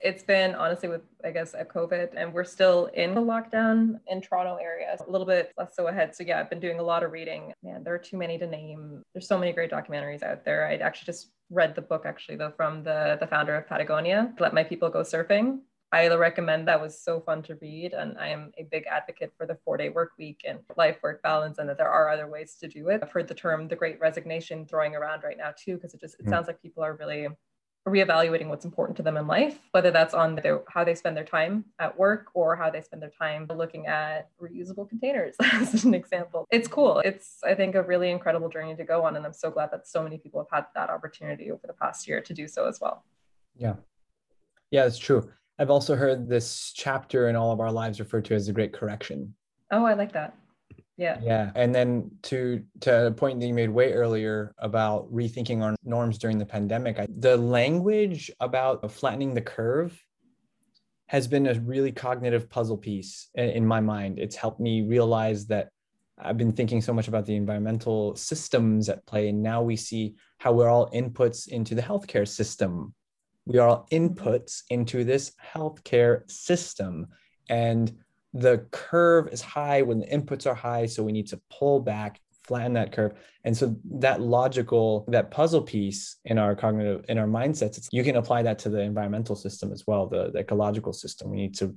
Yeah, 0.00 0.08
it's 0.08 0.22
been 0.22 0.54
honestly 0.54 0.88
with 0.88 1.02
I 1.24 1.30
guess 1.30 1.54
at 1.54 1.68
COVID, 1.68 2.10
and 2.16 2.32
we're 2.32 2.44
still 2.44 2.86
in 2.94 3.14
the 3.14 3.20
lockdown 3.20 4.00
in 4.08 4.20
Toronto 4.20 4.56
area, 4.56 4.96
a 5.06 5.10
little 5.10 5.26
bit 5.26 5.52
less 5.56 5.74
so 5.76 5.86
ahead. 5.88 6.14
So 6.14 6.24
yeah, 6.24 6.40
I've 6.40 6.50
been 6.50 6.60
doing 6.60 6.78
a 6.78 6.82
lot 6.82 7.02
of 7.02 7.12
reading. 7.12 7.52
Man, 7.62 7.84
there 7.84 7.94
are 7.94 7.98
too 7.98 8.16
many 8.16 8.38
to 8.38 8.46
name. 8.46 9.02
There's 9.14 9.28
so 9.28 9.38
many 9.38 9.52
great 9.52 9.70
documentaries 9.70 10.22
out 10.22 10.44
there. 10.44 10.66
I'd 10.66 10.82
actually 10.82 11.06
just 11.06 11.30
read 11.52 11.74
the 11.74 11.82
book 11.82 12.04
actually 12.06 12.36
though 12.36 12.52
from 12.56 12.82
the 12.82 13.16
the 13.20 13.26
founder 13.26 13.54
of 13.54 13.68
Patagonia, 13.68 14.32
Let 14.40 14.54
My 14.54 14.64
People 14.64 14.88
Go 14.88 15.02
Surfing. 15.02 15.60
I 15.92 16.08
recommend 16.08 16.66
that 16.66 16.80
was 16.80 16.98
so 16.98 17.20
fun 17.20 17.42
to 17.42 17.56
read. 17.56 17.92
And 17.92 18.16
I 18.18 18.28
am 18.28 18.50
a 18.56 18.62
big 18.62 18.86
advocate 18.86 19.30
for 19.36 19.46
the 19.46 19.58
four 19.62 19.76
day 19.76 19.90
work 19.90 20.12
week 20.18 20.40
and 20.48 20.58
life 20.76 20.96
work 21.02 21.22
balance, 21.22 21.58
and 21.58 21.68
that 21.68 21.76
there 21.76 21.90
are 21.90 22.08
other 22.08 22.28
ways 22.28 22.56
to 22.60 22.68
do 22.68 22.88
it. 22.88 23.00
I've 23.02 23.12
heard 23.12 23.28
the 23.28 23.34
term 23.34 23.68
the 23.68 23.76
great 23.76 24.00
resignation 24.00 24.64
throwing 24.64 24.96
around 24.96 25.22
right 25.22 25.36
now 25.36 25.52
too, 25.56 25.74
because 25.74 25.92
it 25.92 26.00
just 26.00 26.18
it 26.18 26.26
mm. 26.26 26.30
sounds 26.30 26.46
like 26.46 26.62
people 26.62 26.82
are 26.82 26.94
really 26.94 27.28
reevaluating 27.86 28.48
what's 28.48 28.64
important 28.64 28.96
to 28.96 29.02
them 29.02 29.16
in 29.16 29.26
life, 29.26 29.58
whether 29.72 29.90
that's 29.90 30.14
on 30.14 30.36
their, 30.36 30.62
how 30.68 30.84
they 30.84 30.94
spend 30.94 31.16
their 31.16 31.24
time 31.24 31.64
at 31.80 31.98
work 31.98 32.26
or 32.34 32.54
how 32.54 32.70
they 32.70 32.80
spend 32.80 33.02
their 33.02 33.10
time 33.10 33.46
looking 33.54 33.86
at 33.86 34.28
reusable 34.40 34.88
containers 34.88 35.34
as 35.42 35.84
an 35.84 35.92
example. 35.92 36.46
It's 36.50 36.68
cool. 36.68 37.00
It's, 37.00 37.38
I 37.44 37.54
think, 37.54 37.74
a 37.74 37.82
really 37.82 38.10
incredible 38.10 38.48
journey 38.48 38.76
to 38.76 38.84
go 38.84 39.04
on. 39.04 39.16
And 39.16 39.26
I'm 39.26 39.32
so 39.32 39.50
glad 39.50 39.70
that 39.72 39.88
so 39.88 40.02
many 40.02 40.18
people 40.18 40.40
have 40.40 40.56
had 40.56 40.66
that 40.74 40.90
opportunity 40.90 41.50
over 41.50 41.66
the 41.66 41.72
past 41.72 42.06
year 42.06 42.20
to 42.20 42.32
do 42.32 42.46
so 42.46 42.68
as 42.68 42.80
well. 42.80 43.04
Yeah. 43.56 43.74
Yeah, 44.70 44.86
it's 44.86 44.98
true. 44.98 45.30
I've 45.58 45.70
also 45.70 45.96
heard 45.96 46.28
this 46.28 46.72
chapter 46.74 47.28
in 47.28 47.36
all 47.36 47.52
of 47.52 47.60
our 47.60 47.70
lives 47.72 48.00
referred 48.00 48.24
to 48.26 48.34
as 48.34 48.46
the 48.46 48.52
Great 48.52 48.72
Correction. 48.72 49.34
Oh, 49.70 49.84
I 49.84 49.94
like 49.94 50.12
that 50.12 50.36
yeah. 50.96 51.18
Yeah 51.22 51.50
and 51.54 51.74
then 51.74 52.10
to 52.24 52.62
to 52.80 53.06
a 53.06 53.10
point 53.10 53.40
that 53.40 53.46
you 53.46 53.54
made 53.54 53.70
way 53.70 53.92
earlier 53.92 54.54
about 54.58 55.12
rethinking 55.12 55.62
our 55.62 55.74
norms 55.84 56.18
during 56.18 56.38
the 56.38 56.46
pandemic 56.46 56.98
I, 56.98 57.06
the 57.18 57.36
language 57.36 58.30
about 58.40 58.90
flattening 58.90 59.34
the 59.34 59.40
curve 59.40 59.98
has 61.06 61.28
been 61.28 61.46
a 61.46 61.54
really 61.60 61.92
cognitive 61.92 62.48
puzzle 62.48 62.78
piece 62.78 63.28
in, 63.34 63.50
in 63.50 63.66
my 63.66 63.80
mind. 63.80 64.18
It's 64.18 64.36
helped 64.36 64.60
me 64.60 64.82
realize 64.82 65.46
that 65.46 65.68
i've 66.18 66.36
been 66.36 66.52
thinking 66.52 66.80
so 66.80 66.92
much 66.92 67.08
about 67.08 67.26
the 67.26 67.34
environmental 67.34 68.14
systems 68.14 68.88
at 68.88 69.04
play 69.06 69.28
and 69.28 69.42
now 69.42 69.62
we 69.62 69.74
see 69.74 70.14
how 70.38 70.52
we're 70.52 70.68
all 70.68 70.90
inputs 70.90 71.46
into 71.46 71.74
the 71.74 71.82
healthcare 71.82 72.26
system. 72.26 72.92
We 73.46 73.58
are 73.58 73.68
all 73.68 73.86
inputs 73.92 74.62
into 74.70 75.04
this 75.04 75.32
healthcare 75.54 76.28
system 76.28 77.06
and 77.48 77.92
the 78.34 78.66
curve 78.70 79.28
is 79.28 79.42
high 79.42 79.82
when 79.82 79.98
the 80.00 80.06
inputs 80.06 80.46
are 80.46 80.54
high. 80.54 80.86
So 80.86 81.02
we 81.02 81.12
need 81.12 81.26
to 81.28 81.40
pull 81.50 81.80
back, 81.80 82.20
flatten 82.44 82.72
that 82.74 82.92
curve. 82.92 83.12
And 83.44 83.56
so 83.56 83.76
that 83.98 84.20
logical, 84.20 85.04
that 85.08 85.30
puzzle 85.30 85.62
piece 85.62 86.16
in 86.24 86.38
our 86.38 86.54
cognitive, 86.54 87.04
in 87.08 87.18
our 87.18 87.26
mindsets, 87.26 87.88
you 87.92 88.02
can 88.02 88.16
apply 88.16 88.42
that 88.42 88.58
to 88.60 88.70
the 88.70 88.80
environmental 88.80 89.36
system 89.36 89.72
as 89.72 89.86
well, 89.86 90.06
the, 90.06 90.30
the 90.30 90.40
ecological 90.40 90.92
system. 90.92 91.30
We 91.30 91.36
need 91.36 91.56
to 91.58 91.76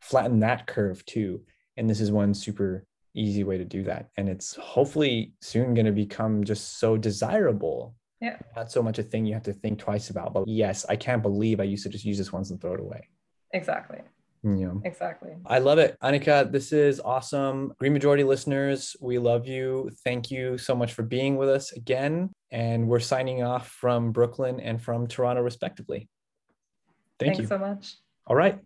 flatten 0.00 0.40
that 0.40 0.66
curve 0.66 1.04
too. 1.06 1.42
And 1.76 1.88
this 1.88 2.00
is 2.00 2.12
one 2.12 2.34
super 2.34 2.84
easy 3.14 3.44
way 3.44 3.56
to 3.56 3.64
do 3.64 3.82
that. 3.84 4.10
And 4.16 4.28
it's 4.28 4.54
hopefully 4.56 5.32
soon 5.40 5.74
going 5.74 5.86
to 5.86 5.92
become 5.92 6.44
just 6.44 6.78
so 6.78 6.96
desirable. 6.96 7.94
Yeah. 8.20 8.36
Not 8.56 8.70
so 8.70 8.82
much 8.82 8.98
a 8.98 9.02
thing 9.02 9.24
you 9.24 9.34
have 9.34 9.44
to 9.44 9.52
think 9.52 9.78
twice 9.78 10.10
about. 10.10 10.34
But 10.34 10.48
yes, 10.48 10.84
I 10.88 10.96
can't 10.96 11.22
believe 11.22 11.60
I 11.60 11.64
used 11.64 11.84
to 11.84 11.88
just 11.88 12.04
use 12.04 12.18
this 12.18 12.32
once 12.32 12.50
and 12.50 12.60
throw 12.60 12.74
it 12.74 12.80
away. 12.80 13.08
Exactly 13.54 14.00
Yeah. 14.42 14.74
Exactly. 14.84 15.32
I 15.46 15.58
love 15.58 15.78
it. 15.78 15.96
Anika, 16.02 16.50
this 16.50 16.72
is 16.72 17.00
awesome. 17.00 17.72
Green 17.78 17.92
Majority 17.92 18.24
listeners, 18.24 18.96
we 19.00 19.18
love 19.18 19.46
you. 19.46 19.90
Thank 20.04 20.30
you 20.30 20.58
so 20.58 20.74
much 20.74 20.92
for 20.92 21.02
being 21.02 21.36
with 21.36 21.48
us 21.48 21.72
again. 21.72 22.30
And 22.50 22.88
we're 22.88 23.00
signing 23.00 23.42
off 23.42 23.68
from 23.68 24.12
Brooklyn 24.12 24.60
and 24.60 24.80
from 24.80 25.06
Toronto, 25.06 25.42
respectively. 25.42 26.08
Thank 27.18 27.36
Thanks 27.36 27.40
you. 27.40 27.46
so 27.48 27.58
much. 27.58 27.96
All 28.26 28.36
right. 28.36 28.58